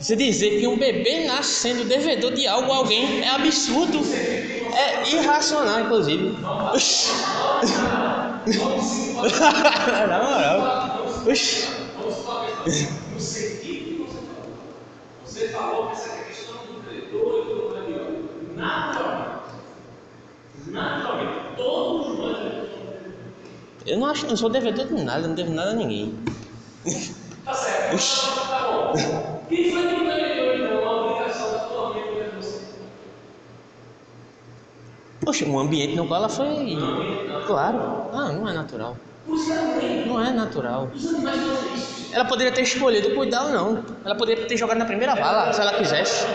Você 0.00 0.16
dizer 0.16 0.58
que 0.58 0.66
um 0.66 0.78
bebê 0.78 1.26
nasce 1.26 1.52
sendo 1.56 1.84
devedor 1.84 2.32
de 2.32 2.46
algo 2.46 2.72
a 2.72 2.76
alguém 2.76 3.22
é 3.22 3.28
absurdo. 3.28 4.00
É 4.74 5.06
irracional, 5.10 5.80
inclusive. 5.80 6.38
Oxi. 6.72 7.12
Na 10.08 10.22
moral. 10.22 11.06
Oxi. 11.28 11.68
Vamos 11.98 12.16
falar 12.24 12.48
no 12.64 13.20
sentido 13.20 14.06
que 14.06 14.10
você 14.10 14.28
falou. 14.28 14.56
Você 15.26 15.48
falou 15.48 15.86
que 15.88 15.92
essa 15.92 16.24
questão 16.24 16.54
do 16.54 16.82
credor 16.82 17.44
e 17.44 17.54
do 17.54 17.60
credor, 17.68 18.06
naturalmente, 18.56 19.54
naturalmente, 20.68 21.56
todos 21.58 22.18
nós. 22.18 22.38
Eu 23.84 23.98
não 23.98 24.06
acho, 24.06 24.26
não 24.26 24.36
sou 24.36 24.48
devedor 24.48 24.86
de 24.86 25.04
nada, 25.04 25.28
não 25.28 25.34
devo 25.34 25.52
nada 25.52 25.72
a 25.72 25.74
ninguém. 25.74 26.14
Tá 27.44 27.52
certo, 27.52 27.96
então, 27.96 28.46
tá 28.48 28.60
bom. 28.66 29.39
Quem 29.50 29.72
foi 29.72 29.82
que 29.88 30.00
me 30.00 30.10
deu 30.14 30.56
então 30.64 30.88
a 30.88 31.06
obrigação 31.06 31.52
da 31.52 31.58
tua 31.58 31.90
mãe 31.90 32.02
por 32.02 32.40
você? 32.40 32.60
Poxa, 35.24 35.44
um 35.44 35.58
ambiente 35.58 35.96
no 35.96 36.06
qual 36.06 36.20
ela 36.20 36.28
foi. 36.28 36.78
Claro. 37.46 37.78
Ah, 38.12 38.32
não 38.32 38.48
é 38.48 38.52
natural. 38.54 38.96
Não 40.06 40.24
é 40.24 40.32
natural. 40.32 40.88
Ela 42.12 42.24
poderia 42.24 42.52
ter 42.52 42.62
escolhido 42.62 43.14
cuidar 43.14 43.44
ou 43.46 43.50
não. 43.50 43.84
Ela 44.04 44.14
poderia 44.14 44.46
ter 44.46 44.56
jogado 44.56 44.78
na 44.78 44.84
primeira 44.84 45.14
vala, 45.14 45.52
se 45.52 45.60
ela 45.60 45.74
quisesse. 45.74 46.26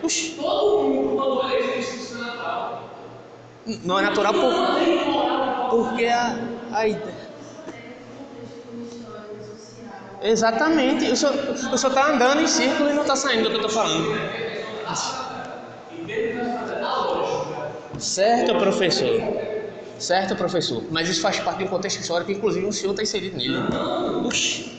Puxa, 0.00 0.34
Todo 0.40 0.82
mundo, 0.82 1.16
quando 1.16 1.52
é 1.52 1.78
isso, 1.80 1.96
isso 1.96 2.14
é 2.14 2.18
natural. 2.26 2.90
não 3.84 3.98
é 3.98 4.02
natural 4.02 4.34
por, 4.34 4.52
porque 5.70 6.06
a, 6.06 6.36
a 6.72 6.88
Exatamente. 10.24 11.04
O 11.12 11.16
senhor, 11.16 11.34
o 11.72 11.76
senhor 11.76 11.94
tá 11.94 12.12
andando 12.12 12.40
em 12.40 12.46
círculo 12.46 12.88
e 12.88 12.94
não 12.94 13.04
tá 13.04 13.14
saindo 13.14 13.44
do 13.44 13.50
que 13.50 13.56
eu 13.56 13.62
tô 13.62 13.68
falando. 13.68 14.18
Certo, 17.98 18.54
professor. 18.56 19.20
Certo, 19.98 20.34
professor. 20.34 20.82
Mas 20.90 21.10
isso 21.10 21.20
faz 21.20 21.38
parte 21.40 21.58
de 21.58 21.64
um 21.64 21.68
contexto 21.68 22.00
histórico, 22.00 22.32
inclusive 22.32 22.64
o 22.64 22.72
senhor 22.72 22.92
está 22.92 23.02
inserido 23.02 23.36
nele. 23.36 23.58
Oxi. 24.26 24.78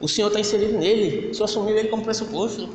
O 0.00 0.08
senhor 0.08 0.26
está 0.26 0.40
inserido 0.40 0.76
nele. 0.76 1.30
O 1.30 1.34
senhor 1.34 1.44
assumiu 1.44 1.78
ele 1.78 1.88
como 1.88 2.02
pressuposto. 2.02 2.68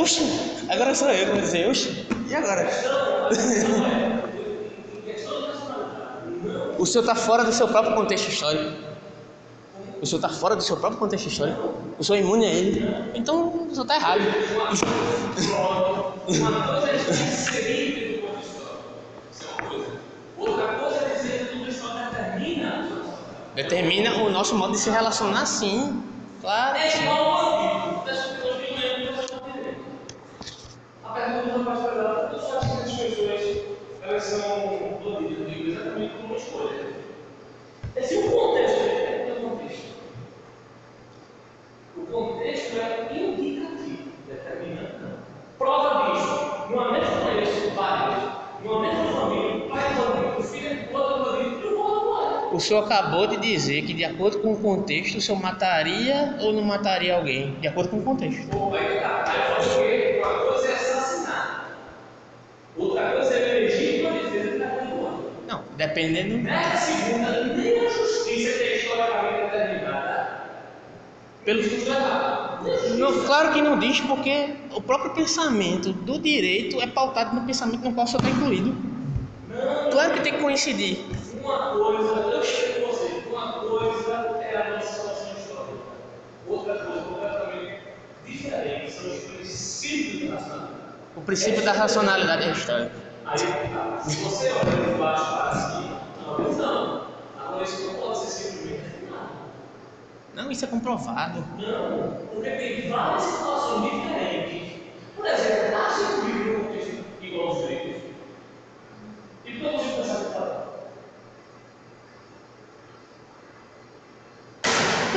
Oxi. 0.00 0.22
Agora 0.68 0.94
sou 0.94 1.10
eu 1.10 1.26
que 1.26 1.32
vou 1.32 1.40
dizer, 1.40 1.68
oxi. 1.68 2.06
E 2.28 2.34
agora? 2.36 2.68
O 6.78 6.86
senhor 6.86 7.02
está 7.02 7.14
fora 7.16 7.42
do 7.42 7.52
seu 7.52 7.66
próprio 7.66 7.94
contexto 7.94 8.28
histórico. 8.28 8.72
O 10.00 10.06
senhor 10.06 10.18
está 10.18 10.28
fora 10.28 10.54
do 10.54 10.62
seu 10.62 10.76
próprio 10.76 11.00
contexto 11.00 11.26
histórico. 11.26 11.74
O 11.98 12.04
senhor 12.04 12.18
é 12.18 12.20
imune 12.20 12.46
a 12.46 12.50
ele. 12.50 13.10
Então, 13.14 13.66
o 13.66 13.70
senhor 13.70 13.82
está 13.82 13.96
errado. 13.96 14.20
Determina 23.56 24.14
o 24.22 24.30
nosso 24.30 24.54
modo 24.54 24.72
de 24.74 24.78
se 24.78 24.88
relacionar, 24.88 25.44
sim. 25.44 26.00
Claro. 26.40 26.78
igual 26.78 27.24
ao 27.24 27.58
amigo. 27.58 28.04
Das 28.06 28.18
pessoas 28.18 28.56
que 28.62 28.72
não 28.72 28.80
lembram 28.80 29.16
das 29.16 29.30
coisas 29.30 29.52
dele. 29.52 29.76
A 31.04 31.08
pergunta 31.08 31.58
do 31.58 31.64
rapaz 31.64 31.80
foi 31.80 32.02
lá, 32.02 32.30
eu 32.32 32.40
só 32.40 32.58
acho 32.58 32.96
que 32.96 33.02
as 33.02 33.14
pessoas 33.16 33.78
elas 34.08 34.22
são 34.22 34.40
bandidas, 35.04 35.38
eu 35.38 35.44
digo 35.44 35.70
exatamente 35.70 36.14
como 36.14 36.28
uma 36.28 36.36
escolha. 36.36 36.94
É 37.94 38.02
se 38.02 38.14
o 38.16 38.30
contexto 38.30 38.80
é 38.80 39.36
o 39.36 39.50
contexto. 39.50 39.86
O 41.94 42.06
contexto 42.06 42.76
é 42.78 43.08
indicativo, 43.12 44.10
determinante 44.26 44.94
não. 45.02 45.18
Prova 45.58 46.10
disso, 46.10 46.70
numa 46.70 46.90
mesma 46.92 47.20
conheço 47.20 47.70
vários, 47.74 48.32
numa 48.64 48.80
mesma 48.80 49.20
família, 49.20 49.66
o 49.66 49.68
pai 49.68 49.86
é 49.86 49.94
bandido, 49.94 50.38
o 50.38 50.42
filho 50.42 50.68
é 50.68 50.96
outro 50.96 51.24
bandido, 51.24 51.60
e 51.60 51.74
o 51.74 51.78
outro 51.78 52.04
não 52.06 52.50
é. 52.50 52.54
O 52.54 52.57
senhor 52.68 52.84
acabou 52.84 53.26
de 53.26 53.38
dizer 53.38 53.82
que, 53.82 53.94
de 53.94 54.04
acordo 54.04 54.40
com 54.40 54.52
o 54.52 54.56
contexto, 54.58 55.16
o 55.16 55.20
senhor 55.20 55.40
mataria 55.40 56.36
ou 56.40 56.52
não 56.52 56.62
mataria 56.62 57.16
alguém? 57.16 57.54
De 57.60 57.68
acordo 57.68 57.88
com 57.88 57.98
o 57.98 58.02
contexto. 58.02 58.46
Pô, 58.48 58.68
vai 58.68 58.86
que 58.86 59.00
tá. 59.00 59.24
Aí 59.26 59.38
eu 59.38 59.64
falo 59.64 59.84
que 59.86 60.18
uma 60.18 60.52
coisa 60.52 60.68
é 60.68 60.74
assassinar. 60.74 61.70
Outra 62.76 63.12
coisa 63.12 63.34
é 63.34 63.60
legítima 63.60 64.10
defesa 64.10 64.50
de 64.50 64.58
cada 64.58 64.84
um. 64.84 65.30
Não, 65.48 65.64
dependendo. 65.78 66.36
Nessa 66.38 66.76
segunda, 66.76 67.44
nem 67.56 67.78
a 67.78 67.88
justiça 67.88 68.58
tem 68.58 68.76
historicamente 68.76 69.50
determinada. 69.50 70.28
Pelo... 71.44 71.62
Não, 72.98 73.24
claro 73.24 73.54
que 73.54 73.62
não 73.62 73.78
diz, 73.78 74.00
porque 74.00 74.50
o 74.74 74.82
próprio 74.82 75.14
pensamento 75.14 75.90
do 75.92 76.18
direito 76.18 76.78
é 76.82 76.86
pautado 76.86 77.34
no 77.34 77.46
pensamento 77.46 77.82
no 77.82 77.94
qual 77.94 78.04
o 78.04 78.08
senhor 78.08 78.22
está 78.22 78.36
incluído. 78.36 78.76
Não, 79.48 79.90
Claro 79.90 80.12
que 80.12 80.20
tem 80.20 80.34
que 80.34 80.40
coincidir. 80.40 80.98
Uma 81.48 81.70
coisa, 81.70 82.14
eu 82.14 82.42
chego 82.42 82.86
com 82.86 82.92
você, 82.92 83.22
uma 83.30 83.52
coisa 83.54 84.12
é 84.42 84.56
a 84.56 84.70
nossa 84.74 84.86
situação 84.86 85.38
histórica. 85.38 85.78
Outra 86.46 86.74
coisa 86.78 87.00
completamente 87.02 87.80
diferente 88.26 88.92
são 88.92 89.10
os 89.10 89.24
princípios 89.24 90.30
da 90.30 90.36
racionalidade. 90.36 90.88
O 91.16 91.20
princípio 91.22 91.64
da 91.64 91.72
racionalidade 91.72 92.44
é 92.44 92.52
histórica. 92.52 92.92
Aí, 93.24 93.38
tá. 93.38 94.00
se 94.02 94.16
você 94.16 94.52
olha 94.52 94.92
de 94.92 94.98
baixo 94.98 95.24
para 95.24 95.54
cima, 95.54 96.00
é 96.18 96.30
uma 96.30 96.48
visão. 96.48 97.06
Agora, 97.38 97.64
isso 97.64 97.86
não 97.86 97.94
pode 97.94 98.18
ser 98.18 98.26
simplesmente. 98.26 98.98
Não, 100.34 100.50
isso 100.50 100.64
é 100.64 100.68
comprovado. 100.68 101.44
Não, 101.58 102.26
porque 102.32 102.50
tem 102.50 102.90
várias 102.90 103.22
situações 103.22 103.90
diferentes. 103.90 104.78
Por 105.16 105.26
exemplo, 105.26 105.70
nasce 105.72 106.02
um 106.04 106.26
livro 106.26 106.52
no 106.52 106.64
contexto 106.64 107.04
igual 107.20 107.48
aos 107.48 107.64
gregos. 107.64 108.02
E 109.44 109.52
por 109.52 109.70
que 109.70 109.76
você 109.78 110.02
pensar 110.02 110.24
que 110.24 110.32
tá? 110.32 110.68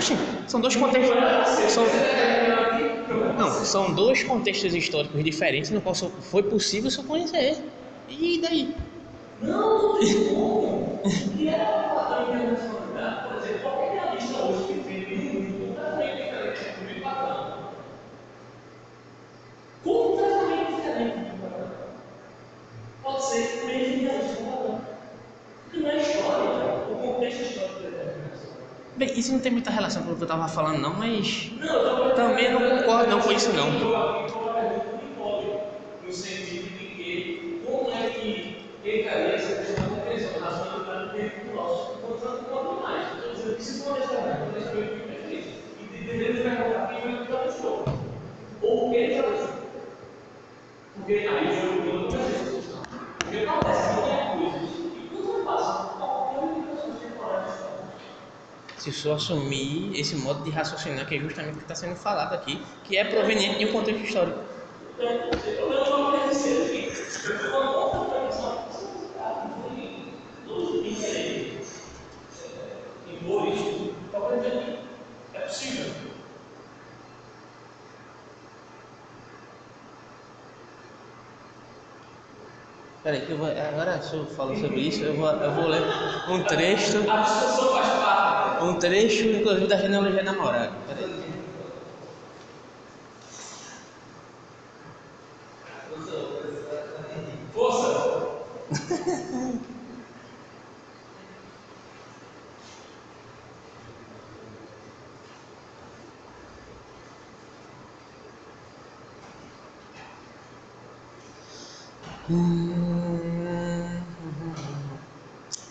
Oxi, 0.01 0.17
são 0.47 0.59
dois 0.59 0.75
contextos. 0.75 1.15
São... 1.71 1.85
Não, 3.37 3.51
são 3.51 3.93
dois 3.93 4.23
contextos 4.23 4.73
históricos 4.73 5.23
diferentes 5.23 5.69
no 5.69 5.79
qual 5.79 5.93
foi 5.93 6.41
possível 6.41 6.89
se 6.89 7.03
conhecer. 7.03 7.57
E 8.09 8.41
daí? 8.41 8.75
Não, 9.43 9.93
não 9.93 9.99
tem 9.99 10.29
como. 10.29 10.99
E 11.37 11.49
é 11.49 11.53
um 11.53 11.95
padrão 11.95 12.35
internacional. 12.35 13.29
Por 13.29 13.43
exemplo, 13.43 13.59
qualquer 13.61 13.91
realista 13.91 14.43
hoje 14.43 14.63
que 14.67 14.73
vive 14.73 15.15
num 15.15 15.33
mundo 15.33 15.75
completamente 15.75 16.23
diferente 16.23 16.79
do 16.79 16.85
meu 16.85 17.03
padrão. 17.03 17.69
Completamente 19.83 20.75
diferente 20.77 21.17
do 21.29 21.41
padrão. 21.41 21.71
Pode 23.03 23.23
ser 23.23 23.65
mesmo 23.67 24.09
realista 24.09 24.35
com 24.35 24.51
padrão. 24.51 24.81
Não 25.73 25.89
é 25.89 26.01
história, 26.01 26.49
o 26.89 26.95
contexto 26.95 27.41
histórico. 27.43 27.70
Bem, 29.01 29.17
isso 29.17 29.31
não 29.31 29.39
tem 29.39 29.51
muita 29.51 29.71
relação 29.71 30.03
com 30.03 30.11
o 30.11 30.15
que 30.15 30.21
eu 30.21 30.25
estava 30.25 30.47
falando, 30.47 30.79
não, 30.79 30.93
mas 30.93 31.51
também 32.15 32.51
não 32.51 32.69
concordo 32.69 33.09
não 33.09 33.19
com 33.19 33.31
isso, 33.31 33.51
não. 33.51 33.67
Se 59.01 59.07
o 59.09 59.17
senhor 59.19 59.39
assumir 59.39 59.99
esse 59.99 60.15
modo 60.15 60.43
de 60.43 60.51
raciocinar, 60.51 61.07
que 61.07 61.15
é 61.15 61.19
justamente 61.19 61.55
o 61.55 61.57
que 61.57 61.63
está 61.63 61.75
sendo 61.75 61.95
falado 61.95 62.33
aqui, 62.33 62.61
que 62.83 62.97
é 62.97 63.03
proveniente 63.03 63.57
de 63.57 63.65
um 63.65 63.71
contexto 63.71 64.03
histórico. 64.03 64.39
É 75.33 75.39
possível. 75.39 75.91
Peraí, 83.03 83.25
que 83.25 83.31
eu 83.31 83.37
vou, 83.39 83.47
agora 83.47 83.99
se 83.99 84.13
eu 84.15 84.27
falo 84.27 84.55
sobre 84.55 84.81
isso, 84.81 85.03
eu 85.03 85.15
vou, 85.15 85.27
eu 85.27 85.51
vou 85.53 85.67
ler 85.67 85.81
um 86.29 86.43
trecho, 86.43 86.97
A 87.09 87.21
discussão 87.21 87.71
faz 87.73 87.87
parte. 87.93 88.30
Um 88.63 88.79
trecho, 88.79 89.23
inclusive, 89.27 89.67
da 89.67 89.77
genealogia 89.77 90.23
namorada. 90.23 90.73
Peraí. 90.87 91.21
Força! 97.53 98.01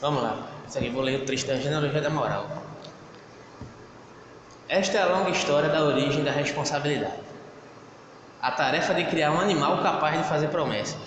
Vamos 0.00 0.22
lá. 0.22 0.48
Isso 0.68 0.78
aqui, 0.78 0.90
vou 0.90 1.02
ler 1.02 1.22
o 1.22 1.24
trecho 1.24 1.46
da 1.46 1.56
genealogia 1.56 2.00
da 2.00 2.10
moral. 2.10 2.59
Esta 4.72 4.98
é 4.98 5.02
a 5.02 5.06
longa 5.06 5.30
história 5.30 5.68
da 5.68 5.82
origem 5.82 6.22
da 6.22 6.30
responsabilidade. 6.30 7.18
A 8.40 8.52
tarefa 8.52 8.94
de 8.94 9.04
criar 9.06 9.32
um 9.32 9.40
animal 9.40 9.82
capaz 9.82 10.16
de 10.16 10.22
fazer 10.22 10.46
promessas. 10.46 11.00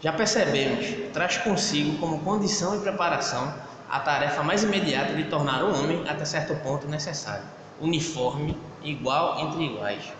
Já 0.00 0.14
percebemos, 0.14 1.12
traz 1.12 1.36
consigo 1.36 1.98
como 1.98 2.20
condição 2.20 2.74
e 2.74 2.80
preparação 2.80 3.52
a 3.90 4.00
tarefa 4.00 4.42
mais 4.42 4.62
imediata 4.62 5.12
de 5.12 5.24
tornar 5.24 5.62
o 5.62 5.78
homem, 5.78 6.08
até 6.08 6.24
certo 6.24 6.54
ponto, 6.62 6.88
necessário, 6.88 7.44
uniforme, 7.82 8.56
igual 8.82 9.40
entre 9.40 9.64
iguais. 9.64 10.10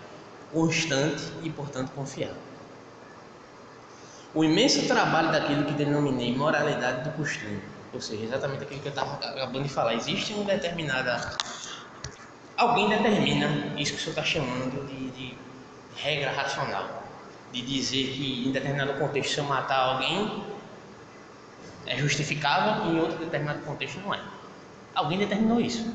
constante 0.53 1.23
e, 1.41 1.49
portanto, 1.49 1.89
confiável. 1.95 2.37
O 4.35 4.43
imenso 4.43 4.87
trabalho 4.87 5.31
daquilo 5.31 5.65
que 5.65 5.73
denominei 5.73 6.37
moralidade 6.37 7.09
do 7.09 7.11
costume, 7.17 7.59
ou 7.91 7.99
seja, 7.99 8.23
exatamente 8.23 8.65
aquilo 8.65 8.81
que 8.81 8.87
eu 8.87 8.91
estava 8.91 9.15
acabando 9.15 9.63
de 9.63 9.69
falar, 9.69 9.95
existe 9.95 10.31
uma 10.33 10.43
determinada. 10.43 11.35
Alguém 12.59 12.89
determina 12.89 13.73
isso 13.77 13.93
que 13.93 13.99
o 13.99 14.01
senhor 14.01 14.09
está 14.09 14.23
chamando 14.25 14.85
de, 14.85 15.11
de 15.11 15.33
regra 15.95 16.29
racional, 16.29 17.03
de 17.53 17.61
dizer 17.61 18.11
que 18.11 18.45
em 18.45 18.51
determinado 18.51 18.99
contexto, 18.99 19.35
se 19.35 19.37
eu 19.37 19.45
matar 19.45 19.77
alguém, 19.77 20.43
é 21.85 21.95
justificável 21.95 22.85
e 22.85 22.97
em 22.97 22.99
outro 22.99 23.17
determinado 23.17 23.61
contexto 23.61 24.01
não 24.01 24.13
é. 24.13 24.19
Alguém 24.93 25.19
determinou 25.19 25.61
isso. 25.61 25.89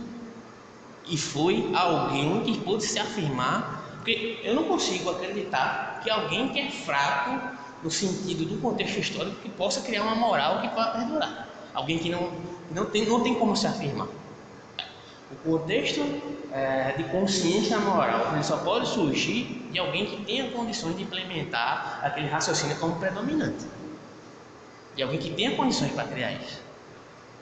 E 1.06 1.18
foi 1.18 1.70
alguém 1.74 2.42
que 2.44 2.56
pôde 2.60 2.82
se 2.82 2.98
afirmar, 2.98 3.84
porque 3.96 4.40
eu 4.42 4.54
não 4.54 4.64
consigo 4.64 5.10
acreditar 5.10 6.00
que 6.02 6.08
alguém 6.08 6.48
que 6.48 6.60
é 6.60 6.70
fraco 6.70 7.58
no 7.82 7.90
sentido 7.90 8.46
do 8.46 8.58
contexto 8.62 9.00
histórico 9.00 9.36
que 9.42 9.50
possa 9.50 9.82
criar 9.82 10.04
uma 10.04 10.14
moral 10.14 10.62
que 10.62 10.68
possa 10.70 10.92
perdurar. 10.92 11.46
Alguém 11.74 11.98
que 11.98 12.08
não, 12.08 12.32
não, 12.70 12.86
tem, 12.86 13.04
não 13.04 13.22
tem 13.22 13.34
como 13.34 13.54
se 13.54 13.66
afirmar. 13.66 14.08
O 15.35 15.51
contexto 15.51 16.01
é, 16.53 16.93
de 16.97 17.05
consciência 17.05 17.78
moral 17.78 18.32
ele 18.32 18.45
só 18.45 18.59
pode 18.59 18.89
surgir 18.89 19.68
de 19.72 19.78
alguém 19.78 20.07
que 20.07 20.24
tenha 20.24 20.51
condições 20.53 20.97
de 20.97 21.03
implementar 21.03 22.01
aquele 22.03 22.28
raciocínio 22.28 22.76
como 22.76 22.95
predominante. 22.97 23.66
De 24.95 25.03
alguém 25.03 25.18
que 25.18 25.30
tenha 25.30 25.57
condições 25.57 25.91
para 25.93 26.05
criar 26.05 26.32
isso. 26.32 26.62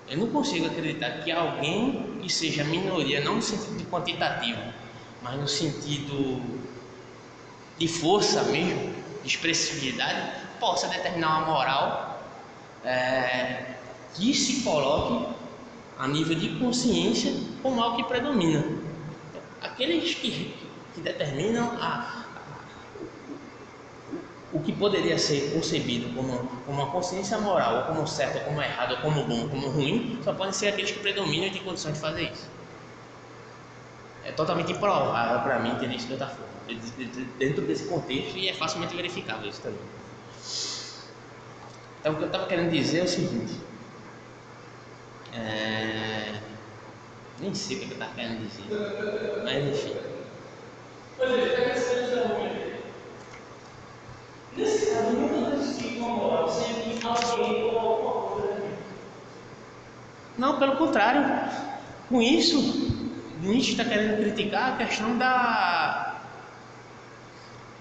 Eu 0.08 0.18
não 0.18 0.28
consigo 0.28 0.66
acreditar 0.66 1.10
que 1.22 1.30
alguém 1.30 2.18
que 2.22 2.32
seja 2.32 2.64
minoria, 2.64 3.20
não 3.22 3.36
no 3.36 3.42
sentido 3.42 3.76
de 3.76 3.84
quantitativo, 3.84 4.60
mas 5.20 5.38
no 5.38 5.46
sentido 5.46 6.42
de 7.78 7.88
força 7.88 8.42
mesmo, 8.44 8.94
de 9.22 9.28
expressividade, 9.28 10.32
possa 10.58 10.88
determinar 10.88 11.38
uma 11.38 11.46
moral 11.46 12.22
é, 12.84 13.74
que 14.14 14.34
se 14.34 14.62
coloque 14.62 15.41
a 16.02 16.08
nível 16.08 16.34
de 16.34 16.48
consciência 16.58 17.32
como 17.62 17.80
algo 17.80 17.96
que 17.96 18.02
predomina. 18.02 18.64
Aqueles 19.60 20.16
que, 20.16 20.52
que 20.92 21.00
determinam 21.00 21.78
a, 21.80 22.24
o 24.52 24.58
que 24.58 24.72
poderia 24.72 25.16
ser 25.16 25.52
concebido 25.54 26.12
como, 26.12 26.38
como 26.66 26.82
uma 26.82 26.90
consciência 26.90 27.38
moral, 27.38 27.76
ou 27.76 27.82
como 27.84 28.04
certo, 28.08 28.38
ou 28.38 28.44
como 28.46 28.60
errado, 28.60 28.94
ou 28.94 28.96
como 28.96 29.22
bom, 29.22 29.42
ou 29.42 29.48
como 29.48 29.68
ruim, 29.68 30.18
só 30.24 30.32
podem 30.32 30.52
ser 30.52 30.70
aqueles 30.70 30.90
que 30.90 30.98
predominam 30.98 31.46
e 31.46 31.52
têm 31.52 31.62
condições 31.62 31.94
de 31.94 32.00
fazer 32.00 32.32
isso. 32.32 32.50
É 34.24 34.32
totalmente 34.32 34.72
improvável 34.72 35.40
para 35.42 35.60
mim 35.60 35.70
entender 35.70 35.94
isso 35.94 36.06
de 36.08 36.14
outra 36.14 36.26
forma, 36.26 36.46
dentro 37.38 37.62
desse 37.62 37.84
contexto, 37.84 38.36
e 38.36 38.48
é 38.48 38.54
facilmente 38.54 38.96
verificável 38.96 39.48
isso 39.48 39.60
também. 39.62 39.78
Então, 42.00 42.14
o 42.14 42.16
que 42.16 42.22
eu 42.22 42.26
estava 42.26 42.46
querendo 42.46 42.72
dizer 42.72 42.98
é 42.98 43.04
o 43.04 43.08
seguinte: 43.08 43.54
é... 45.32 46.34
nem 47.40 47.54
sei 47.54 47.76
o 47.76 47.80
que 47.80 47.86
eu 47.86 47.92
estava 47.92 48.14
querendo 48.14 48.46
dizer, 48.46 49.42
mas 49.44 49.64
enfim. 49.64 49.96
Pois 51.16 51.30
é, 51.30 51.70
questão 51.70 52.52
Nesse 54.56 54.90
caso, 54.90 55.12
nunca 55.12 55.52
alguém 57.32 57.64
ou 57.64 57.78
alguma 57.78 58.30
coisa. 58.30 58.62
Não, 60.38 60.58
pelo 60.58 60.76
contrário. 60.76 61.22
Com 62.08 62.20
isso, 62.20 62.58
Nietzsche 63.40 63.72
está 63.72 63.84
querendo 63.84 64.18
criticar 64.18 64.74
a 64.74 64.76
questão 64.76 65.16
da. 65.16 66.20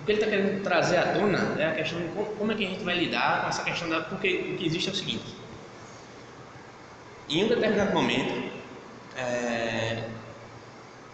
O 0.01 0.05
que 0.05 0.11
ele 0.13 0.19
está 0.19 0.31
querendo 0.31 0.63
trazer 0.63 0.97
à 0.97 1.13
tona 1.13 1.55
é 1.59 1.67
a 1.67 1.71
questão 1.73 1.99
de 1.99 2.07
como 2.07 2.51
é 2.51 2.55
que 2.55 2.65
a 2.65 2.69
gente 2.69 2.83
vai 2.83 2.97
lidar 2.97 3.41
com 3.41 3.49
essa 3.49 3.63
questão 3.63 3.89
da. 3.89 4.01
Porque 4.01 4.53
o 4.53 4.57
que 4.57 4.65
existe 4.65 4.89
é 4.89 4.91
o 4.91 4.95
seguinte: 4.95 5.35
em 7.39 7.45
um 7.45 7.47
determinado 7.47 7.93
momento, 7.93 8.51
é, 9.15 10.03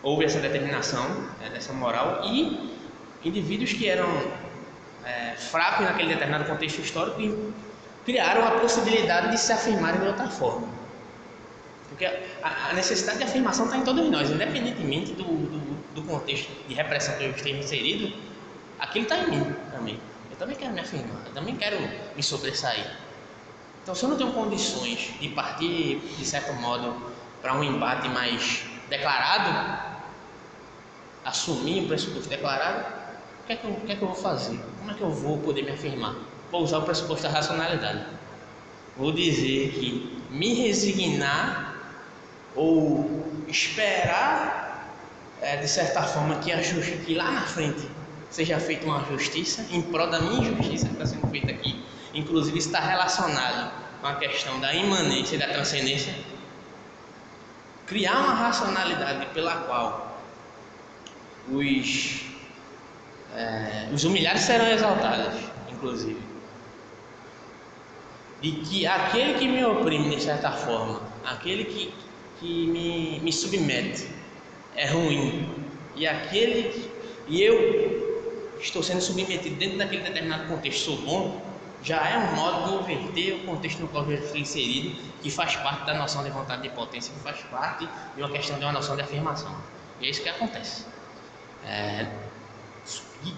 houve 0.01 0.26
essa 0.26 0.39
determinação 0.39 1.05
é, 1.43 1.49
dessa 1.49 1.74
moral 1.74 2.22
e 2.26 2.76
indivíduos 3.24 3.74
que 3.74 3.88
eram 3.88 4.07
é, 5.05 5.36
fracos 5.36 5.86
naquele 5.86 6.09
determinado 6.09 6.45
contexto 6.45 6.80
histórico 6.80 7.22
e 7.22 7.53
criaram 8.05 8.45
a 8.45 8.51
possibilidade 8.51 9.32
de 9.32 9.38
se 9.38 9.51
afirmarem 9.51 9.99
de 9.99 10.07
outra 10.07 10.28
forma. 10.28 10.68
Porque 11.89 12.05
a, 12.05 12.70
a 12.70 12.74
necessidade 12.74 13.18
de 13.18 13.24
afirmação 13.26 13.65
está 13.65 13.78
em 13.78 13.84
todos 13.84 14.09
nós, 14.09 14.30
independentemente 14.30 15.13
do, 15.13 15.24
do, 15.24 15.93
do, 15.93 16.03
contexto 16.03 16.49
de 16.68 16.74
repressão 16.74 17.18
que 17.18 17.26
eu 17.26 17.32
esteja 17.32 17.57
inserido, 17.57 18.15
aquilo 18.80 19.03
está 19.03 19.18
em 19.20 19.30
mim 19.30 19.55
também. 19.72 19.99
Eu 20.30 20.38
também 20.38 20.55
quero 20.55 20.74
me 20.74 20.82
afirmar, 20.82 21.26
eu 21.26 21.34
também 21.34 21.55
quero 21.55 21.78
me 22.15 22.24
sobressair. 22.24 22.86
Então, 23.88 23.96
se 23.96 24.04
eu 24.04 24.10
não 24.10 24.18
tenho 24.18 24.34
condições 24.34 25.14
de 25.18 25.30
partir, 25.30 26.02
de 26.18 26.26
certo 26.26 26.52
modo, 26.56 26.94
para 27.42 27.54
um 27.54 27.64
embate 27.64 28.10
mais 28.10 28.64
declarado, 28.90 29.82
assumir 31.24 31.84
um 31.84 31.88
pressuposto 31.88 32.28
declarado, 32.28 32.86
o 33.44 33.48
que, 33.48 33.54
é 33.54 33.56
que, 33.56 33.64
eu, 33.66 33.72
o 33.72 33.80
que 33.80 33.92
é 33.94 33.96
que 33.96 34.02
eu 34.02 34.10
vou 34.10 34.18
fazer? 34.18 34.60
Como 34.80 34.92
é 34.92 34.94
que 34.94 35.02
eu 35.02 35.10
vou 35.10 35.38
poder 35.38 35.64
me 35.64 35.72
afirmar? 35.72 36.18
Vou 36.52 36.64
usar 36.64 36.80
o 36.80 36.82
pressuposto 36.82 37.24
da 37.24 37.30
racionalidade. 37.30 38.04
Vou 38.98 39.14
dizer 39.14 39.72
que 39.72 40.22
me 40.32 40.54
resignar 40.54 41.74
ou 42.54 43.26
esperar, 43.48 44.98
é, 45.40 45.56
de 45.56 45.68
certa 45.70 46.04
forma, 46.04 46.40
que, 46.40 46.52
a 46.52 46.62
justiça, 46.62 47.06
que 47.06 47.16
lá 47.16 47.32
na 47.32 47.44
frente 47.44 47.88
seja 48.30 48.60
feita 48.60 48.86
uma 48.86 49.06
justiça 49.06 49.66
em 49.72 49.82
prol 49.82 50.10
da 50.10 50.20
minha 50.20 50.44
justiça 50.58 50.88
que 50.88 50.92
está 50.92 51.06
sendo 51.06 51.26
feita 51.32 51.54
aqui. 51.54 51.76
Inclusive 52.18 52.57
está 52.57 52.80
relacionado 52.80 53.72
com 54.01 54.07
a 54.07 54.15
questão 54.15 54.59
da 54.59 54.74
imanência 54.74 55.36
e 55.36 55.38
da 55.38 55.47
transcendência. 55.47 56.15
Criar 57.86 58.18
uma 58.18 58.34
racionalidade 58.34 59.28
pela 59.28 59.55
qual 59.57 60.20
os 61.47 62.26
é, 63.36 63.89
os 63.93 64.03
humilhados 64.03 64.41
serão 64.41 64.68
exaltados, 64.68 65.36
inclusive. 65.72 66.20
De 68.41 68.51
que 68.51 68.88
aquele 68.88 69.36
que 69.36 69.47
me 69.47 69.63
oprime 69.63 70.15
de 70.15 70.24
certa 70.24 70.51
forma, 70.51 71.01
aquele 71.24 71.65
que, 71.65 71.93
que 72.39 72.68
me, 72.68 73.20
me 73.20 73.32
submete, 73.32 74.09
é 74.76 74.88
ruim. 74.88 75.47
E 75.95 76.07
aquele 76.07 76.91
e 77.28 77.43
eu 77.43 78.57
estou 78.59 78.82
sendo 78.82 79.01
submetido 79.01 79.55
dentro 79.55 79.78
daquele 79.78 80.01
determinado 80.01 80.47
contexto, 80.47 80.86
sou 80.86 80.97
bom, 80.97 81.47
já 81.88 82.06
é 82.06 82.18
um 82.18 82.36
modo 82.36 82.68
de 82.68 82.94
inverter 82.94 83.36
o 83.36 83.46
contexto 83.46 83.80
no 83.80 83.88
qual 83.88 84.04
eu 84.12 84.18
estou 84.18 84.36
inserido, 84.36 85.02
que 85.22 85.32
faz 85.32 85.56
parte 85.56 85.86
da 85.86 85.94
noção 85.94 86.22
de 86.22 86.30
vontade 86.30 86.62
de 86.62 86.70
potência, 86.70 87.14
que 87.14 87.20
faz 87.22 87.40
parte 87.44 87.88
de 88.14 88.22
uma 88.22 88.30
questão 88.30 88.60
de 88.60 88.66
uma 88.66 88.74
noção 88.74 88.98
de 88.98 89.04
afirmação. 89.04 89.56
E 90.02 90.06
é 90.06 90.10
isso 90.10 90.22
que 90.22 90.28
acontece. 90.28 90.86
É, 91.66 92.08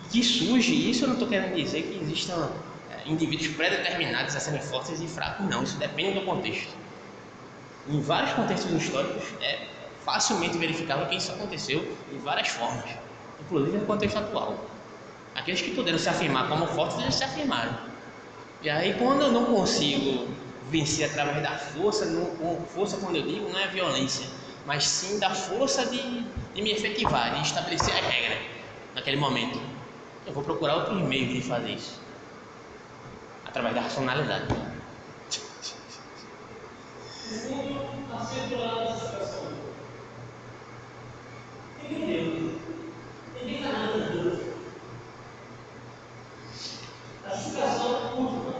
que 0.09 0.23
surge 0.23 0.89
isso, 0.89 1.03
eu 1.03 1.09
não 1.09 1.13
estou 1.13 1.29
querendo 1.29 1.53
dizer 1.53 1.83
que 1.83 1.99
existam 2.01 2.51
é, 2.91 3.07
indivíduos 3.07 3.49
pré-determinados 3.49 4.35
a 4.35 4.39
serem 4.39 4.61
fortes 4.61 4.99
e 4.99 5.07
fracos, 5.07 5.45
não, 5.45 5.61
isso 5.61 5.77
depende 5.77 6.19
do 6.19 6.25
contexto. 6.25 6.75
Em 7.87 8.01
vários 8.01 8.33
contextos 8.33 8.71
históricos 8.71 9.25
é 9.41 9.67
facilmente 10.03 10.57
verificável 10.57 11.05
que 11.05 11.17
isso 11.17 11.31
aconteceu 11.31 11.95
de 12.11 12.17
várias 12.17 12.47
formas, 12.47 12.89
inclusive 13.41 13.77
no 13.77 13.85
contexto 13.85 14.17
atual. 14.17 14.57
Aqueles 15.35 15.61
que 15.61 15.69
puderam 15.75 15.99
se 15.99 16.09
afirmar 16.09 16.49
como 16.49 16.65
fortes, 16.65 16.97
eles 16.97 17.13
se 17.13 17.23
afirmaram. 17.23 17.88
E 18.61 18.69
aí, 18.69 18.93
quando 18.95 19.21
eu 19.21 19.31
não 19.31 19.45
consigo 19.45 20.27
vencer 20.69 21.09
através 21.09 21.41
da 21.41 21.57
força, 21.57 22.05
não, 22.05 22.61
força, 22.65 22.97
quando 22.97 23.15
eu 23.15 23.23
digo, 23.23 23.49
não 23.49 23.59
é 23.59 23.67
violência, 23.67 24.27
mas 24.65 24.85
sim 24.85 25.17
da 25.17 25.29
força 25.29 25.85
de, 25.85 26.23
de 26.53 26.61
me 26.61 26.71
efetivar, 26.71 27.35
de 27.35 27.41
estabelecer 27.41 27.93
a 27.93 28.01
regra 28.01 28.37
naquele 28.93 29.17
momento. 29.17 29.59
Eu 30.27 30.33
vou 30.33 30.43
procurar 30.43 30.75
outros 30.75 31.01
meios 31.01 31.33
de 31.33 31.41
fazer 31.41 31.71
isso 31.71 32.01
através 33.45 33.75
da 33.75 33.81
racionalidade. 33.81 34.45
Entendeu? 41.81 42.59
Ninguém 43.33 43.55
está 43.55 43.71
nada 43.71 43.97
dúvida. 43.97 44.48
A 47.29 47.31
justificação 47.31 48.17
última. 48.17 48.53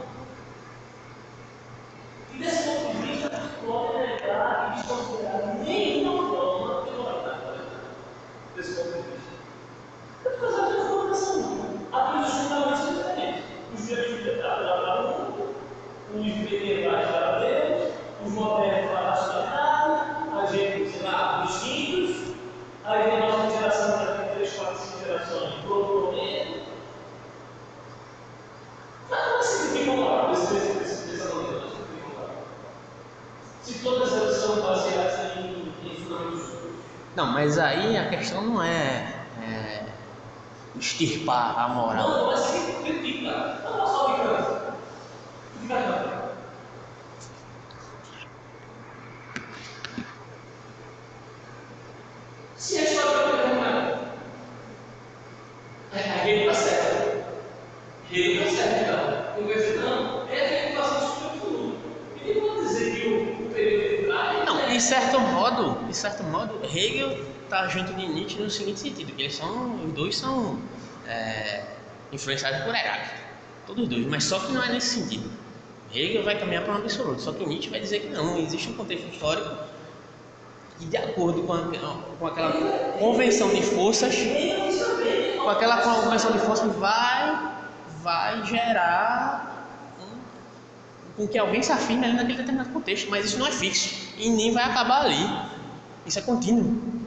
E 2.32 2.38
desse 2.38 2.70
ponto 2.70 2.98
de 2.98 3.08
vista, 3.08 3.30
pode 3.66 3.98
negar 3.98 4.70
e 4.70 4.80
desconsiderar 4.80 5.56
nenhuma 5.64 6.30
forma 6.30 6.86
de 6.86 6.92
moralidade. 6.92 7.62
Desse 8.56 8.76
ponto 8.76 8.94
de 8.94 9.10
vista. 9.10 9.34
É 10.24 10.30
por 10.30 10.40
causa 10.40 10.62
da 10.62 10.84
informação. 10.84 11.80
A 11.92 12.00
coisa 12.00 12.28
fundamentalmente 12.28 12.84
é 12.84 12.94
diferente. 12.94 13.44
Os 13.74 13.88
direitos 13.88 14.38
para 14.40 15.02
o 15.02 15.08
mundo, 15.08 15.56
os 16.14 16.52
medievais 16.52 17.10
para 17.10 17.40
Deus, 17.40 17.94
os 18.24 18.32
modernos 18.34 18.92
para 18.92 19.00
a 19.00 19.10
racionalidade, 19.10 20.38
a 20.38 20.46
gente, 20.46 20.92
sei 20.92 21.02
lá, 21.02 21.44
os 21.44 21.56
instintos, 21.56 22.36
aí 22.84 23.04
tem 23.04 23.18
a 23.18 23.20
nossa 23.20 23.50
geração, 23.50 24.06
já 24.06 24.16
tem 24.16 24.36
três, 24.36 24.54
quatro, 24.54 24.78
cinco 24.78 25.00
gerações, 25.00 25.60
Não, 37.20 37.28
mas 37.28 37.60
aí 37.60 37.98
a 37.98 38.08
questão 38.08 38.42
não 38.42 38.64
é, 38.64 39.26
é 39.42 39.86
extirpar 40.78 41.60
a 41.60 41.68
moral. 41.68 42.08
Não, 42.08 42.28
mas 42.28 42.40
se 42.40 42.72
critica. 42.82 43.60
Não, 43.62 43.86
só 43.86 44.16
fica. 44.16 44.76
Fica 45.62 46.30
Se 52.56 52.78
a 52.78 52.84
história 52.84 53.12
vai 53.12 53.42
terminar, 53.42 54.16
a 55.92 55.98
rede 55.98 56.48
está 56.48 56.54
certa. 56.54 57.26
A 58.06 58.14
rede 58.14 58.38
está 58.38 58.50
certa, 58.50 58.80
então. 58.80 59.36
Eu 59.36 59.44
vou 59.44 59.54
dizer, 59.54 59.80
não, 59.80 60.28
é 60.30 60.40
a 60.40 60.70
educação 60.70 61.16
superior 61.16 61.40
tudo. 61.42 61.78
E 62.16 62.34
nem 62.34 62.40
vou 62.40 62.64
dizer 62.64 62.96
que 62.96 63.08
o, 63.08 63.46
o 63.46 63.50
período 63.50 63.98
de 63.98 64.06
trás. 64.06 64.46
Não, 64.46 64.70
de 64.70 64.82
certo 64.82 65.20
modo, 65.20 65.86
de 65.88 65.94
certo 65.96 66.24
modo, 66.24 66.60
Hegel 66.64 67.30
está 67.44 67.68
junto 67.68 67.94
de 67.94 68.08
Nietzsche 68.08 68.40
no 68.40 68.50
seguinte 68.50 68.80
sentido, 68.80 69.12
que 69.14 69.24
eles 69.24 69.29
são, 69.40 69.86
os 69.86 69.94
dois 69.94 70.18
são 70.18 70.60
é, 71.08 71.64
influenciados 72.12 72.62
por 72.62 72.76
Heráclito, 72.76 73.22
todos 73.66 73.88
dois, 73.88 74.06
mas 74.08 74.24
só 74.26 74.40
que 74.40 74.52
não 74.52 74.64
é 74.64 74.70
nesse 74.70 75.00
sentido. 75.00 75.32
Hegel 75.94 76.24
vai 76.24 76.38
caminhar 76.38 76.64
para 76.64 76.74
um 76.74 76.78
absoluto, 76.78 77.22
só 77.22 77.32
que 77.32 77.46
Nietzsche 77.46 77.70
vai 77.70 77.80
dizer 77.80 78.02
que 78.02 78.10
não, 78.10 78.38
existe 78.38 78.70
um 78.70 78.74
contexto 78.74 79.08
histórico 79.08 79.50
e 80.80 80.86
de 80.86 80.98
acordo 80.98 81.44
com, 81.44 81.54
a, 81.54 81.68
com 82.20 82.28
aquela 82.28 82.52
convenção 83.00 83.50
de 83.54 83.62
forças, 83.62 84.16
com 85.42 85.50
aquela 85.50 85.78
convenção 85.78 86.32
de 86.32 86.40
forças 86.40 86.74
vai, 86.76 87.56
vai 88.02 88.46
gerar 88.46 89.68
um, 90.00 91.16
com 91.18 91.28
que 91.28 91.38
alguém 91.38 91.64
se 91.64 91.72
afirme 91.72 92.06
ali 92.06 92.14
naquele 92.14 92.38
determinado 92.38 92.70
contexto, 92.70 93.10
mas 93.10 93.26
isso 93.26 93.40
não 93.40 93.48
é 93.48 93.52
fixo 93.52 94.14
e 94.18 94.30
nem 94.30 94.54
vai 94.54 94.64
acabar 94.64 95.06
ali. 95.06 95.50
Isso 96.06 96.20
é 96.20 96.22
contínuo. 96.22 97.00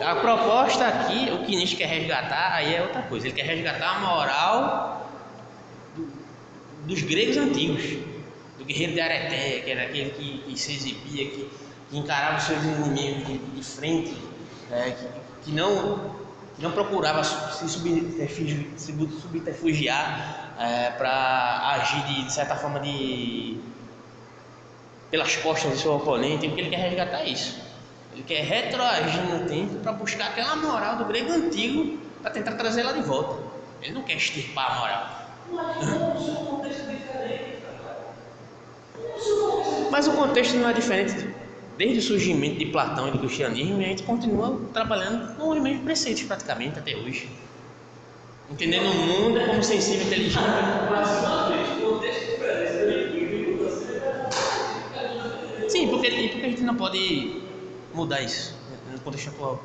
A 0.00 0.14
proposta 0.14 1.06
aqui, 1.62 1.74
o 1.74 1.76
que 1.76 1.76
Nietzsche 1.76 1.76
quer 1.76 1.86
resgatar, 1.86 2.54
aí 2.54 2.74
é 2.74 2.82
outra 2.82 3.02
coisa. 3.02 3.26
Ele 3.26 3.36
quer 3.36 3.46
resgatar 3.46 3.96
a 3.96 4.00
moral 4.00 5.10
do- 5.96 6.08
dos 6.86 7.02
gregos 7.02 7.36
antigos, 7.36 7.82
do 8.58 8.64
guerreiro 8.64 8.92
de 8.92 9.00
Areté, 9.00 9.60
que 9.60 9.70
era 9.70 9.82
aquele 9.84 10.10
que, 10.10 10.38
que 10.38 10.58
se 10.58 10.72
exibia, 10.72 11.24
que, 11.30 11.50
que 11.90 11.98
encarava 11.98 12.38
os 12.38 12.44
seus 12.44 12.62
inimigos 12.62 13.26
de, 13.26 13.38
de 13.38 13.62
frente, 13.64 14.16
é, 14.70 14.90
que, 14.90 15.06
que 15.44 15.52
não, 15.52 16.14
que 16.56 16.62
não 16.62 16.72
procurava 16.72 17.22
se 17.24 17.68
subterfugi- 17.68 18.70
se 18.76 18.92
subterfugiar 18.92 20.54
para 20.98 21.74
agir 21.74 22.02
de, 22.02 22.24
de 22.24 22.32
certa 22.32 22.56
forma 22.56 22.80
de 22.80 23.60
pelas 25.10 25.36
costas 25.36 25.70
do 25.72 25.78
seu 25.78 25.94
oponente, 25.94 26.46
porque 26.48 26.60
ele 26.60 26.70
quer 26.70 26.80
resgatar 26.80 27.24
isso. 27.24 27.56
Ele 28.18 28.24
quer 28.26 28.42
retroagir 28.42 29.22
no 29.26 29.46
tempo 29.46 29.76
para 29.76 29.92
buscar 29.92 30.30
aquela 30.30 30.56
moral 30.56 30.96
do 30.96 31.04
grego 31.04 31.30
antigo 31.30 31.98
para 32.20 32.32
tentar 32.32 32.56
trazê-la 32.56 32.90
de 32.90 33.00
volta. 33.00 33.40
Ele 33.80 33.92
não 33.92 34.02
quer 34.02 34.16
extirpar 34.16 34.72
a 34.72 34.80
moral. 34.80 35.06
Mas 39.88 40.06
é 40.06 40.10
é 40.10 40.12
o 40.12 40.16
contexto 40.16 40.56
não 40.56 40.68
é 40.68 40.72
diferente. 40.72 41.28
Desde 41.76 42.00
o 42.00 42.02
surgimento 42.02 42.58
de 42.58 42.66
Platão 42.66 43.06
e 43.06 43.12
do 43.12 43.20
cristianismo, 43.20 43.78
a 43.78 43.82
gente 43.82 44.02
continua 44.02 44.60
trabalhando 44.72 45.36
com 45.36 45.50
os 45.50 45.62
mesmos 45.62 45.84
preceitos 45.84 46.24
praticamente 46.24 46.76
até 46.76 46.96
hoje. 46.96 47.30
Entendendo 48.50 48.86
o 48.90 48.94
mundo 48.94 49.46
como 49.46 49.62
sensível 49.62 50.02
e 50.02 50.06
inteligente. 50.06 50.42
Sim, 55.68 55.86
porque, 55.86 56.10
porque 56.32 56.46
a 56.46 56.48
gente 56.48 56.62
não 56.62 56.74
pode 56.74 57.47
mudar 57.94 58.20
isso 58.20 58.54
no 58.90 59.00
contexto 59.00 59.30
atual. 59.30 59.62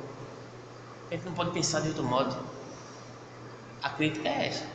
A 1.09 1.15
gente 1.15 1.25
não 1.25 1.33
pode 1.33 1.51
pensar 1.51 1.81
de 1.81 1.89
outro 1.89 2.03
modo. 2.03 2.35
A 3.81 3.89
crítica 3.89 4.29
é 4.29 4.47
essa. 4.47 4.65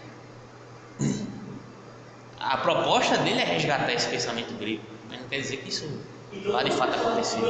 A 2.38 2.56
proposta 2.58 3.18
dele 3.18 3.40
é 3.40 3.44
resgatar 3.44 3.92
esse 3.92 4.08
pensamento 4.08 4.56
grego, 4.58 4.82
mas 5.08 5.20
não 5.20 5.28
quer 5.28 5.40
dizer 5.40 5.56
que 5.58 5.68
isso 5.68 5.88
vá 6.52 6.62
de 6.62 6.70
fato 6.70 6.94
acontecer. 6.94 7.40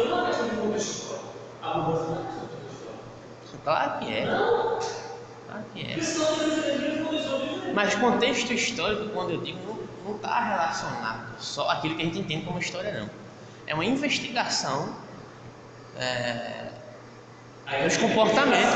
Claro 3.64 3.98
que 3.98 4.12
é. 4.12 4.24
Claro 4.24 5.64
que 5.74 5.82
é. 5.82 5.96
Mas 7.74 7.94
contexto 7.96 8.52
histórico, 8.52 9.10
quando 9.10 9.30
eu 9.32 9.40
digo, 9.42 9.78
não 10.04 10.16
está 10.16 10.40
relacionado 10.40 11.38
só 11.38 11.68
aquilo 11.68 11.96
que 11.96 12.02
a 12.02 12.04
gente 12.06 12.18
entende 12.20 12.46
como 12.46 12.58
história, 12.58 12.98
não. 12.98 13.10
É 13.66 13.74
uma 13.74 13.84
investigação 13.84 14.96
é, 15.98 16.68
dos 17.84 17.96
comportamentos. 17.96 18.74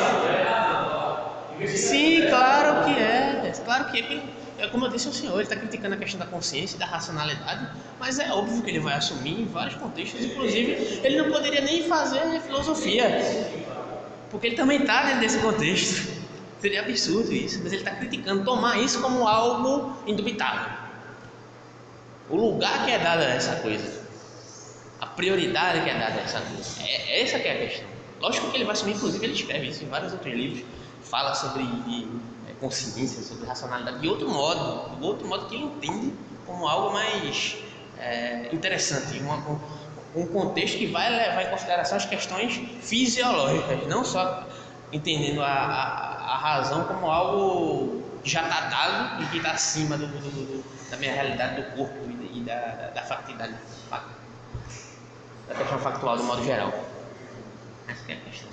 Sim, 1.68 2.27
claro 2.29 2.85
que 2.85 3.01
é. 3.01 3.53
Claro 3.64 3.85
que 3.91 4.01
é. 4.01 4.23
É 4.59 4.68
como 4.68 4.87
eu 4.87 4.91
disse 4.91 5.09
ao 5.09 5.12
senhor, 5.12 5.35
ele 5.35 5.43
está 5.43 5.57
criticando 5.57 5.95
a 5.95 5.99
questão 5.99 6.20
da 6.20 6.27
consciência 6.27 6.77
e 6.77 6.79
da 6.79 6.87
racionalidade, 6.87 7.68
mas 7.99 8.20
é 8.20 8.31
óbvio 8.31 8.62
que 8.62 8.70
ele 8.70 8.79
vai 8.79 8.95
assumir 8.95 9.41
em 9.41 9.45
vários 9.45 9.75
contextos, 9.75 10.25
inclusive 10.25 11.01
ele 11.03 11.20
não 11.20 11.33
poderia 11.33 11.61
nem 11.62 11.83
fazer 11.89 12.41
filosofia, 12.43 13.09
porque 14.31 14.47
ele 14.47 14.57
também 14.57 14.83
está 14.83 15.03
dentro 15.03 15.20
desse 15.20 15.39
contexto. 15.39 16.23
Seria 16.61 16.83
absurdo 16.83 17.33
isso, 17.33 17.59
mas 17.61 17.73
ele 17.73 17.83
está 17.83 17.91
criticando 17.91 18.45
tomar 18.45 18.79
isso 18.79 19.03
como 19.03 19.27
algo 19.27 19.97
indubitável. 20.07 20.70
O 22.31 22.37
lugar 22.37 22.85
que 22.85 22.93
é 22.93 23.01
dado 23.01 23.23
a 23.23 23.31
essa 23.31 23.57
coisa, 23.57 24.01
prioridade 25.17 25.83
que 25.83 25.91
é 25.91 25.99
dada 25.99 26.21
a 26.21 26.23
essa 26.23 26.41
coisa, 26.41 26.83
é 26.87 27.23
essa 27.23 27.39
que 27.39 27.49
é 27.49 27.53
a 27.53 27.59
questão. 27.69 27.89
Lógico 28.21 28.51
que 28.51 28.57
ele 28.57 28.65
vai 28.65 28.73
assumir, 28.73 28.95
inclusive 28.95 29.25
ele 29.25 29.35
escreve 29.35 29.69
isso 29.69 29.85
em 29.85 29.89
vários 29.89 30.13
outros 30.13 30.33
livros, 30.33 30.65
fala 31.03 31.35
sobre 31.35 31.63
é, 32.49 32.53
consciência, 32.61 33.23
sobre 33.23 33.47
racionalidade, 33.47 34.01
de 34.01 34.09
outro 34.09 34.29
modo, 34.29 34.97
de 34.97 35.05
outro 35.05 35.27
modo 35.27 35.47
que 35.47 35.57
ele 35.57 35.65
entende 35.65 36.13
como 36.47 36.67
algo 36.69 36.93
mais 36.93 37.57
é, 37.99 38.49
interessante, 38.53 39.19
uma, 39.19 39.37
um, 40.15 40.27
contexto 40.27 40.79
que 40.79 40.87
vai 40.87 41.11
levar 41.11 41.43
em 41.45 41.51
consideração 41.51 41.97
as 41.99 42.05
questões 42.07 42.55
fisiológicas, 42.81 43.87
não 43.89 44.05
só 44.05 44.47
entendendo 44.93 45.43
a, 45.43 45.47
a, 45.49 46.35
a 46.35 46.37
razão 46.39 46.85
como 46.85 47.11
algo 47.11 48.03
que 48.23 48.31
já 48.31 48.43
está 48.43 48.61
dado 48.69 49.23
e 49.23 49.27
que 49.27 49.39
está 49.39 49.51
acima 49.53 49.97
do, 49.99 50.07
do- 50.07 50.21
do- 50.31 50.65
da 50.91 50.97
minha 50.99 51.13
realidade 51.13 51.61
do 51.63 51.77
corpo 51.77 51.97
e, 52.33 52.41
da, 52.41 52.91
da 52.95 53.03
fac- 53.03 53.33
da 55.53 55.59
questão 55.59 55.78
factual 55.78 56.16
do 56.16 56.24
modo 56.24 56.42
geral. 56.44 56.72
Essa 57.88 58.05
que 58.05 58.12
é 58.12 58.16
a 58.16 58.20
questão. 58.20 58.50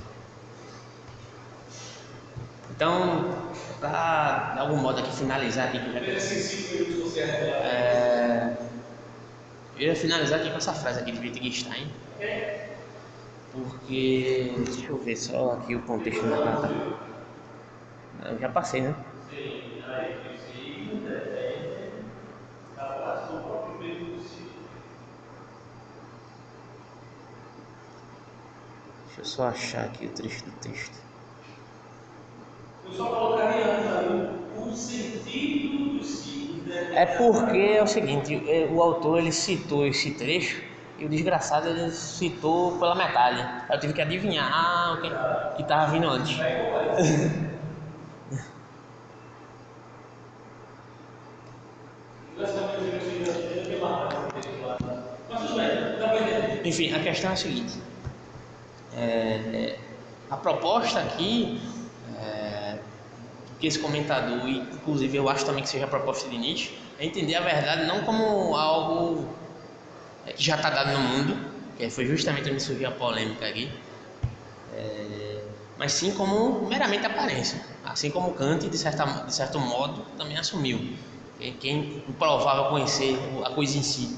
Então, 2.71 3.35
para 3.79 4.53
de 4.53 4.59
algum 4.59 4.77
modo 4.77 4.99
aqui 4.99 5.11
finalizar 5.15 5.67
aqui, 5.67 5.79
que 5.79 5.87
eu 5.87 5.93
já 5.93 7.21
é 7.21 7.27
é, 7.63 8.57
eu 9.77 9.87
ia 9.87 9.95
finalizar 9.95 10.39
aqui 10.39 10.49
com 10.49 10.57
essa 10.57 10.73
frase 10.73 10.99
aqui 10.99 11.11
de 11.11 11.19
Wittgenstein. 11.19 11.91
Porque. 13.51 14.53
Deixa 14.57 14.87
eu 14.87 14.97
ver 14.97 15.15
só 15.15 15.53
aqui 15.53 15.75
o 15.75 15.81
contexto 15.81 16.25
da 16.27 16.37
carta. 16.43 16.69
Eu 18.25 18.39
já 18.39 18.49
passei, 18.49 18.81
né? 18.81 18.95
Deixa 29.19 29.31
eu 29.31 29.35
só 29.35 29.47
achar 29.49 29.83
aqui 29.83 30.05
o 30.05 30.09
trecho 30.09 30.45
do 30.45 30.51
texto. 30.61 30.97
Eu 32.85 32.93
só 32.93 33.05
colocaria 33.05 33.65
o 34.57 34.73
sentido 34.73 35.99
né? 36.65 37.01
É 37.01 37.05
porque 37.05 37.57
é 37.57 37.83
o 37.83 37.87
seguinte, 37.87 38.41
é, 38.47 38.65
o 38.71 38.81
autor 38.81 39.19
ele 39.19 39.33
citou 39.33 39.85
esse 39.85 40.11
trecho 40.11 40.61
e 40.97 41.05
o 41.05 41.09
desgraçado 41.09 41.67
ele 41.67 41.91
citou 41.91 42.77
pela 42.79 42.95
metade. 42.95 43.45
Eu 43.69 43.77
tive 43.77 43.91
que 43.91 44.01
adivinhar 44.01 44.49
ah, 44.53 44.93
o 44.93 45.55
que 45.55 45.61
estava 45.61 45.91
vindo 45.91 46.07
antes. 46.07 46.37
Enfim, 56.63 56.93
a 56.93 56.99
questão 56.99 57.31
é 57.31 57.33
a 57.33 57.35
seguinte: 57.35 57.88
é, 58.99 59.05
é, 59.05 59.79
a 60.29 60.35
proposta 60.35 60.99
aqui, 60.99 61.59
é, 62.21 62.77
que 63.59 63.67
esse 63.67 63.79
comentador, 63.79 64.45
inclusive 64.47 65.17
eu 65.17 65.29
acho 65.29 65.45
também 65.45 65.63
que 65.63 65.69
seja 65.69 65.85
a 65.85 65.87
proposta 65.87 66.29
de 66.29 66.37
Nietzsche, 66.37 66.77
é 66.99 67.05
entender 67.05 67.35
a 67.35 67.41
verdade 67.41 67.85
não 67.85 68.01
como 68.01 68.55
algo 68.55 69.27
que 70.35 70.43
já 70.43 70.55
está 70.57 70.69
dado 70.69 70.91
no 70.91 70.99
mundo, 70.99 71.37
que 71.77 71.89
foi 71.89 72.05
justamente 72.05 72.49
onde 72.51 72.61
surgiu 72.61 72.89
a 72.89 72.91
polêmica 72.91 73.47
aqui, 73.47 73.71
é, 74.73 75.43
mas 75.77 75.93
sim 75.93 76.11
como 76.11 76.67
meramente 76.67 77.05
aparência, 77.05 77.61
assim 77.85 78.11
como 78.11 78.33
Kant, 78.33 78.67
de, 78.67 78.77
certa, 78.77 79.05
de 79.05 79.33
certo 79.33 79.59
modo, 79.59 80.05
também 80.17 80.37
assumiu, 80.37 80.93
que, 81.39 81.51
que 81.53 81.69
é 81.69 81.73
improvável 81.73 82.65
conhecer 82.65 83.17
a 83.45 83.49
coisa 83.51 83.77
em 83.77 83.83
si. 83.83 84.17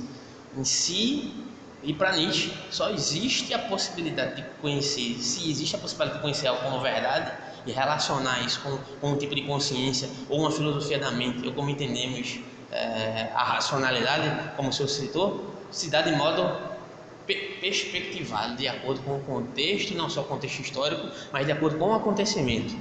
em 0.57 0.63
si 0.63 1.50
e 1.83 1.93
para 1.93 2.15
Nietzsche 2.15 2.53
só 2.69 2.89
existe 2.89 3.53
a 3.53 3.59
possibilidade 3.59 4.35
de 4.35 4.43
conhecer, 4.61 5.15
se 5.19 5.49
existe 5.49 5.75
a 5.75 5.79
possibilidade 5.79 6.17
de 6.17 6.21
conhecer 6.21 6.47
algo 6.47 6.61
como 6.61 6.79
verdade 6.79 7.31
e 7.65 7.71
relacionar 7.71 8.41
isso 8.41 8.61
com, 8.61 8.77
com 8.99 9.11
um 9.13 9.17
tipo 9.17 9.33
de 9.33 9.41
consciência 9.43 10.09
ou 10.29 10.41
uma 10.41 10.51
filosofia 10.51 10.99
da 10.99 11.11
mente, 11.11 11.47
ou 11.47 11.53
como 11.53 11.69
entendemos 11.69 12.39
é, 12.71 13.29
a 13.33 13.43
racionalidade, 13.43 14.55
como 14.55 14.69
o 14.69 14.73
senhor 14.73 14.89
citou, 14.89 15.53
se 15.71 15.89
dá 15.89 16.01
de 16.01 16.11
modo 16.15 16.71
perspectivado, 17.59 18.57
de 18.57 18.67
acordo 18.67 19.01
com 19.01 19.17
o 19.17 19.21
contexto, 19.21 19.95
não 19.95 20.09
só 20.09 20.21
o 20.21 20.25
contexto 20.25 20.59
histórico, 20.59 21.07
mas 21.31 21.45
de 21.45 21.51
acordo 21.51 21.77
com 21.77 21.89
o 21.89 21.93
acontecimento. 21.93 22.75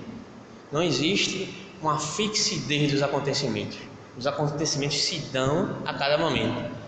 Não 0.72 0.82
existe 0.82 1.54
uma 1.80 1.98
fixidez 1.98 2.92
dos 2.92 3.02
acontecimentos. 3.02 3.78
Os 4.16 4.26
acontecimentos 4.26 5.00
se 5.00 5.18
dão 5.32 5.76
a 5.86 5.94
cada 5.94 6.18
momento. 6.18 6.79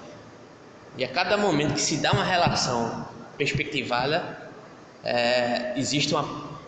E 0.96 1.04
a 1.04 1.08
cada 1.08 1.36
momento 1.36 1.74
que 1.74 1.80
se 1.80 1.98
dá 1.98 2.12
uma 2.12 2.24
relação 2.24 3.06
perspectivada, 3.36 4.50
é, 5.04 5.72
existe 5.76 6.14
uma 6.14 6.24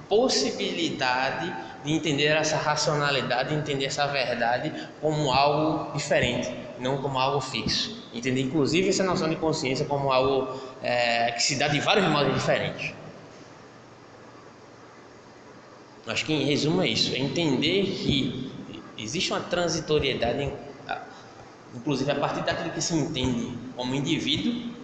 possibilidade 0.09 1.55
de 1.85 1.93
entender 1.93 2.29
essa 2.29 2.57
racionalidade, 2.57 3.51
de 3.51 3.55
entender 3.57 3.85
essa 3.87 4.07
verdade 4.07 4.73
como 5.01 5.31
algo 5.33 5.93
diferente, 5.93 6.53
não 6.79 7.03
como 7.03 7.19
algo 7.19 7.41
fixo. 7.41 8.09
Entender, 8.13 8.41
inclusive, 8.41 8.89
essa 8.89 9.05
noção 9.05 9.29
de 9.29 9.37
consciência 9.37 9.85
como 9.85 10.11
algo 10.11 10.59
é, 10.83 11.33
que 11.33 11.43
se 11.43 11.57
dá 11.57 11.69
de 11.69 11.81
vários 11.81 12.07
modos 12.09 12.33
diferentes. 12.33 12.95
Acho 16.07 16.25
que 16.27 16.33
em 16.33 16.45
resumo 16.45 16.83
é 16.83 16.89
isso: 16.89 17.15
é 17.15 17.19
entender 17.19 17.85
que 17.87 18.51
existe 18.99 19.33
uma 19.33 19.41
transitoriedade, 19.41 20.51
inclusive 21.75 22.11
a 22.11 22.15
partir 22.15 22.43
daquilo 22.43 22.71
que 22.71 22.81
se 22.81 22.95
entende 22.95 23.57
como 23.77 23.95
indivíduo, 23.95 24.75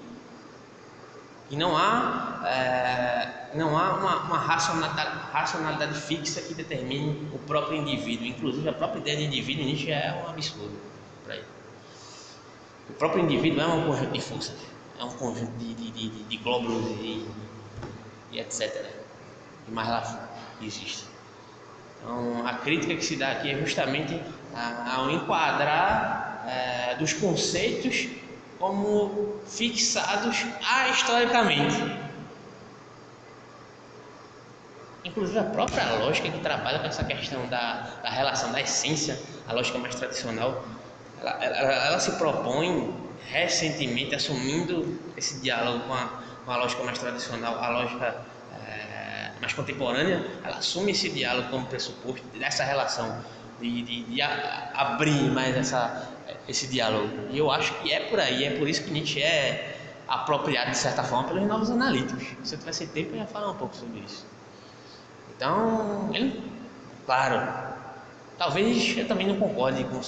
e 1.51 1.57
não 1.57 1.77
há, 1.77 2.43
é, 2.47 3.57
não 3.57 3.77
há 3.77 3.95
uma, 3.95 4.17
uma 4.23 4.39
racionalidade, 4.39 5.19
racionalidade, 5.33 6.01
fixa 6.01 6.41
que 6.41 6.55
determine 6.55 7.29
o 7.35 7.39
próprio 7.41 7.77
indivíduo. 7.77 8.25
Inclusive, 8.25 8.69
a 8.69 8.73
própria 8.73 9.01
ideia 9.01 9.17
de 9.17 9.25
indivíduo 9.25 9.65
Nietzsche 9.65 9.91
é 9.91 10.23
um 10.25 10.31
absurdo 10.31 10.79
para 11.25 11.35
ele. 11.35 11.47
O 12.89 12.93
próprio 12.93 13.25
indivíduo 13.25 13.61
é 13.61 13.67
um 13.67 13.87
conjunto 13.87 14.13
de 14.13 14.21
forças, 14.21 14.57
é 14.97 15.05
um 15.05 15.11
conjunto 15.11 15.51
de, 15.59 15.75
de, 15.75 15.91
de, 15.91 16.09
de 16.23 16.37
glóbulos 16.37 16.85
e, 17.01 17.29
e 18.31 18.39
etc. 18.39 18.87
E 19.67 19.71
mais 19.73 19.89
lá 19.89 20.29
existe. 20.63 21.05
Então, 22.01 22.47
a 22.47 22.55
crítica 22.55 22.95
que 22.95 23.05
se 23.05 23.17
dá 23.17 23.33
aqui 23.33 23.51
é 23.51 23.59
justamente 23.59 24.23
ao 24.55 25.11
enquadrar 25.11 26.20
é, 26.47 26.95
dos 26.97 27.13
conceitos 27.13 28.09
como 28.59 29.41
fixados 29.47 30.45
historicamente. 30.93 31.77
Inclusive 35.03 35.39
a 35.39 35.45
própria 35.45 35.95
lógica 35.95 36.31
que 36.31 36.39
trabalha 36.41 36.79
com 36.79 36.87
essa 36.87 37.03
questão 37.05 37.47
da, 37.49 38.01
da 38.03 38.11
relação 38.11 38.53
da 38.53 38.61
essência, 38.61 39.19
a 39.49 39.53
lógica 39.55 39.79
mais 39.79 39.95
tradicional, 39.95 40.63
ela, 41.21 41.45
ela, 41.45 41.87
ela, 41.87 42.01
se 42.01 42.13
propõe 42.13 42.95
recentemente 43.31 44.15
assumindo 44.15 44.99
esse 45.17 45.41
diálogo 45.41 45.85
com 45.85 45.95
a, 45.95 46.23
com 46.45 46.51
a 46.53 46.57
lógica 46.57 46.83
mais 46.85 46.99
tradicional, 46.99 47.59
a 47.59 47.69
lógica 47.71 48.23
é, 48.67 49.33
mais 49.41 49.55
contemporânea, 49.55 50.27
ela 50.45 50.59
assume 50.59 50.93
esse 50.93 51.09
diálogo 51.09 51.49
como 51.49 51.67
pressuposto 51.67 52.27
dessa 52.39 52.63
relação 52.63 53.25
de, 53.61 53.83
de, 53.83 54.05
de 54.05 54.23
abrir 54.23 55.31
mais 55.31 55.57
essa, 55.57 56.09
esse 56.51 56.67
diálogo. 56.67 57.09
E 57.31 57.39
eu 57.39 57.51
acho 57.51 57.73
que 57.81 57.93
é 57.93 58.01
por 58.01 58.19
aí, 58.19 58.45
é 58.45 58.59
por 58.59 58.69
isso 58.69 58.85
que 58.85 58.91
Nietzsche 58.91 59.23
é 59.23 59.77
apropriado 60.09 60.71
de 60.71 60.77
certa 60.77 61.03
forma 61.05 61.29
pelos 61.29 61.47
novos 61.47 61.71
analíticos. 61.71 62.27
Se 62.43 62.55
eu 62.55 62.59
tivesse 62.59 62.87
tempo, 62.89 63.15
eu 63.15 63.19
ia 63.19 63.27
falar 63.27 63.51
um 63.51 63.57
pouco 63.57 63.75
sobre 63.77 64.01
isso. 64.01 64.27
Então, 65.37 66.11
ele, 66.13 66.43
claro, 67.07 67.47
talvez 68.37 68.97
eu 68.97 69.07
também 69.07 69.27
não 69.27 69.37
concorde 69.37 69.85
com, 69.85 70.01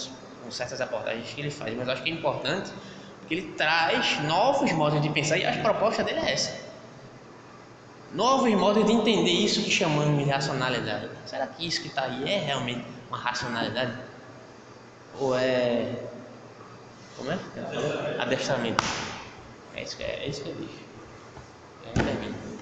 com 0.44 0.50
certas 0.50 0.80
abordagens 0.80 1.32
que 1.32 1.40
ele 1.40 1.50
faz, 1.50 1.74
mas 1.76 1.88
acho 1.88 2.02
que 2.02 2.10
é 2.10 2.12
importante 2.12 2.70
porque 3.20 3.34
ele 3.34 3.52
traz 3.52 4.20
novos 4.24 4.70
modos 4.72 5.00
de 5.00 5.08
pensar 5.08 5.38
e 5.38 5.46
a 5.46 5.62
proposta 5.62 6.02
dele 6.02 6.18
é 6.18 6.32
essa. 6.32 6.60
Novos 8.12 8.52
modos 8.52 8.84
de 8.84 8.92
entender 8.92 9.30
isso 9.30 9.62
que 9.62 9.70
chamamos 9.70 10.22
de 10.22 10.30
racionalidade. 10.30 11.08
Será 11.24 11.46
que 11.46 11.66
isso 11.66 11.80
que 11.80 11.88
está 11.88 12.02
aí 12.02 12.30
é 12.30 12.38
realmente 12.38 12.84
uma 13.08 13.16
racionalidade? 13.16 13.96
Ou 15.18 15.38
é. 15.38 16.11
Como 17.16 17.30
é? 17.30 17.38
Adestramento. 18.18 18.84
É 19.74 19.82
isso 19.82 19.96
que, 19.96 20.02
é, 20.02 20.24
é 20.24 20.28
isso 20.28 20.42
que 20.42 20.50
eu 20.50 20.54
disse. 20.54 20.82
É, 21.86 21.92
termina. 21.92 22.52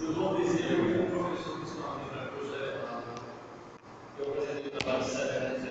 Eu 0.00 0.12
não 0.14 0.34
desejo 0.36 1.31
plus 4.92 5.12
7 5.16 5.52